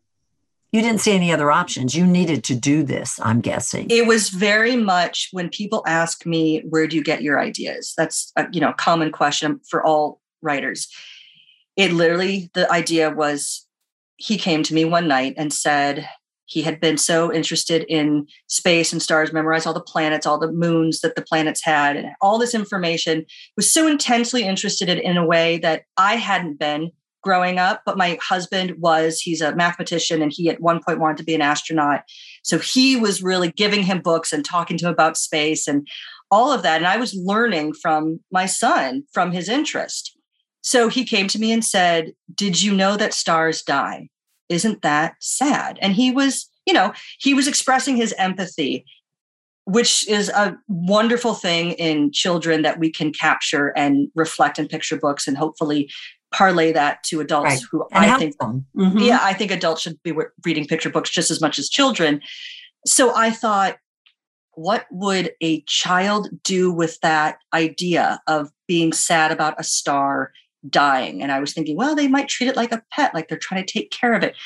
you 0.70 0.82
didn't 0.82 1.00
see 1.00 1.12
any 1.12 1.32
other 1.32 1.50
options. 1.50 1.94
You 1.94 2.06
needed 2.06 2.44
to 2.44 2.54
do 2.54 2.82
this, 2.82 3.18
I'm 3.22 3.40
guessing. 3.40 3.86
It 3.90 4.06
was 4.06 4.28
very 4.28 4.76
much 4.76 5.30
when 5.32 5.48
people 5.48 5.82
ask 5.86 6.26
me, 6.26 6.60
where 6.68 6.86
do 6.86 6.94
you 6.94 7.02
get 7.02 7.22
your 7.22 7.40
ideas? 7.40 7.94
That's 7.96 8.32
a 8.36 8.46
you 8.52 8.60
know, 8.60 8.74
common 8.74 9.10
question 9.10 9.60
for 9.68 9.82
all 9.82 10.20
writers. 10.42 10.88
It 11.76 11.92
literally, 11.92 12.50
the 12.54 12.70
idea 12.72 13.10
was 13.10 13.66
he 14.16 14.36
came 14.36 14.62
to 14.64 14.74
me 14.74 14.84
one 14.84 15.06
night 15.06 15.34
and 15.36 15.52
said 15.52 16.08
he 16.46 16.62
had 16.62 16.80
been 16.80 16.96
so 16.96 17.32
interested 17.32 17.84
in 17.88 18.26
space 18.46 18.92
and 18.92 19.02
stars, 19.02 19.32
memorized 19.32 19.66
all 19.66 19.74
the 19.74 19.80
planets, 19.80 20.26
all 20.26 20.38
the 20.38 20.50
moons 20.50 21.00
that 21.00 21.14
the 21.14 21.22
planets 21.22 21.62
had, 21.62 21.96
and 21.96 22.08
all 22.20 22.38
this 22.38 22.54
information, 22.54 23.26
was 23.56 23.72
so 23.72 23.86
intensely 23.86 24.44
interested 24.44 24.88
in, 24.88 24.98
in 24.98 25.16
a 25.16 25.26
way 25.26 25.58
that 25.58 25.82
I 25.98 26.16
hadn't 26.16 26.58
been 26.58 26.90
growing 27.22 27.58
up, 27.58 27.82
but 27.84 27.98
my 27.98 28.18
husband 28.22 28.74
was, 28.78 29.20
he's 29.20 29.40
a 29.40 29.54
mathematician 29.54 30.22
and 30.22 30.32
he 30.32 30.48
at 30.48 30.60
one 30.60 30.82
point 30.82 31.00
wanted 31.00 31.18
to 31.18 31.24
be 31.24 31.34
an 31.34 31.42
astronaut. 31.42 32.02
So 32.42 32.58
he 32.58 32.96
was 32.96 33.22
really 33.22 33.52
giving 33.52 33.82
him 33.82 34.00
books 34.00 34.32
and 34.32 34.44
talking 34.44 34.78
to 34.78 34.86
him 34.86 34.92
about 34.92 35.16
space 35.16 35.68
and 35.68 35.86
all 36.30 36.52
of 36.52 36.62
that. 36.62 36.78
And 36.78 36.86
I 36.86 36.96
was 36.96 37.14
learning 37.14 37.74
from 37.74 38.20
my 38.32 38.46
son, 38.46 39.04
from 39.12 39.32
his 39.32 39.48
interest. 39.48 40.16
So 40.62 40.88
he 40.88 41.04
came 41.04 41.28
to 41.28 41.38
me 41.38 41.52
and 41.52 41.64
said, 41.64 42.12
Did 42.34 42.62
you 42.62 42.74
know 42.74 42.96
that 42.96 43.14
stars 43.14 43.62
die? 43.62 44.08
Isn't 44.48 44.82
that 44.82 45.14
sad? 45.20 45.78
And 45.80 45.92
he 45.92 46.10
was, 46.10 46.50
you 46.66 46.72
know, 46.72 46.92
he 47.20 47.34
was 47.34 47.46
expressing 47.46 47.96
his 47.96 48.14
empathy, 48.18 48.84
which 49.64 50.08
is 50.08 50.28
a 50.30 50.56
wonderful 50.68 51.34
thing 51.34 51.72
in 51.72 52.10
children 52.12 52.62
that 52.62 52.78
we 52.78 52.90
can 52.90 53.12
capture 53.12 53.68
and 53.76 54.08
reflect 54.14 54.58
in 54.58 54.68
picture 54.68 54.96
books 54.96 55.28
and 55.28 55.36
hopefully 55.36 55.90
parlay 56.30 56.72
that 56.72 57.02
to 57.04 57.20
adults 57.20 57.44
right. 57.44 57.62
who 57.70 57.86
and 57.92 58.04
I 58.04 58.18
think, 58.18 58.36
mm-hmm. 58.36 58.98
yeah, 58.98 59.18
I 59.22 59.32
think 59.32 59.50
adults 59.50 59.82
should 59.82 60.02
be 60.02 60.14
reading 60.44 60.66
picture 60.66 60.90
books 60.90 61.10
just 61.10 61.30
as 61.30 61.40
much 61.40 61.58
as 61.58 61.68
children. 61.68 62.20
So 62.86 63.14
I 63.14 63.30
thought, 63.30 63.78
what 64.52 64.86
would 64.90 65.32
a 65.40 65.62
child 65.62 66.28
do 66.42 66.72
with 66.72 66.98
that 67.00 67.38
idea 67.54 68.20
of 68.26 68.50
being 68.66 68.92
sad 68.92 69.30
about 69.30 69.58
a 69.58 69.64
star 69.64 70.32
dying. 70.68 71.22
And 71.22 71.32
I 71.32 71.40
was 71.40 71.52
thinking, 71.52 71.76
well, 71.76 71.94
they 71.94 72.08
might 72.08 72.28
treat 72.28 72.48
it 72.48 72.56
like 72.56 72.72
a 72.72 72.82
pet, 72.92 73.14
like 73.14 73.28
they're 73.28 73.38
trying 73.38 73.64
to 73.64 73.72
take 73.72 73.90
care 73.90 74.14
of 74.14 74.22
it. 74.22 74.36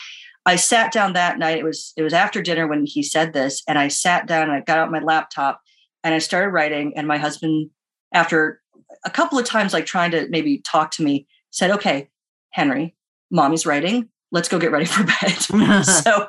I 0.44 0.56
sat 0.56 0.92
down 0.92 1.12
that 1.12 1.38
night. 1.38 1.58
It 1.58 1.64
was 1.64 1.92
it 1.96 2.02
was 2.02 2.12
after 2.12 2.42
dinner 2.42 2.66
when 2.66 2.84
he 2.84 3.02
said 3.02 3.32
this, 3.32 3.62
and 3.68 3.78
I 3.78 3.88
sat 3.88 4.26
down 4.26 4.44
and 4.44 4.52
I 4.52 4.60
got 4.60 4.78
out 4.78 4.90
my 4.90 4.98
laptop 4.98 5.60
and 6.02 6.14
I 6.14 6.18
started 6.18 6.48
writing. 6.48 6.92
And 6.96 7.06
my 7.06 7.18
husband, 7.18 7.70
after 8.12 8.60
a 9.04 9.10
couple 9.10 9.38
of 9.38 9.44
times, 9.44 9.72
like 9.72 9.86
trying 9.86 10.10
to 10.12 10.28
maybe 10.30 10.58
talk 10.58 10.90
to 10.92 11.04
me, 11.04 11.26
said, 11.50 11.70
"Okay, 11.70 12.10
Henry, 12.50 12.96
mommy's 13.30 13.66
writing. 13.66 14.08
Let's 14.32 14.48
go 14.48 14.58
get 14.58 14.72
ready 14.72 14.86
for 14.86 15.04
bed." 15.04 15.84
so 15.84 16.26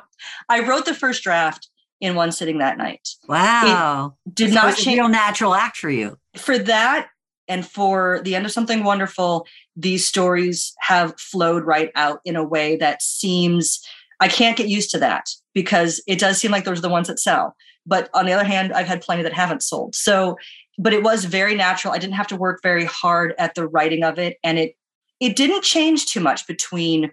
I 0.48 0.60
wrote 0.60 0.84
the 0.84 0.94
first 0.94 1.24
draft 1.24 1.68
in 2.00 2.14
one 2.14 2.30
sitting 2.30 2.58
that 2.58 2.78
night. 2.78 3.08
Wow! 3.28 4.16
It 4.26 4.34
did 4.34 4.54
not 4.54 4.76
change. 4.76 4.98
Real 4.98 5.08
natural 5.08 5.54
act 5.54 5.76
for 5.76 5.90
you. 5.90 6.18
For 6.36 6.56
that, 6.56 7.08
and 7.48 7.66
for 7.66 8.20
the 8.24 8.34
end 8.34 8.46
of 8.46 8.52
something 8.52 8.84
wonderful, 8.84 9.46
these 9.76 10.06
stories 10.06 10.72
have 10.80 11.18
flowed 11.18 11.64
right 11.64 11.90
out 11.94 12.20
in 12.24 12.36
a 12.36 12.44
way 12.44 12.76
that 12.76 13.02
seems 13.02 13.80
I 14.20 14.28
can't 14.28 14.56
get 14.56 14.68
used 14.68 14.90
to 14.90 14.98
that 14.98 15.26
because 15.52 16.02
it 16.06 16.18
does 16.18 16.38
seem 16.38 16.50
like 16.50 16.64
those 16.64 16.78
are 16.78 16.82
the 16.82 16.88
ones 16.88 17.08
that 17.08 17.18
sell. 17.18 17.56
But 17.86 18.08
on 18.14 18.26
the 18.26 18.32
other 18.32 18.44
hand, 18.44 18.72
I've 18.72 18.86
had 18.86 19.02
plenty 19.02 19.22
that 19.22 19.32
haven't 19.32 19.62
sold. 19.62 19.94
So, 19.94 20.38
but 20.78 20.92
it 20.92 21.02
was 21.02 21.24
very 21.24 21.54
natural. 21.54 21.92
I 21.92 21.98
didn't 21.98 22.14
have 22.14 22.26
to 22.28 22.36
work 22.36 22.60
very 22.62 22.84
hard 22.84 23.34
at 23.38 23.54
the 23.54 23.66
writing 23.66 24.02
of 24.02 24.18
it, 24.18 24.38
and 24.42 24.58
it 24.58 24.76
it 25.20 25.36
didn't 25.36 25.62
change 25.62 26.06
too 26.06 26.20
much 26.20 26.46
between 26.46 27.10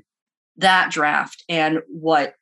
that 0.57 0.91
draft 0.91 1.43
and 1.49 1.79
what 1.87 2.35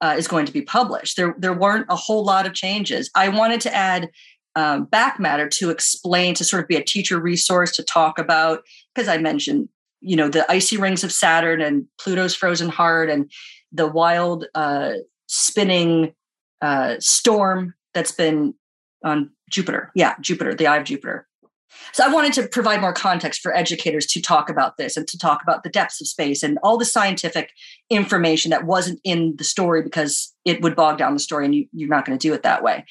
uh, 0.00 0.14
is 0.16 0.28
going 0.28 0.46
to 0.46 0.52
be 0.52 0.62
published. 0.62 1.16
There 1.16 1.34
there 1.38 1.54
weren't 1.54 1.86
a 1.88 1.96
whole 1.96 2.24
lot 2.24 2.46
of 2.46 2.54
changes. 2.54 3.10
I 3.14 3.28
wanted 3.28 3.60
to 3.62 3.74
add 3.74 4.08
um, 4.56 4.84
back 4.84 5.20
matter 5.20 5.48
to 5.48 5.70
explain 5.70 6.34
to 6.34 6.44
sort 6.44 6.62
of 6.62 6.68
be 6.68 6.76
a 6.76 6.82
teacher 6.82 7.20
resource 7.20 7.70
to 7.76 7.84
talk 7.84 8.18
about 8.18 8.62
because 8.94 9.08
i 9.08 9.18
mentioned 9.18 9.68
you 10.00 10.16
know 10.16 10.28
the 10.28 10.50
icy 10.50 10.76
rings 10.76 11.04
of 11.04 11.12
saturn 11.12 11.60
and 11.60 11.86
pluto's 12.00 12.34
frozen 12.34 12.68
heart 12.68 13.08
and 13.08 13.30
the 13.72 13.86
wild 13.86 14.46
uh, 14.54 14.92
spinning 15.26 16.14
uh, 16.62 16.94
storm 16.98 17.74
that's 17.92 18.12
been 18.12 18.54
on 19.04 19.30
jupiter. 19.50 19.92
Yeah 19.94 20.14
jupiter 20.20 20.54
the 20.54 20.66
eye 20.66 20.78
of 20.78 20.84
jupiter. 20.84 21.26
So 21.92 22.04
i 22.04 22.08
wanted 22.08 22.32
to 22.34 22.48
provide 22.48 22.80
more 22.80 22.92
context 22.92 23.40
for 23.40 23.54
educators 23.54 24.06
to 24.06 24.22
talk 24.22 24.48
about 24.48 24.76
this 24.78 24.96
and 24.96 25.06
to 25.08 25.18
talk 25.18 25.42
about 25.42 25.62
the 25.62 25.68
depths 25.68 26.00
of 26.00 26.08
space 26.08 26.42
and 26.42 26.58
all 26.62 26.78
the 26.78 26.84
scientific 26.84 27.50
information 27.90 28.50
that 28.50 28.64
wasn't 28.64 29.00
in 29.04 29.36
the 29.36 29.44
story 29.44 29.82
because 29.82 30.34
it 30.44 30.62
would 30.62 30.76
bog 30.76 30.96
down 30.96 31.12
the 31.12 31.20
story 31.20 31.44
and 31.44 31.54
you, 31.54 31.66
you're 31.72 31.88
not 31.88 32.06
going 32.06 32.18
to 32.18 32.28
do 32.28 32.32
it 32.32 32.42
that 32.42 32.62
way 32.62 32.84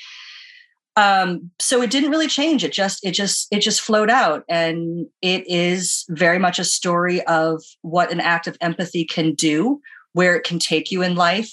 um, 0.96 1.52
so 1.60 1.82
it 1.82 1.92
didn't 1.92 2.12
really 2.12 2.28
change. 2.28 2.64
It 2.64 2.72
just 2.72 3.06
it 3.06 3.12
just 3.12 3.48
it 3.52 3.60
just 3.60 3.82
flowed 3.82 4.10
out. 4.10 4.44
And 4.50 5.08
it 5.22 5.48
is 5.48 6.06
very 6.10 6.40
much 6.40 6.60
a 6.60 6.64
story 6.64 7.22
of 7.26 7.62
what 7.82 8.12
an 8.12 8.20
act 8.20 8.48
of 8.48 8.58
empathy 8.62 9.06
can 9.06 9.34
do 9.34 9.82
where 10.14 10.36
it 10.36 10.46
can 10.46 10.60
take 10.60 10.92
you 10.92 11.02
in 11.02 11.16
life 11.16 11.52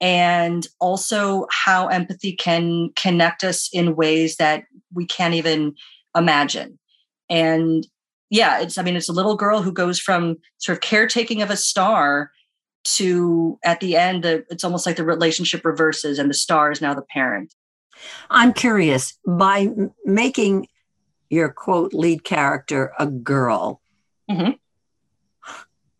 and 0.00 0.66
also 0.80 1.46
how 1.50 1.86
empathy 1.86 2.32
can 2.32 2.90
connect 2.96 3.42
us 3.42 3.70
in 3.72 3.96
ways 3.96 4.36
that 4.36 4.64
we 4.92 5.06
can't 5.06 5.34
even 5.34 5.74
imagine. 6.14 6.78
And 7.30 7.86
yeah 8.34 8.60
it's 8.60 8.76
i 8.78 8.82
mean 8.82 8.96
it's 8.96 9.08
a 9.08 9.12
little 9.12 9.36
girl 9.36 9.62
who 9.62 9.72
goes 9.72 10.00
from 10.00 10.36
sort 10.58 10.76
of 10.76 10.82
caretaking 10.82 11.40
of 11.40 11.50
a 11.50 11.56
star 11.56 12.30
to 12.82 13.58
at 13.64 13.80
the 13.80 13.96
end 13.96 14.24
it's 14.24 14.64
almost 14.64 14.86
like 14.86 14.96
the 14.96 15.04
relationship 15.04 15.64
reverses 15.64 16.18
and 16.18 16.28
the 16.28 16.34
star 16.34 16.70
is 16.70 16.80
now 16.80 16.92
the 16.92 17.04
parent 17.12 17.54
I'm 18.30 18.52
curious 18.52 19.18
by 19.26 19.68
making 20.04 20.68
your 21.30 21.50
quote 21.50 21.92
lead 21.92 22.24
character 22.24 22.92
a 22.98 23.06
girl. 23.06 23.80
Mm-hmm. 24.30 24.52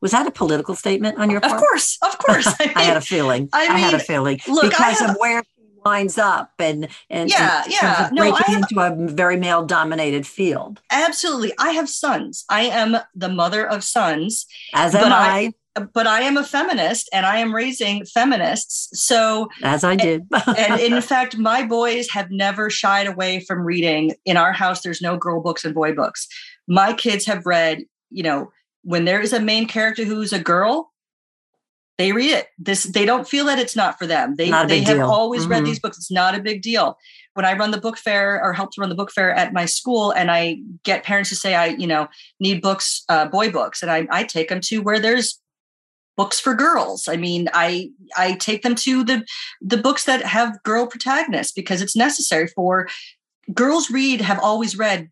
Was 0.01 0.13
that 0.13 0.27
a 0.27 0.31
political 0.31 0.75
statement 0.75 1.19
on 1.19 1.31
your 1.31 1.41
part? 1.41 1.55
Of 1.55 1.61
course, 1.61 1.99
of 2.03 2.19
course. 2.19 2.47
I, 2.47 2.57
mean, 2.67 2.73
I 2.77 2.83
had 2.83 2.97
a 2.97 3.01
feeling. 3.01 3.49
I, 3.53 3.69
mean, 3.69 3.77
I 3.77 3.79
had 3.79 3.95
a 3.95 3.99
feeling 3.99 4.39
look, 4.47 4.65
because 4.65 5.01
have, 5.01 5.11
of 5.11 5.17
where 5.19 5.43
she 5.43 5.65
winds 5.85 6.19
up 6.19 6.53
and 6.59 6.89
and 7.11 7.31
yeah 7.31 7.63
and 7.63 7.73
yeah 7.73 8.11
no 8.13 8.23
breaking 8.23 8.55
have, 8.55 8.63
into 8.63 8.81
a 8.81 9.15
very 9.15 9.37
male 9.37 9.65
dominated 9.65 10.27
field 10.27 10.81
absolutely 10.91 11.53
i 11.59 11.73
have 11.73 11.91
sons 11.91 12.47
i 12.49 12.63
am 12.63 12.97
the 13.15 13.29
mother 13.29 13.67
of 13.67 13.85
sons 13.85 14.47
as 14.73 14.95
am 14.95 15.13
I, 15.13 15.17
I 15.17 15.53
but 15.93 16.07
I 16.07 16.23
am 16.23 16.37
a 16.37 16.45
feminist 16.45 17.09
and 17.13 17.27
I 17.27 17.39
am 17.39 17.55
raising 17.55 18.05
feminists. 18.05 18.89
So, 19.01 19.49
as 19.63 19.85
I 19.85 19.97
did. 19.97 20.27
and 20.59 20.81
in 20.81 21.01
fact, 21.01 21.37
my 21.37 21.65
boys 21.65 22.09
have 22.11 22.31
never 22.31 22.71
shied 22.71 23.07
away 23.07 23.41
from 23.41 23.61
reading. 23.61 24.15
In 24.25 24.37
our 24.37 24.53
house, 24.53 24.83
there's 24.83 25.03
no 25.03 25.17
girl 25.17 25.41
books 25.43 25.65
and 25.65 25.75
boy 25.75 25.93
books. 25.93 26.29
My 26.69 26.93
kids 26.93 27.27
have 27.27 27.45
read, 27.45 27.85
you 28.11 28.23
know, 28.23 28.53
when 28.83 29.05
there 29.05 29.21
is 29.21 29.33
a 29.33 29.41
main 29.41 29.67
character 29.67 30.05
who's 30.05 30.33
a 30.33 30.39
girl, 30.39 30.93
they 31.99 32.13
read 32.13 32.31
it. 32.31 32.49
This 32.59 32.85
they 32.85 33.05
don't 33.05 33.29
feel 33.29 33.47
that 33.47 33.59
it's 33.59 33.77
not 33.77 33.99
for 33.99 34.07
them. 34.07 34.35
They 34.37 34.51
they 34.67 34.81
have 34.81 34.97
deal. 34.97 35.11
always 35.11 35.43
mm-hmm. 35.43 35.53
read 35.53 35.65
these 35.65 35.79
books. 35.79 35.97
It's 35.97 36.11
not 36.11 36.35
a 36.35 36.43
big 36.43 36.63
deal. 36.63 36.99
When 37.35 37.45
I 37.45 37.57
run 37.57 37.71
the 37.71 37.81
book 37.81 37.99
fair 37.99 38.41
or 38.43 38.53
help 38.53 38.73
to 38.73 38.81
run 38.81 38.91
the 38.91 38.97
book 38.97 39.13
fair 39.13 39.33
at 39.33 39.53
my 39.53 39.65
school, 39.65 40.11
and 40.13 40.31
I 40.31 40.59
get 40.85 41.05
parents 41.05 41.31
to 41.31 41.37
say 41.37 41.55
I 41.55 41.67
you 41.67 41.87
know 41.87 42.09
need 42.41 42.63
books, 42.63 43.05
uh, 43.09 43.27
boy 43.27 43.51
books, 43.51 43.81
and 43.81 43.91
I 43.91 44.07
I 44.11 44.25
take 44.25 44.49
them 44.49 44.61
to 44.63 44.81
where 44.81 44.99
there's 44.99 45.41
books 46.17 46.39
for 46.39 46.55
girls. 46.55 47.09
I 47.09 47.17
mean, 47.17 47.49
I 47.53 47.91
I 48.17 48.35
take 48.35 48.63
them 48.63 48.75
to 48.77 49.05
the 49.05 49.25
the 49.61 49.77
books 49.77 50.05
that 50.05 50.23
have 50.23 50.63
girl 50.63 50.87
protagonists 50.87 51.53
because 51.53 51.83
it's 51.83 51.97
necessary 51.97 52.47
for 52.49 52.89
girls 53.53 53.91
read 53.91 54.21
have 54.21 54.39
always 54.41 54.77
read 54.77 55.11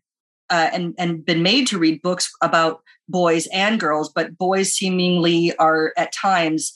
uh, 0.49 0.69
and 0.71 0.95
and 0.97 1.25
been 1.25 1.43
made 1.43 1.67
to 1.67 1.79
read 1.79 2.01
books 2.01 2.31
about 2.41 2.81
boys 3.09 3.47
and 3.47 3.79
girls, 3.79 4.09
but 4.13 4.37
boys 4.37 4.71
seemingly 4.71 5.55
are 5.57 5.93
at 5.97 6.13
times 6.13 6.73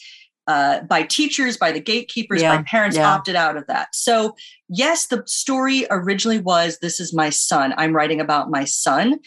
uh, 0.48 0.82
by 0.84 1.04
teachers, 1.04 1.58
by 1.58 1.72
the 1.72 1.80
gatekeepers, 1.80 2.42
yeah, 2.42 2.56
by 2.56 2.64
parents 2.64 2.96
yeah. 2.96 3.14
opted 3.14 3.36
out 3.36 3.58
of 3.58 3.68
that. 3.68 3.94
So, 3.94 4.36
yes, 4.70 5.08
the 5.08 5.24
story 5.26 5.86
originally 5.90 6.40
was 6.40 6.80
this 6.80 7.00
is 7.00 7.14
my 7.14 7.30
son. 7.30 7.74
I'm 7.78 7.94
writing 7.94 8.22
about 8.22 8.50
my 8.50 8.64
son. 8.64 9.20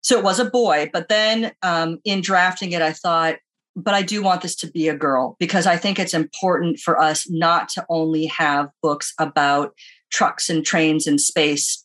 So 0.00 0.18
it 0.18 0.24
was 0.24 0.40
a 0.40 0.50
boy, 0.50 0.90
but 0.92 1.08
then 1.08 1.52
um, 1.62 1.98
in 2.04 2.22
drafting 2.22 2.72
it, 2.72 2.82
I 2.82 2.92
thought, 2.92 3.36
but 3.74 3.94
I 3.94 4.02
do 4.02 4.22
want 4.22 4.42
this 4.42 4.56
to 4.56 4.70
be 4.70 4.88
a 4.88 4.96
girl 4.96 5.36
because 5.38 5.66
I 5.66 5.76
think 5.76 5.98
it's 5.98 6.14
important 6.14 6.78
for 6.78 7.00
us 7.00 7.28
not 7.30 7.68
to 7.70 7.84
only 7.88 8.26
have 8.26 8.68
books 8.82 9.14
about 9.18 9.74
trucks 10.10 10.50
and 10.50 10.64
trains 10.64 11.06
and 11.06 11.20
space 11.20 11.84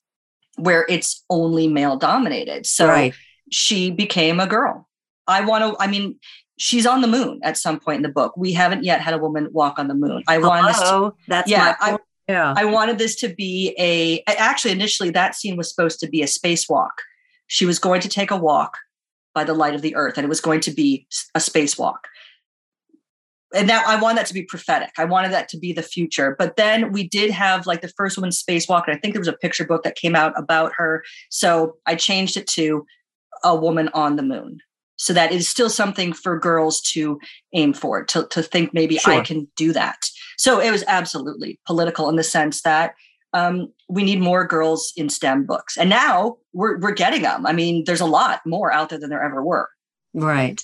where 0.58 0.86
it's 0.90 1.24
only 1.30 1.68
male 1.68 1.96
dominated. 1.96 2.66
So 2.66 2.88
right. 2.88 3.14
she 3.52 3.92
became 3.92 4.40
a 4.40 4.48
girl. 4.48 4.88
I 5.28 5.42
want 5.42 5.64
to, 5.64 5.82
I 5.82 5.88
mean, 5.88 6.20
she's 6.58 6.86
on 6.86 7.02
the 7.02 7.08
moon 7.08 7.40
at 7.44 7.58
some 7.58 7.80
point 7.80 7.98
in 7.98 8.04
the 8.04 8.10
book. 8.10 8.36
We 8.36 8.54
haven't 8.54 8.84
yet 8.84 9.02
had 9.02 9.14
a 9.14 9.18
woman 9.18 9.48
walk 9.52 9.80
on 9.80 9.88
the 9.88 9.94
moon. 9.94 10.24
I 10.28 10.40
wanted 10.40 10.74
to, 10.74 11.14
that's 11.28 11.50
yeah, 11.50 11.76
I, 11.80 11.98
yeah. 12.28 12.54
I 12.58 12.66
wanted 12.66 12.98
this 12.98 13.16
to 13.18 13.30
be 13.30 13.76
a 13.78 14.24
actually 14.28 14.72
initially 14.72 15.12
that 15.12 15.36
scene 15.36 15.56
was 15.56 15.70
supposed 15.70 16.00
to 16.02 16.08
be 16.08 16.22
a 16.22 16.26
spacewalk. 16.26 16.90
She 17.48 17.66
was 17.66 17.80
going 17.80 18.02
to 18.02 18.10
take 18.10 18.32
a 18.32 18.38
walk 18.38 18.78
by 19.38 19.44
the 19.44 19.54
light 19.54 19.76
of 19.76 19.84
the 19.84 19.96
earth 19.96 20.18
and 20.18 20.26
it 20.26 20.30
was 20.30 20.42
going 20.42 20.60
to 20.60 20.72
be 20.72 21.06
a 21.36 21.40
spacewalk 21.40 22.00
and 23.56 23.70
that 23.70 23.86
I 23.88 24.00
wanted 24.00 24.18
that 24.18 24.26
to 24.28 24.34
be 24.34 24.44
prophetic. 24.44 24.90
I 24.98 25.06
wanted 25.06 25.32
that 25.32 25.48
to 25.50 25.58
be 25.58 25.72
the 25.72 25.84
future. 25.84 26.36
But 26.38 26.58
then 26.58 26.92
we 26.92 27.08
did 27.08 27.32
have 27.32 27.66
like 27.66 27.82
the 27.82 27.94
first 27.96 28.18
woman 28.18 28.32
spacewalk, 28.32 28.84
and 28.88 28.96
I 28.96 29.00
think 29.00 29.14
there 29.14 29.22
was 29.22 29.28
a 29.28 29.34
picture 29.34 29.66
book 29.66 29.84
that 29.84 29.96
came 29.96 30.16
out 30.16 30.34
about 30.38 30.74
her. 30.76 31.04
So 31.30 31.78
I 31.86 31.96
changed 31.96 32.36
it 32.36 32.48
to 32.48 32.86
a 33.44 33.56
woman 33.56 33.90
on 33.94 34.16
the 34.16 34.24
moon. 34.24 34.60
So 34.98 35.14
that 35.14 35.32
is 35.32 35.48
still 35.48 35.70
something 35.70 36.12
for 36.12 36.40
girls 36.40 36.82
to 36.94 37.20
aim 37.54 37.74
for, 37.74 38.04
to, 38.06 38.28
to 38.32 38.42
think 38.42 38.74
maybe 38.74 38.98
sure. 38.98 39.14
I 39.14 39.22
can 39.22 39.48
do 39.56 39.72
that. 39.74 39.98
So 40.38 40.60
it 40.60 40.72
was 40.72 40.84
absolutely 40.88 41.60
political 41.68 42.10
in 42.10 42.16
the 42.16 42.24
sense 42.24 42.64
that 42.64 42.96
um, 43.34 43.72
we 43.90 44.04
need 44.04 44.20
more 44.20 44.46
girls 44.46 44.94
in 44.96 45.10
STEM 45.10 45.46
books. 45.46 45.78
And 45.78 45.90
now 45.90 46.38
we're, 46.54 46.78
we're 46.80 46.92
getting 46.92 47.22
them. 47.22 47.46
I 47.46 47.54
mean, 47.54 47.84
there's 47.86 48.02
a 48.02 48.06
lot 48.06 48.42
more 48.46 48.72
out 48.72 48.90
there 48.90 49.00
than 49.00 49.10
there 49.10 49.24
ever 49.24 49.44
were. 49.44 49.70
Right. 50.14 50.62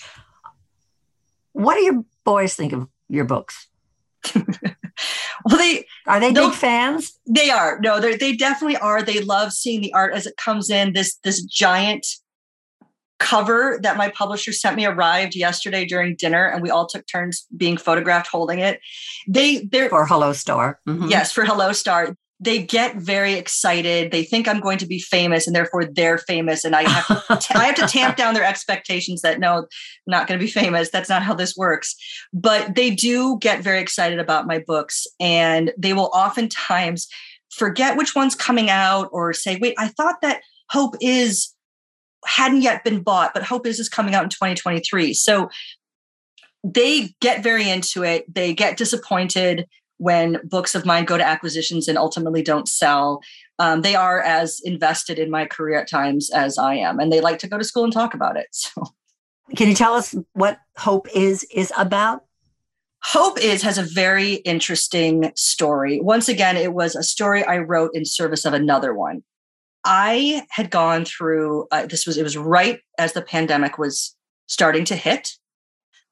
What 1.54 1.76
do 1.76 1.82
your 1.82 2.04
boys 2.26 2.56
think 2.56 2.74
of 2.74 2.88
your 3.10 3.26
books? 3.26 3.68
well, 4.36 5.58
they 5.58 5.86
are 6.08 6.20
they 6.20 6.32
big 6.32 6.54
fans. 6.54 7.20
They 7.28 7.50
are. 7.50 7.80
No, 7.82 8.00
they 8.00 8.16
they 8.16 8.36
definitely 8.36 8.78
are. 8.78 9.02
They 9.02 9.20
love 9.20 9.52
seeing 9.52 9.82
the 9.82 9.94
art 9.94 10.14
as 10.14 10.26
it 10.26 10.38
comes 10.38 10.70
in. 10.70 10.94
This 10.94 11.16
this 11.24 11.44
giant 11.44 12.08
cover 13.20 13.80
that 13.84 13.98
my 13.98 14.10
publisher 14.10 14.52
sent 14.52 14.76
me 14.76 14.86
arrived 14.86 15.36
yesterday 15.36 15.86
during 15.86 16.16
dinner, 16.16 16.46
and 16.46 16.64
we 16.64 16.70
all 16.70 16.88
took 16.88 17.06
turns 17.06 17.46
being 17.56 17.78
photographed 17.78 18.28
holding 18.28 18.60
it. 18.60 18.80
They 19.28 19.66
they're 19.72 19.90
for 19.90 20.06
Hello 20.06 20.32
Star. 20.34 20.80
Mm-hmm. 20.88 21.10
Yes, 21.10 21.32
for 21.32 21.44
Hello 21.44 21.74
Star 21.74 22.16
they 22.44 22.62
get 22.62 22.98
very 22.98 23.34
excited. 23.34 24.12
They 24.12 24.24
think 24.24 24.48
I'm 24.48 24.60
going 24.60 24.78
to 24.80 24.86
be 24.86 25.00
famous, 25.00 25.48
and 25.48 25.56
therefore 25.56 25.86
they're 25.86 26.18
famous. 26.18 26.66
And 26.66 26.76
I 26.76 26.84
have 26.90 27.08
to, 27.08 27.58
I 27.58 27.66
have 27.66 27.76
to 27.76 27.88
tamp 27.88 28.18
down 28.18 28.34
their 28.34 28.44
expectations 28.44 29.22
that 29.22 29.40
no, 29.40 29.60
I'm 29.60 29.66
not 30.08 30.28
going 30.28 30.40
to 30.40 30.46
be 30.46 30.52
famous. 30.52 30.90
That's 30.90 31.10
not 31.10 31.24
how 31.24 31.34
this 31.34 31.56
works. 31.56 31.96
But 32.34 32.76
they 32.76 32.90
do 32.90 33.38
get 33.40 33.64
very 33.64 33.80
excited 33.80 34.20
about 34.20 34.48
my 34.48 34.60
books, 34.60 35.08
and 35.20 35.72
they 35.78 35.94
will 35.94 36.12
oftentimes 36.14 37.08
forget 37.50 37.98
which 37.98 38.16
one's 38.16 38.36
coming 38.36 38.70
out, 38.70 39.10
or 39.12 39.32
say, 39.34 39.58
"Wait, 39.62 39.76
I 39.78 39.88
thought 39.88 40.22
that 40.22 40.42
Hope 40.70 40.96
is 41.00 41.54
hadn't 42.26 42.62
yet 42.62 42.84
been 42.84 43.02
bought, 43.02 43.34
but 43.34 43.44
Hope 43.44 43.66
is 43.66 43.80
is 43.80 43.90
coming 43.90 44.16
out 44.16 44.24
in 44.24 44.30
2023." 44.30 45.14
So 45.14 45.50
they 46.64 47.14
get 47.22 47.44
very 47.44 47.70
into 47.70 48.04
it. 48.04 48.34
They 48.34 48.54
get 48.54 48.78
disappointed 48.78 49.68
when 50.04 50.38
books 50.44 50.76
of 50.76 50.86
mine 50.86 51.06
go 51.06 51.18
to 51.18 51.26
acquisitions 51.26 51.88
and 51.88 51.98
ultimately 51.98 52.42
don't 52.42 52.68
sell. 52.68 53.22
Um, 53.58 53.82
they 53.82 53.96
are 53.96 54.20
as 54.20 54.60
invested 54.66 55.18
in 55.18 55.32
my 55.32 55.46
career 55.46 55.80
at 55.80 55.90
times 55.90 56.30
as 56.32 56.58
I 56.58 56.76
am, 56.76 57.00
and 57.00 57.12
they 57.12 57.22
like 57.22 57.40
to 57.40 57.48
go 57.48 57.58
to 57.58 57.64
school 57.64 57.86
and 57.86 57.94
talk 57.94 58.14
about 58.14 58.38
it. 58.38 58.48
So, 58.56 59.56
can 59.58 59.68
you 59.68 59.76
tell 59.76 59.94
us 59.94 60.16
what 60.34 60.58
Hope 60.78 61.08
is 61.14 61.44
is 61.54 61.72
about? 61.78 62.24
Hope 63.04 63.38
is 63.38 63.62
has 63.62 63.78
a 63.78 63.84
very 63.84 64.36
interesting 64.36 65.32
story. 65.36 66.00
Once 66.02 66.30
again, 66.30 66.56
it 66.56 66.74
was 66.74 66.96
a 66.96 67.04
story 67.04 67.44
I 67.44 67.58
wrote 67.58 67.92
in 67.94 68.06
service 68.06 68.46
of 68.46 68.54
another 68.54 68.94
one. 68.94 69.22
I 69.84 70.44
had 70.50 70.72
gone 70.72 71.04
through 71.04 71.68
uh, 71.72 71.86
this 71.86 72.08
was 72.08 72.18
it 72.18 72.24
was 72.24 72.38
right 72.38 72.80
as 72.98 73.14
the 73.14 73.22
pandemic 73.22 73.78
was 73.78 74.16
starting 74.48 74.86
to 74.86 74.96
hit. 74.96 75.30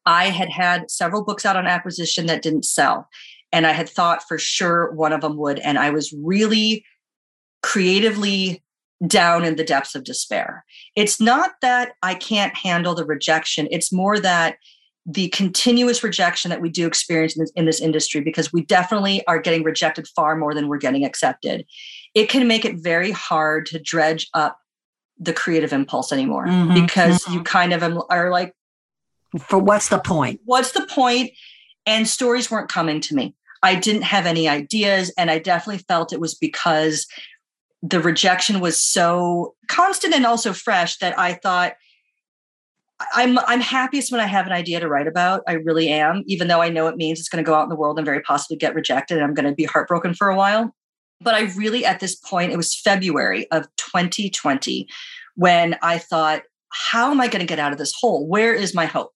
I 0.05 0.25
had 0.25 0.49
had 0.49 0.91
several 0.91 1.23
books 1.23 1.45
out 1.45 1.55
on 1.55 1.67
acquisition 1.67 2.25
that 2.25 2.41
didn't 2.41 2.65
sell. 2.65 3.07
And 3.52 3.68
I 3.68 3.72
had 3.72 3.89
thought 3.89 4.28
for 4.28 4.38
sure 4.38 4.91
one 4.93 5.14
of 5.14 5.22
them 5.22 5.38
would. 5.38 5.60
And 5.60 5.78
I 5.78 5.89
was 5.89 6.14
really 6.14 6.86
creatively 7.62 8.64
down 9.06 9.43
in 9.43 9.56
the 9.56 9.64
depths 9.64 9.95
of 9.95 10.04
despair. 10.04 10.64
It's 10.95 11.20
not 11.20 11.52
that 11.62 11.93
I 12.04 12.16
can't 12.16 12.56
handle 12.56 12.95
the 12.95 13.06
rejection, 13.06 13.68
it's 13.72 13.91
more 13.91 14.20
that 14.20 14.58
the 15.06 15.30
continuous 15.30 16.04
rejection 16.04 16.49
that 16.49 16.62
we 16.62 16.70
do 16.70 16.86
experience 16.86 17.36
in 17.36 17.41
this, 17.41 17.52
in 17.56 17.66
this, 17.66 17.82
industry, 17.82 18.22
because 18.22 18.54
we 18.54 18.64
definitely 18.64 19.26
are 19.26 19.41
getting 19.41 19.64
rejected 19.64 20.08
far 20.16 20.36
more 20.36 20.54
than 20.54 20.68
we're 20.68 20.78
getting 20.78 21.04
accepted, 21.04 21.66
it 22.14 22.30
can 22.30 22.47
make 22.47 22.66
it 22.66 22.76
very 22.78 23.10
hard 23.10 23.66
to 23.66 23.80
dredge 23.80 24.28
up 24.36 24.60
the 25.18 25.34
creative 25.34 25.74
impulse 25.74 26.12
anymore 26.12 26.45
mm-hmm, 26.45 26.86
because 26.86 27.24
mm-hmm. 27.24 27.34
you 27.34 27.43
kind 27.43 27.74
of 27.74 27.99
are 28.10 28.30
like, 28.30 28.54
for 29.39 29.58
what's 29.58 29.89
the 29.89 29.99
point? 29.99 30.39
What's 30.45 30.72
the 30.72 30.86
point? 30.86 31.32
And 31.88 32.08
stories 32.08 32.52
weren't 32.52 32.70
coming 32.70 33.02
to 33.02 33.16
me. 33.16 33.36
I 33.64 33.76
didn't 33.76 34.03
have 34.03 34.26
any 34.26 34.47
ideas. 34.47 35.14
And 35.18 35.30
I 35.30 35.39
definitely 35.39 35.84
felt 35.88 36.14
it 36.14 36.20
was 36.20 36.36
because 36.36 37.07
the 37.82 37.99
rejection 37.99 38.59
was 38.59 38.80
so 38.80 39.55
constant 39.68 40.14
and 40.14 40.26
also 40.26 40.53
fresh 40.53 40.97
that 40.97 41.18
I 41.18 41.34
thought, 41.34 41.74
I'm 43.16 43.39
I'm 43.39 43.62
happiest 43.62 44.12
when 44.12 44.22
I 44.22 44.28
have 44.28 44.45
an 44.45 44.51
idea 44.51 44.80
to 44.80 44.88
write 44.88 45.07
about. 45.07 45.41
I 45.47 45.53
really 45.53 45.89
am, 45.89 46.24
even 46.28 46.47
though 46.47 46.62
I 46.62 46.70
know 46.70 46.88
it 46.88 46.97
means 46.97 47.20
it's 47.20 47.30
going 47.30 47.43
to 47.43 47.47
go 47.47 47.55
out 47.55 47.64
in 47.64 47.70
the 47.70 47.76
world 47.76 47.97
and 47.97 48.05
very 48.05 48.22
possibly 48.22 48.57
get 48.57 48.76
rejected 48.76 49.18
and 49.18 49.26
I'm 49.26 49.34
going 49.34 49.49
to 49.49 49.55
be 49.55 49.64
heartbroken 49.64 50.14
for 50.14 50.30
a 50.30 50.36
while. 50.36 50.76
But 51.20 51.36
I 51.36 51.51
really, 51.55 51.86
at 51.86 51.99
this 51.99 52.16
point, 52.16 52.51
it 52.51 52.57
was 52.57 52.76
February 52.76 53.49
of 53.51 53.68
2020 53.78 54.88
when 55.36 55.78
I 55.82 55.97
thought, 55.97 56.43
how 56.70 57.12
am 57.12 57.22
I 57.22 57.28
going 57.28 57.41
to 57.41 57.45
get 57.45 57.59
out 57.59 57.72
of 57.72 57.78
this 57.78 57.93
hole? 57.99 58.28
Where 58.28 58.53
is 58.53 58.74
my 58.74 58.86
hope? 58.86 59.12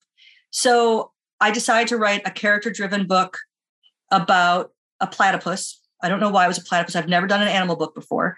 So 0.52 1.12
I 1.42 1.52
decided 1.52 1.88
to 1.90 1.98
write 1.98 2.22
a 2.26 2.32
character 2.32 2.72
driven 2.72 3.08
book 3.08 3.38
about 4.12 4.72
a 5.00 5.08
platypus. 5.08 5.82
I 6.04 6.10
don't 6.10 6.20
know 6.20 6.30
why 6.30 6.46
it 6.46 6.48
was 6.48 6.58
a 6.58 6.64
platypus. 6.64 6.96
I've 6.96 7.08
never 7.08 7.28
done 7.28 7.42
an 7.42 7.48
animal 7.48 7.76
book 7.76 7.96
before. 7.96 8.38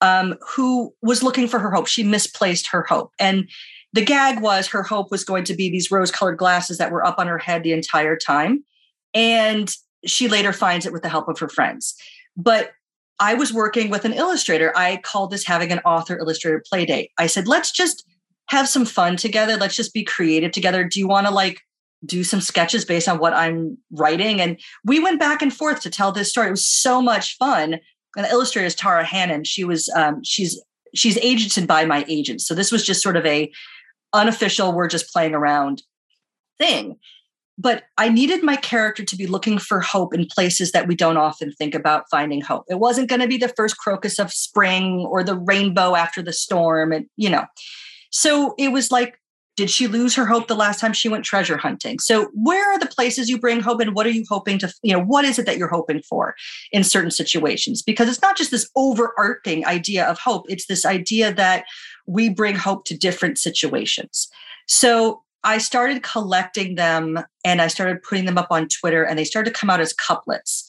Um, 0.00 0.36
who 0.40 0.94
was 1.02 1.22
looking 1.22 1.46
for 1.46 1.58
her 1.58 1.70
hope. 1.70 1.86
She 1.86 2.02
misplaced 2.02 2.68
her 2.68 2.84
hope. 2.88 3.12
And 3.18 3.50
the 3.92 4.04
gag 4.04 4.40
was 4.40 4.68
her 4.68 4.82
hope 4.82 5.10
was 5.10 5.24
going 5.24 5.44
to 5.44 5.54
be 5.54 5.68
these 5.68 5.90
rose 5.90 6.10
colored 6.10 6.38
glasses 6.38 6.78
that 6.78 6.90
were 6.90 7.04
up 7.04 7.18
on 7.18 7.26
her 7.26 7.38
head 7.38 7.62
the 7.62 7.72
entire 7.72 8.16
time. 8.16 8.64
And 9.12 9.70
she 10.06 10.28
later 10.28 10.52
finds 10.52 10.86
it 10.86 10.92
with 10.92 11.02
the 11.02 11.08
help 11.08 11.28
of 11.28 11.38
her 11.38 11.48
friends. 11.48 11.94
But 12.36 12.70
I 13.18 13.34
was 13.34 13.52
working 13.52 13.90
with 13.90 14.06
an 14.06 14.14
illustrator. 14.14 14.72
I 14.74 14.96
called 14.98 15.30
this 15.30 15.44
having 15.44 15.70
an 15.72 15.80
author 15.80 16.16
illustrator 16.18 16.62
play 16.66 16.86
date. 16.86 17.10
I 17.18 17.26
said, 17.26 17.46
let's 17.46 17.70
just 17.70 18.04
have 18.48 18.68
some 18.68 18.86
fun 18.86 19.16
together. 19.16 19.56
Let's 19.56 19.76
just 19.76 19.92
be 19.92 20.04
creative 20.04 20.52
together. 20.52 20.84
Do 20.84 20.98
you 20.98 21.06
want 21.06 21.26
to 21.26 21.32
like 21.32 21.60
do 22.04 22.24
some 22.24 22.40
sketches 22.40 22.84
based 22.84 23.08
on 23.08 23.18
what 23.18 23.34
I'm 23.34 23.76
writing. 23.90 24.40
And 24.40 24.58
we 24.84 25.00
went 25.00 25.20
back 25.20 25.42
and 25.42 25.52
forth 25.52 25.80
to 25.82 25.90
tell 25.90 26.12
this 26.12 26.30
story. 26.30 26.48
It 26.48 26.52
was 26.52 26.66
so 26.66 27.02
much 27.02 27.36
fun. 27.36 27.78
And 28.16 28.24
the 28.24 28.30
illustrator 28.30 28.66
is 28.66 28.74
Tara 28.74 29.04
Hannon. 29.04 29.44
She 29.44 29.64
was 29.64 29.88
um, 29.94 30.22
she's 30.24 30.60
she's 30.94 31.16
agented 31.18 31.66
by 31.66 31.84
my 31.84 32.04
agent. 32.08 32.40
So 32.40 32.54
this 32.54 32.72
was 32.72 32.84
just 32.84 33.02
sort 33.02 33.16
of 33.16 33.24
a 33.26 33.50
unofficial, 34.12 34.72
we're 34.72 34.88
just 34.88 35.12
playing 35.12 35.34
around 35.34 35.82
thing. 36.58 36.96
But 37.58 37.84
I 37.98 38.08
needed 38.08 38.42
my 38.42 38.56
character 38.56 39.04
to 39.04 39.16
be 39.16 39.26
looking 39.26 39.58
for 39.58 39.80
hope 39.80 40.14
in 40.14 40.26
places 40.26 40.72
that 40.72 40.88
we 40.88 40.94
don't 40.94 41.18
often 41.18 41.52
think 41.52 41.74
about 41.74 42.06
finding 42.10 42.40
hope. 42.40 42.64
It 42.68 42.78
wasn't 42.78 43.08
going 43.08 43.20
to 43.20 43.28
be 43.28 43.36
the 43.36 43.52
first 43.54 43.76
crocus 43.76 44.18
of 44.18 44.32
spring 44.32 45.06
or 45.10 45.22
the 45.22 45.36
rainbow 45.36 45.94
after 45.94 46.22
the 46.22 46.32
storm. 46.32 46.90
And, 46.90 47.06
you 47.16 47.28
know, 47.28 47.44
so 48.10 48.54
it 48.58 48.72
was 48.72 48.90
like 48.90 49.19
did 49.60 49.68
she 49.68 49.86
lose 49.86 50.14
her 50.14 50.24
hope 50.24 50.48
the 50.48 50.54
last 50.54 50.80
time 50.80 50.94
she 50.94 51.10
went 51.10 51.22
treasure 51.22 51.58
hunting? 51.58 51.98
So, 51.98 52.30
where 52.32 52.72
are 52.72 52.78
the 52.78 52.86
places 52.86 53.28
you 53.28 53.38
bring 53.38 53.60
hope 53.60 53.78
and 53.82 53.94
what 53.94 54.06
are 54.06 54.10
you 54.10 54.24
hoping 54.26 54.58
to, 54.60 54.72
you 54.82 54.94
know, 54.94 55.04
what 55.04 55.26
is 55.26 55.38
it 55.38 55.44
that 55.44 55.58
you're 55.58 55.68
hoping 55.68 56.00
for 56.00 56.34
in 56.72 56.82
certain 56.82 57.10
situations? 57.10 57.82
Because 57.82 58.08
it's 58.08 58.22
not 58.22 58.38
just 58.38 58.50
this 58.52 58.70
overarching 58.74 59.66
idea 59.66 60.06
of 60.06 60.18
hope, 60.18 60.46
it's 60.48 60.64
this 60.64 60.86
idea 60.86 61.34
that 61.34 61.64
we 62.06 62.30
bring 62.30 62.54
hope 62.54 62.86
to 62.86 62.96
different 62.96 63.36
situations. 63.36 64.30
So, 64.66 65.22
I 65.44 65.58
started 65.58 66.02
collecting 66.02 66.76
them 66.76 67.20
and 67.44 67.60
I 67.60 67.66
started 67.66 68.02
putting 68.02 68.24
them 68.24 68.38
up 68.38 68.48
on 68.50 68.66
Twitter 68.66 69.04
and 69.04 69.18
they 69.18 69.24
started 69.24 69.52
to 69.52 69.60
come 69.60 69.68
out 69.68 69.80
as 69.82 69.92
couplets. 69.92 70.66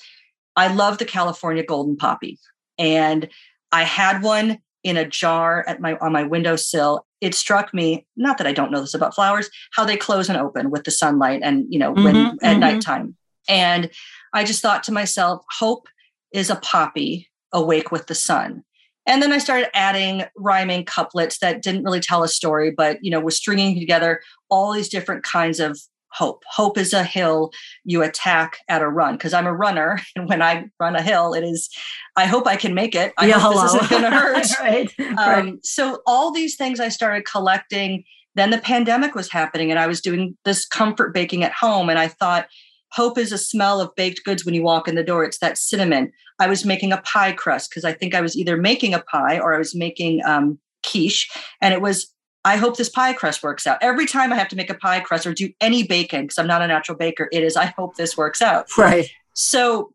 I 0.58 0.68
love 0.68 0.98
the 0.98 1.06
California 1.06 1.64
golden 1.64 1.96
poppy 1.96 2.40
and 2.78 3.30
I 3.72 3.84
had 3.84 4.22
one 4.22 4.60
in 4.84 4.98
a 4.98 5.08
jar 5.08 5.64
at 5.66 5.80
my 5.80 5.98
on 6.00 6.12
my 6.12 6.24
windowsill 6.24 7.06
it 7.22 7.36
struck 7.36 7.74
me 7.74 8.06
not 8.18 8.38
that 8.38 8.48
i 8.48 8.52
don't 8.52 8.72
know 8.72 8.82
this 8.82 8.94
about 8.94 9.16
flowers 9.16 9.50
how 9.74 9.86
they 9.86 9.96
close 9.96 10.28
and 10.28 10.38
open 10.38 10.72
with 10.72 10.84
the 10.84 10.92
sunlight 10.92 11.42
and 11.44 11.66
you 11.70 11.80
know 11.80 11.92
when 11.92 12.16
mm-hmm, 12.16 12.46
at 12.46 12.52
mm-hmm. 12.52 12.60
nighttime 12.60 13.16
and 13.48 13.90
i 14.34 14.44
just 14.44 14.62
thought 14.62 14.84
to 14.84 14.92
myself 14.92 15.44
hope 15.60 15.88
is 16.34 16.50
a 16.50 16.56
poppy 16.58 17.30
awake 17.54 17.92
with 17.92 18.08
the 18.08 18.16
sun 18.16 18.64
and 19.06 19.22
then 19.22 19.32
i 19.32 19.38
started 19.38 19.70
adding 19.76 20.24
rhyming 20.36 20.84
couplets 20.84 21.40
that 21.40 21.62
didn't 21.62 21.84
really 21.84 22.00
tell 22.00 22.24
a 22.24 22.28
story 22.28 22.72
but 22.72 22.98
you 23.02 23.12
know 23.12 23.20
was 23.20 23.38
stringing 23.38 23.80
together 23.80 24.22
all 24.50 24.74
these 24.74 24.90
different 24.90 25.24
kinds 25.24 25.60
of 25.60 25.80
hope. 26.12 26.44
Hope 26.50 26.78
is 26.78 26.94
a 26.94 27.04
hill 27.04 27.52
you 27.84 28.04
attack 28.04 28.58
at 28.68 28.82
a 28.82 28.88
run 28.88 29.16
because 29.16 29.34
I'm 29.34 29.48
a 29.48 29.54
runner. 29.54 30.00
And 30.16 30.28
when 30.28 30.42
I 30.42 30.66
run 30.80 30.96
a 30.96 31.02
hill, 31.02 31.34
it 31.34 31.44
is, 31.44 31.70
I 32.18 32.26
hope 32.26 32.46
I 32.46 32.58
can 32.58 32.74
make 32.74 32.96
it. 32.96 33.14
I 33.18 33.28
yeah, 33.28 33.40
hope 33.40 33.54
hello. 33.54 33.64
this 33.64 33.76
isn't 33.76 33.90
going 33.90 34.04
to 34.12 34.12
hurt. 34.12 34.46
right, 34.60 34.94
um, 35.00 35.16
right. 35.16 35.66
So 35.66 36.02
all 36.06 36.32
these 36.32 36.56
things 36.56 36.80
I 36.80 36.90
started 36.90 37.26
collecting. 37.26 38.04
Then 38.36 38.50
the 38.50 38.58
pandemic 38.58 39.16
was 39.16 39.30
happening 39.30 39.72
and 39.72 39.80
I 39.80 39.88
was 39.88 40.02
doing 40.02 40.38
this 40.46 40.66
comfort 40.66 41.14
baking 41.14 41.44
at 41.44 41.52
home. 41.54 41.90
And 41.90 42.00
I 42.00 42.08
thought, 42.08 42.48
hope 42.92 43.18
is 43.18 43.32
a 43.32 43.38
smell 43.38 43.82
of 43.82 43.96
baked 43.96 44.24
goods 44.24 44.46
when 44.46 44.54
you 44.54 44.64
walk 44.64 44.88
in 44.88 44.96
the 44.96 45.04
door. 45.04 45.24
It's 45.24 45.40
that 45.40 45.58
cinnamon. 45.58 46.12
I 46.40 46.48
was 46.48 46.66
making 46.66 46.92
a 46.92 47.02
pie 47.02 47.34
crust 47.34 47.70
because 47.70 47.86
I 47.86 47.94
think 47.94 48.16
I 48.16 48.22
was 48.22 48.36
either 48.36 48.58
making 48.58 48.94
a 48.94 49.00
pie 49.00 49.40
or 49.40 49.54
I 49.54 49.58
was 49.58 49.76
making 49.76 50.22
um, 50.26 50.60
quiche. 50.86 51.30
And 51.62 51.74
it 51.74 51.82
was 51.82 52.14
I 52.44 52.58
hope 52.58 52.78
this 52.78 52.90
pie 52.90 53.14
crust 53.14 53.44
works 53.44 53.68
out. 53.68 53.78
Every 53.82 54.06
time 54.06 54.34
I 54.34 54.36
have 54.36 54.48
to 54.50 54.56
make 54.56 54.70
a 54.70 54.76
pie 54.76 55.00
crust 55.00 55.28
or 55.28 55.34
do 55.34 55.50
any 55.62 55.84
baking, 55.84 56.24
because 56.24 56.40
I'm 56.40 56.48
not 56.48 56.62
a 56.62 56.68
natural 56.68 56.98
baker, 56.98 57.30
it 57.32 57.44
is, 57.44 57.56
I 57.56 57.66
hope 57.66 57.96
this 57.96 58.18
works 58.18 58.42
out. 58.42 58.68
Right. 58.78 59.10
So 59.34 59.94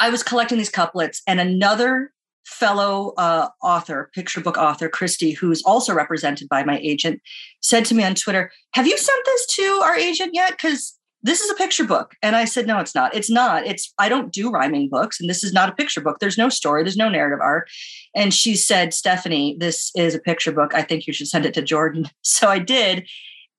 I 0.00 0.10
was 0.10 0.22
collecting 0.22 0.58
these 0.58 0.70
couplets, 0.70 1.22
and 1.26 1.40
another 1.40 2.12
fellow 2.44 3.14
uh, 3.16 3.48
author, 3.62 4.10
picture 4.14 4.40
book 4.40 4.58
author, 4.58 4.88
Christy, 4.88 5.32
who's 5.32 5.62
also 5.62 5.94
represented 5.94 6.48
by 6.48 6.64
my 6.64 6.78
agent, 6.78 7.22
said 7.60 7.84
to 7.86 7.94
me 7.94 8.04
on 8.04 8.14
Twitter, 8.14 8.50
Have 8.72 8.86
you 8.86 8.98
sent 8.98 9.24
this 9.24 9.46
to 9.46 9.62
our 9.84 9.96
agent 9.96 10.30
yet? 10.34 10.50
Because 10.50 10.98
this 11.24 11.40
is 11.40 11.50
a 11.50 11.54
picture 11.54 11.84
book. 11.84 12.14
And 12.22 12.36
I 12.36 12.44
said, 12.44 12.66
no, 12.66 12.78
it's 12.78 12.94
not. 12.94 13.14
It's 13.14 13.30
not. 13.30 13.66
It's, 13.66 13.92
I 13.98 14.10
don't 14.10 14.30
do 14.30 14.50
rhyming 14.50 14.90
books. 14.90 15.18
And 15.18 15.28
this 15.28 15.42
is 15.42 15.54
not 15.54 15.70
a 15.70 15.74
picture 15.74 16.02
book. 16.02 16.18
There's 16.20 16.36
no 16.36 16.50
story. 16.50 16.82
There's 16.82 16.98
no 16.98 17.08
narrative 17.08 17.40
arc. 17.40 17.68
And 18.14 18.32
she 18.32 18.54
said, 18.54 18.92
Stephanie, 18.92 19.56
this 19.58 19.90
is 19.96 20.14
a 20.14 20.18
picture 20.18 20.52
book. 20.52 20.74
I 20.74 20.82
think 20.82 21.06
you 21.06 21.14
should 21.14 21.28
send 21.28 21.46
it 21.46 21.54
to 21.54 21.62
Jordan. 21.62 22.08
So 22.22 22.48
I 22.48 22.58
did. 22.58 23.08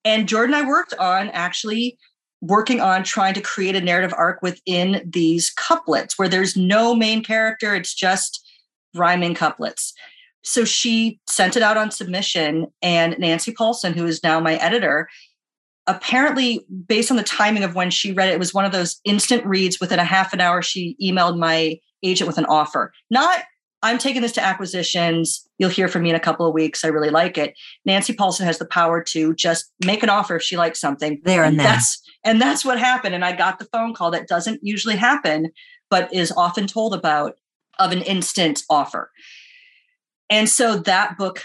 And 0.03 0.27
Jordan 0.27 0.53
I 0.53 0.67
worked 0.67 0.93
on 0.95 1.29
actually 1.29 1.97
working 2.41 2.81
on 2.81 3.03
trying 3.03 3.33
to 3.33 3.41
create 3.41 3.75
a 3.75 3.81
narrative 3.81 4.13
arc 4.15 4.41
within 4.41 5.01
these 5.07 5.49
couplets 5.51 6.19
where 6.19 6.27
there's 6.27 6.55
no 6.55 6.93
main 6.93 7.23
character. 7.23 7.73
It's 7.73 7.93
just 7.93 8.45
rhyming 8.93 9.33
couplets. 9.33 9.93
So 10.43 10.65
she 10.65 11.19
sent 11.27 11.57
it 11.57 11.63
out 11.63 11.77
on 11.77 11.89
submission. 11.89 12.67
And 12.81 13.17
Nancy 13.17 13.51
Paulsen, 13.53 13.95
who 13.95 14.05
is 14.05 14.21
now 14.23 14.39
my 14.39 14.55
editor, 14.55 15.09
apparently 15.87 16.65
based 16.87 17.11
on 17.11 17.17
the 17.17 17.23
timing 17.23 17.63
of 17.63 17.75
when 17.75 17.89
she 17.89 18.11
read 18.11 18.29
it, 18.29 18.33
it 18.33 18.39
was 18.39 18.53
one 18.53 18.65
of 18.65 18.71
those 18.71 18.99
instant 19.03 19.45
reads. 19.45 19.79
Within 19.79 19.99
a 19.99 20.03
half 20.03 20.33
an 20.33 20.41
hour 20.41 20.61
she 20.61 20.95
emailed 21.01 21.37
my 21.37 21.79
agent 22.03 22.27
with 22.27 22.37
an 22.37 22.45
offer. 22.45 22.93
Not 23.09 23.43
i'm 23.83 23.97
taking 23.97 24.21
this 24.21 24.31
to 24.33 24.43
acquisitions. 24.43 25.47
You'll 25.57 25.69
hear 25.69 25.87
from 25.87 26.03
me 26.03 26.09
in 26.09 26.15
a 26.15 26.19
couple 26.19 26.45
of 26.45 26.53
weeks. 26.53 26.83
I 26.83 26.89
really 26.89 27.09
like 27.09 27.37
it. 27.37 27.55
Nancy 27.85 28.13
Paulsen 28.13 28.45
has 28.45 28.57
the 28.57 28.65
power 28.65 29.01
to 29.03 29.33
just 29.35 29.71
make 29.85 30.03
an 30.03 30.09
offer 30.09 30.37
if 30.37 30.43
she 30.43 30.57
likes 30.57 30.79
something. 30.79 31.21
There 31.23 31.43
and, 31.43 31.51
and 31.51 31.59
that's 31.59 32.01
and 32.23 32.41
that's 32.41 32.65
what 32.65 32.79
happened. 32.79 33.15
And 33.15 33.23
i 33.23 33.31
got 33.31 33.59
the 33.59 33.65
phone 33.65 33.93
call 33.93 34.11
that 34.11 34.27
doesn't 34.27 34.61
usually 34.63 34.95
happen 34.95 35.51
but 35.89 36.13
is 36.13 36.31
often 36.35 36.67
told 36.67 36.93
about 36.93 37.37
of 37.79 37.91
an 37.91 38.01
instant 38.01 38.63
offer. 38.69 39.11
And 40.29 40.49
so 40.49 40.77
that 40.77 41.17
book 41.17 41.43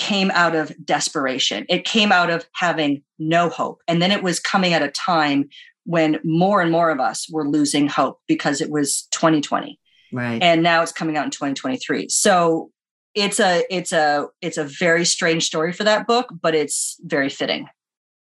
came 0.00 0.30
out 0.30 0.56
of 0.56 0.72
desperation. 0.82 1.66
It 1.68 1.84
came 1.84 2.10
out 2.10 2.30
of 2.30 2.46
having 2.54 3.02
no 3.18 3.50
hope. 3.50 3.82
And 3.86 4.00
then 4.00 4.10
it 4.10 4.22
was 4.22 4.40
coming 4.40 4.72
at 4.72 4.82
a 4.82 4.90
time 4.90 5.50
when 5.84 6.18
more 6.24 6.62
and 6.62 6.72
more 6.72 6.90
of 6.90 6.98
us 6.98 7.28
were 7.30 7.46
losing 7.46 7.86
hope 7.86 8.18
because 8.26 8.62
it 8.62 8.70
was 8.70 9.02
2020. 9.10 9.78
Right. 10.10 10.42
And 10.42 10.62
now 10.62 10.82
it's 10.82 10.90
coming 10.90 11.18
out 11.18 11.26
in 11.26 11.30
2023. 11.30 12.08
So 12.08 12.70
it's 13.14 13.38
a 13.38 13.62
it's 13.70 13.92
a 13.92 14.28
it's 14.40 14.56
a 14.56 14.64
very 14.64 15.04
strange 15.04 15.44
story 15.44 15.72
for 15.72 15.84
that 15.84 16.06
book, 16.06 16.32
but 16.40 16.54
it's 16.54 16.98
very 17.02 17.28
fitting. 17.28 17.68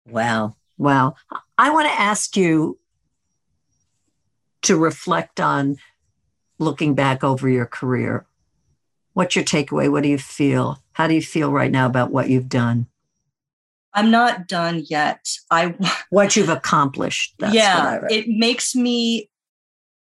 Wow. 0.10 0.56
Wow. 0.80 1.14
I 1.60 1.70
want 1.70 1.88
to 1.88 1.94
ask 1.94 2.36
you 2.36 2.80
to 4.64 4.78
reflect 4.78 5.40
on 5.40 5.78
looking 6.58 6.96
back 6.96 7.24
over 7.24 7.48
your 7.48 7.68
career. 7.68 8.26
What's 9.14 9.36
your 9.36 9.46
takeaway? 9.46 9.92
What 9.92 10.02
do 10.02 10.10
you 10.10 10.18
feel? 10.18 10.81
How 10.94 11.08
do 11.08 11.14
you 11.14 11.22
feel 11.22 11.52
right 11.52 11.72
now 11.72 11.86
about 11.86 12.12
what 12.12 12.30
you've 12.30 12.50
done? 12.50 12.88
I'm 13.94 14.12
not 14.12 14.48
done 14.48 14.84
yet. 14.90 15.28
I 15.50 15.76
what 16.10 16.36
you've 16.36 16.50
accomplished. 16.50 17.36
yeah, 17.52 18.02
it 18.10 18.28
makes 18.28 18.76
me 18.76 19.30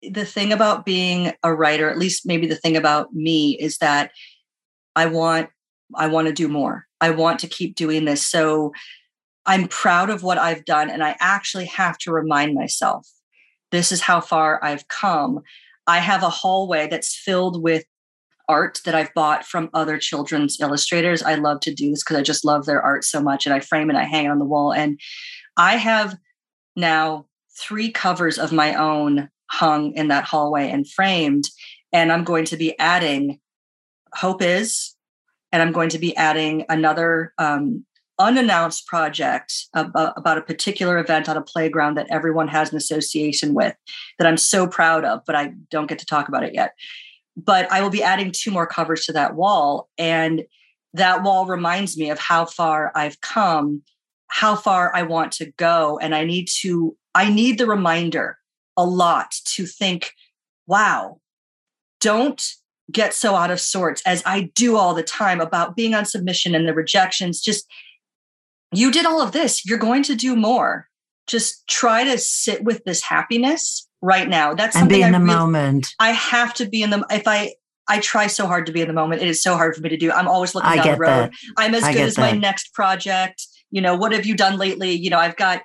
the 0.03 0.25
thing 0.25 0.53
about 0.53 0.85
being 0.85 1.33
a 1.43 1.55
writer, 1.55 1.89
at 1.89 1.99
least 1.99 2.27
maybe 2.27 2.47
the 2.47 2.57
thing 2.57 2.77
about 2.77 3.13
me 3.13 3.53
is 3.53 3.79
that 3.79 4.11
I 4.97 5.07
want 5.07 5.51
I 5.95 6.09
want 6.09 6.27
to 6.29 6.33
do 6.33 6.49
more. 6.49 6.87
I 7.01 7.11
want 7.11 7.41
to 7.41 7.47
keep 7.47 7.75
doing 7.75 8.05
this. 8.05 8.27
So 8.27 8.73
I'm 9.45 9.69
proud 9.69 10.09
of 10.09 10.23
what 10.23 10.39
I've 10.39 10.65
done 10.65 10.89
and 10.89 11.03
I 11.03 11.17
actually 11.21 11.67
have 11.67 11.99
to 11.99 12.13
remind 12.13 12.55
myself 12.55 13.09
this 13.71 13.91
is 13.93 14.01
how 14.01 14.21
far 14.21 14.63
I've 14.63 14.87
come. 14.89 15.41
I 15.87 15.99
have 15.99 16.23
a 16.23 16.31
hallway 16.31 16.87
that's 16.89 17.15
filled 17.15 17.63
with 17.63 17.85
art 18.53 18.81
that 18.85 18.95
I've 18.95 19.13
bought 19.15 19.45
from 19.45 19.71
other 19.73 19.99
children's 19.99 20.61
illustrators. 20.61 21.23
I 21.23 21.37
love 21.37 21.61
to 21.61 21.75
do 21.75 21.91
this 21.91 22.05
because 22.05 22.19
I 22.19 22.23
just 22.23 22.45
love 22.45 22.67
their 22.67 22.83
art 22.83 23.05
so 23.05 23.21
much. 23.21 23.47
And 23.47 23.55
I 23.55 23.61
frame 23.61 23.89
it, 23.89 23.95
and 23.95 23.99
I 23.99 24.05
hang 24.05 24.27
it 24.27 24.31
on 24.31 24.39
the 24.39 24.45
wall. 24.45 24.73
And 24.73 25.01
I 25.57 25.77
have 25.77 26.17
now 26.77 27.27
three 27.59 27.91
covers 27.91 28.39
of 28.39 28.53
my 28.53 28.75
own 28.75 29.31
hung 29.51 29.93
in 29.95 30.09
that 30.09 30.25
hallway 30.25 30.71
and 30.71 30.89
framed. 30.89 31.49
And 31.93 32.13
I'm 32.13 32.25
going 32.25 32.45
to 32.47 32.57
be 32.57 32.79
adding 32.79 33.41
Hope 34.15 34.43
Is, 34.43 34.95
and 35.51 35.63
I'm 35.63 35.73
going 35.73 35.89
to 35.91 35.99
be 35.99 36.15
adding 36.17 36.65
another 36.69 37.33
um, 37.39 37.85
unannounced 38.19 38.87
project 38.87 39.67
about, 39.75 40.13
about, 40.17 40.39
a 40.39 40.43
particular 40.43 40.99
event 40.99 41.29
on 41.29 41.37
a 41.37 41.43
playground 41.43 41.97
that 41.97 42.07
everyone 42.11 42.49
has 42.49 42.71
an 42.71 42.77
association 42.77 43.55
with 43.55 43.75
that 44.19 44.29
I'm 44.29 44.37
so 44.37 44.67
proud 44.67 45.05
of, 45.05 45.23
but 45.27 45.35
I 45.35 45.53
don't 45.71 45.89
get 45.89 45.99
to 46.01 46.07
talk 46.07 46.29
about 46.29 46.45
it 46.45 46.55
yet 46.55 46.73
but 47.37 47.71
I 47.71 47.83
will 47.83 47.91
be 47.91 48.03
adding 48.03 48.33
two 48.33 48.51
more 48.51 48.67
covers 48.67 49.07
to 49.07 49.13
that 49.13 49.35
wall. 49.35 49.89
And 49.99 50.45
that 50.95 51.23
wall 51.23 51.47
reminds 51.47 51.97
me 51.97 52.11
of 52.11 52.19
how 52.19 52.45
far 52.45 52.93
I've 52.95 53.21
come, 53.21 53.83
how 54.29 54.57
far 54.57 54.95
I 54.95 55.03
want 55.03 55.33
to 55.33 55.53
go. 55.53 55.99
And 55.99 56.15
I 56.15 56.25
need 56.25 56.49
to, 56.61 56.97
I 57.15 57.31
need 57.31 57.59
the 57.59 57.67
reminder 57.67 58.39
a 58.77 58.85
lot 58.85 59.35
to 59.45 59.67
think, 59.67 60.13
wow, 60.67 61.21
don't 62.01 62.43
get 62.91 63.15
so 63.15 63.35
out 63.35 63.51
of 63.51 63.61
sorts 63.61 64.03
as 64.05 64.23
I 64.27 64.51
do 64.55 64.77
all 64.77 64.95
the 64.95 65.03
time 65.03 65.41
about 65.41 65.77
being 65.77 65.95
on 65.95 66.05
submission 66.05 66.55
and 66.55 66.69
the 66.69 66.75
rejections. 66.75 67.41
Just, 67.41 67.67
you 68.73 68.91
did 68.91 69.07
all 69.07 69.23
of 69.23 69.33
this, 69.33 69.65
you're 69.65 69.79
going 69.79 70.03
to 70.05 70.15
do 70.15 70.37
more. 70.37 70.89
Just 71.27 71.67
try 71.69 72.05
to 72.05 72.19
sit 72.19 72.65
with 72.65 72.85
this 72.85 73.03
happiness 73.03 73.89
right 74.03 74.29
now. 74.29 74.53
That's 74.53 74.77
and 74.77 74.83
something 74.83 74.99
be 74.99 75.03
in 75.03 75.15
I 75.15 75.19
the 75.19 75.25
really, 75.25 75.39
moment. 75.39 75.95
I 75.99 76.11
have 76.11 76.53
to 76.55 76.67
be 76.67 76.83
in 76.83 76.91
the 76.91 77.07
if 77.11 77.27
I 77.27 77.55
I 77.89 78.01
try 78.01 78.27
so 78.27 78.47
hard 78.47 78.67
to 78.67 78.73
be 78.73 78.81
in 78.81 78.89
the 78.89 78.95
moment. 78.95 79.23
It 79.23 79.29
is 79.29 79.43
so 79.43 79.57
hard 79.57 79.75
for 79.75 79.81
me 79.81 79.89
to 79.89 79.97
do. 79.97 80.11
I'm 80.13 80.29
always 80.29 80.55
looking 80.55 80.71
I 80.71 80.77
down 80.77 80.87
the 80.87 80.99
road. 80.99 81.09
That. 81.09 81.33
I'm 81.57 81.75
as 81.75 81.83
I 81.83 81.93
good 81.93 82.03
as 82.03 82.15
that. 82.15 82.21
my 82.21 82.39
next 82.39 82.75
project. 82.75 83.47
You 83.71 83.81
know, 83.81 83.97
what 83.97 84.13
have 84.13 84.27
you 84.27 84.37
done 84.37 84.59
lately? 84.59 84.93
You 84.93 85.11
know, 85.11 85.19
I've 85.19 85.37
got 85.37 85.63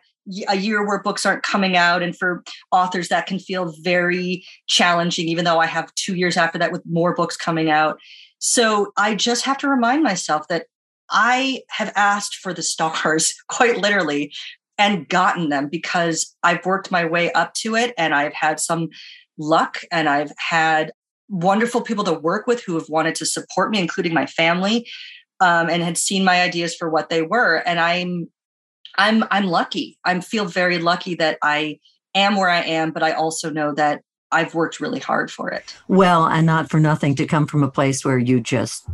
a 0.48 0.56
year 0.56 0.86
where 0.86 1.02
books 1.02 1.26
aren't 1.26 1.44
coming 1.44 1.78
out. 1.78 2.02
And 2.02 2.18
for 2.18 2.44
authors, 2.72 3.10
that 3.10 3.28
can 3.28 3.40
feel 3.40 3.74
very 3.82 4.44
challenging, 4.68 5.28
even 5.30 5.46
though 5.46 5.60
I 5.60 5.68
have 5.68 5.94
two 5.96 6.16
years 6.16 6.38
after 6.38 6.58
that 6.60 6.72
with 6.72 6.82
more 6.86 7.16
books 7.16 7.38
coming 7.38 7.70
out. 7.70 8.00
So 8.40 8.92
I 8.98 9.16
just 9.16 9.46
have 9.46 9.58
to 9.60 9.70
remind 9.70 10.04
myself 10.04 10.48
that 10.50 10.66
I 11.10 11.62
have 11.70 11.94
asked 11.96 12.36
for 12.36 12.54
the 12.54 12.62
stars 12.62 13.34
quite 13.48 13.78
literally 13.78 14.34
and 14.78 15.08
gotten 15.10 15.50
them 15.50 15.70
because 15.70 16.36
I've 16.44 16.66
worked 16.66 16.92
my 16.92 17.06
way 17.06 17.32
up 17.32 17.54
to 17.56 17.76
it 17.76 17.94
and 17.98 18.14
I've 18.14 18.34
had 18.34 18.60
some 18.60 18.90
luck 19.38 19.80
and 19.92 20.08
I've 20.08 20.32
had 20.38 20.92
wonderful 21.30 21.82
people 21.82 22.04
to 22.06 22.14
work 22.14 22.48
with 22.48 22.64
who 22.64 22.76
have 22.76 22.90
wanted 22.90 23.16
to 23.16 23.26
support 23.26 23.72
me, 23.72 23.80
including 23.80 24.14
my 24.14 24.26
family, 24.26 24.88
um, 25.40 25.70
and 25.70 25.84
had 25.84 25.98
seen 25.98 26.24
my 26.24 26.42
ideas 26.42 26.76
for 26.76 26.90
what 26.90 27.10
they 27.10 27.22
were. 27.22 27.56
And 27.66 27.80
I'm, 27.80 28.30
I'm, 28.98 29.24
I'm 29.30 29.46
lucky. 29.46 29.98
I 30.06 30.20
feel 30.20 30.46
very 30.46 30.80
lucky 30.80 31.16
that 31.16 31.38
I 31.42 31.80
am 32.16 32.36
where 32.36 32.50
I 32.50 32.62
am, 32.62 32.92
but 32.92 33.04
I 33.04 33.12
also 33.12 33.50
know 33.50 33.74
that 33.74 34.02
I've 34.32 34.54
worked 34.54 34.80
really 34.80 35.00
hard 35.00 35.32
for 35.32 35.50
it. 35.50 35.76
Well, 35.88 36.26
and 36.26 36.46
not 36.46 36.70
for 36.70 36.80
nothing 36.80 37.16
to 37.16 37.26
come 37.26 37.48
from 37.48 37.64
a 37.64 37.72
place 37.72 38.04
where 38.04 38.18
you 38.18 38.40
just 38.42 38.86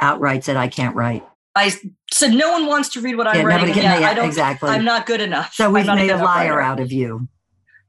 outright 0.00 0.44
said, 0.44 0.56
"I 0.56 0.68
can't 0.68 0.94
write." 0.94 1.24
I 1.54 1.72
said, 2.12 2.34
"No 2.34 2.52
one 2.52 2.66
wants 2.66 2.88
to 2.90 3.00
read 3.00 3.16
what 3.16 3.26
I'm 3.26 3.36
yeah, 3.36 3.42
writing." 3.42 3.74
Can, 3.74 3.82
yeah, 3.82 3.98
yeah, 4.00 4.10
I 4.10 4.14
don't, 4.14 4.26
exactly. 4.26 4.70
I'm 4.70 4.84
not 4.84 5.06
good 5.06 5.20
enough. 5.20 5.54
So 5.54 5.70
we've 5.70 5.86
made 5.86 6.10
a 6.10 6.16
liar 6.16 6.50
writer. 6.56 6.60
out 6.60 6.80
of 6.80 6.92
you. 6.92 7.28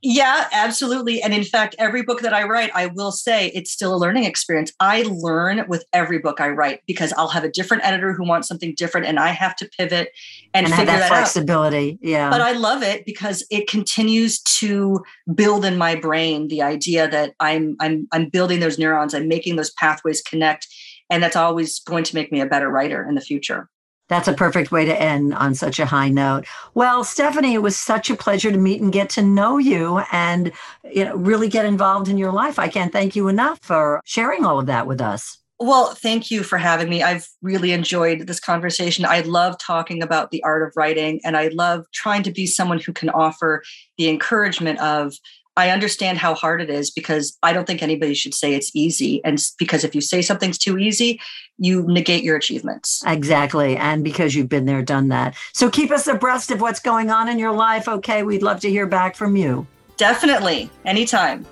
Yeah, 0.02 0.48
absolutely. 0.54 1.22
And 1.22 1.34
in 1.34 1.44
fact, 1.44 1.76
every 1.78 2.04
book 2.04 2.22
that 2.22 2.34
I 2.34 2.44
write, 2.44 2.72
I 2.74 2.86
will 2.86 3.12
say 3.12 3.48
it's 3.50 3.70
still 3.70 3.94
a 3.94 3.98
learning 3.98 4.24
experience. 4.24 4.72
I 4.80 5.04
learn 5.04 5.66
with 5.68 5.84
every 5.92 6.20
book 6.20 6.40
I 6.40 6.50
write 6.50 6.82
because 6.88 7.12
I'll 7.18 7.28
have 7.28 7.44
a 7.44 7.50
different 7.50 7.84
editor 7.86 8.14
who 8.14 8.26
wants 8.26 8.48
something 8.48 8.74
different 8.78 9.08
and 9.08 9.20
I 9.20 9.30
have 9.30 9.58
to 9.58 9.70
pivot 9.78 10.10
and, 10.54 10.68
and 10.68 10.74
figure 10.74 10.94
that, 10.94 11.00
that 11.00 11.10
flexibility. 11.10 11.94
Out. 11.94 11.98
Yeah. 12.02 12.30
But 12.30 12.40
I 12.40 12.54
love 12.54 12.82
it 12.82 13.06
because 13.06 13.46
it 13.52 13.68
continues 13.68 14.40
to 14.60 15.04
build 15.36 15.66
in 15.66 15.78
my 15.78 15.96
brain 15.96 16.48
the 16.48 16.62
idea 16.62 17.10
that 17.10 17.34
I'm 17.42 17.76
I'm 17.82 18.08
I'm 18.14 18.30
building 18.30 18.62
those 18.62 18.80
neurons, 18.80 19.14
I'm 19.14 19.28
making 19.28 19.58
those 19.58 19.72
pathways 19.72 20.22
connect. 20.22 20.68
And 21.10 21.24
that's 21.24 21.36
always 21.36 21.80
going 21.80 22.04
to 22.06 22.16
make 22.16 22.32
me 22.32 22.42
a 22.42 22.46
better 22.46 22.70
writer 22.70 23.08
in 23.08 23.16
the 23.16 23.22
future. 23.22 23.70
That's 24.10 24.28
a 24.28 24.34
perfect 24.34 24.72
way 24.72 24.86
to 24.86 25.02
end 25.02 25.36
on 25.36 25.54
such 25.54 25.80
a 25.80 25.86
high 25.86 26.10
note. 26.10 26.46
Well, 26.74 27.04
Stephanie, 27.04 27.54
it 27.54 27.62
was 27.62 27.78
such 27.78 28.10
a 28.10 28.16
pleasure 28.16 28.52
to 28.52 28.58
meet 28.58 28.82
and 28.82 28.92
get 28.92 29.10
to 29.12 29.22
know 29.22 29.60
you 29.60 30.00
and 30.12 30.52
you 30.84 31.06
know, 31.06 31.16
really 31.16 31.48
get 31.48 31.66
involved 31.66 32.08
in 32.08 32.18
your 32.18 32.32
life. 32.32 32.58
I 32.58 32.70
can't 32.70 32.92
thank 32.92 33.16
you 33.16 33.28
enough 33.28 33.60
for 33.62 34.02
sharing 34.06 34.46
all 34.46 34.60
of 34.60 34.66
that 34.66 34.88
with 34.88 35.00
us. 35.00 35.38
Well, 35.62 35.94
thank 35.94 36.32
you 36.32 36.44
for 36.44 36.58
having 36.58 36.90
me. 36.90 37.04
I've 37.04 37.28
really 37.42 37.74
enjoyed 37.74 38.28
this 38.28 38.40
conversation. 38.40 39.06
I 39.06 39.22
love 39.22 39.58
talking 39.60 40.02
about 40.02 40.32
the 40.32 40.42
art 40.44 40.66
of 40.66 40.74
writing, 40.78 41.20
and 41.26 41.36
I 41.36 41.50
love 41.50 41.86
trying 41.94 42.24
to 42.24 42.32
be 42.32 42.48
someone 42.48 42.80
who 42.80 42.94
can 42.94 43.10
offer 43.10 43.62
the 43.98 44.08
encouragement 44.08 44.80
of 44.80 45.16
I 45.58 45.72
understand 45.72 46.18
how 46.18 46.36
hard 46.36 46.62
it 46.62 46.70
is 46.70 46.90
because 46.90 47.38
I 47.44 47.52
don't 47.54 47.66
think 47.66 47.84
anybody 47.84 48.14
should 48.14 48.34
say 48.34 48.54
it's 48.54 48.72
easy. 48.74 49.24
And 49.26 49.44
because 49.58 49.84
if 49.84 49.94
you 49.94 50.02
say 50.02 50.22
something's 50.22 50.58
too 50.58 50.78
easy, 50.78 51.20
you 51.58 51.86
negate 51.88 52.24
your 52.24 52.38
achievements. 52.38 53.04
Exactly. 53.06 53.76
And 53.76 54.04
because 54.04 54.36
you've 54.36 54.48
been 54.48 54.66
there, 54.66 54.82
done 54.82 55.10
that. 55.10 55.36
So 55.54 55.70
keep 55.70 55.92
us 55.92 56.08
abreast 56.08 56.52
of 56.52 56.62
what's 56.62 56.80
going 56.80 57.10
on 57.10 57.28
in 57.28 57.38
your 57.38 57.52
life. 57.52 57.88
Okay. 57.90 58.24
We'd 58.24 58.44
love 58.44 58.62
to 58.62 58.70
hear 58.70 58.86
back 58.86 59.16
from 59.16 59.36
you. 59.36 59.68
Definitely. 59.98 60.70
Anytime. 60.86 61.46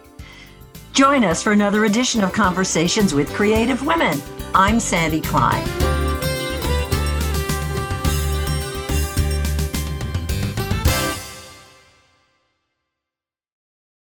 Join 0.94 1.24
us 1.24 1.44
for 1.44 1.52
another 1.52 1.86
edition 1.86 2.24
of 2.24 2.32
Conversations 2.32 3.14
with 3.14 3.32
Creative 3.34 3.86
Women. 3.86 4.22
I'm 4.56 4.80
Sandy 4.80 5.22
Klein. 5.22 6.07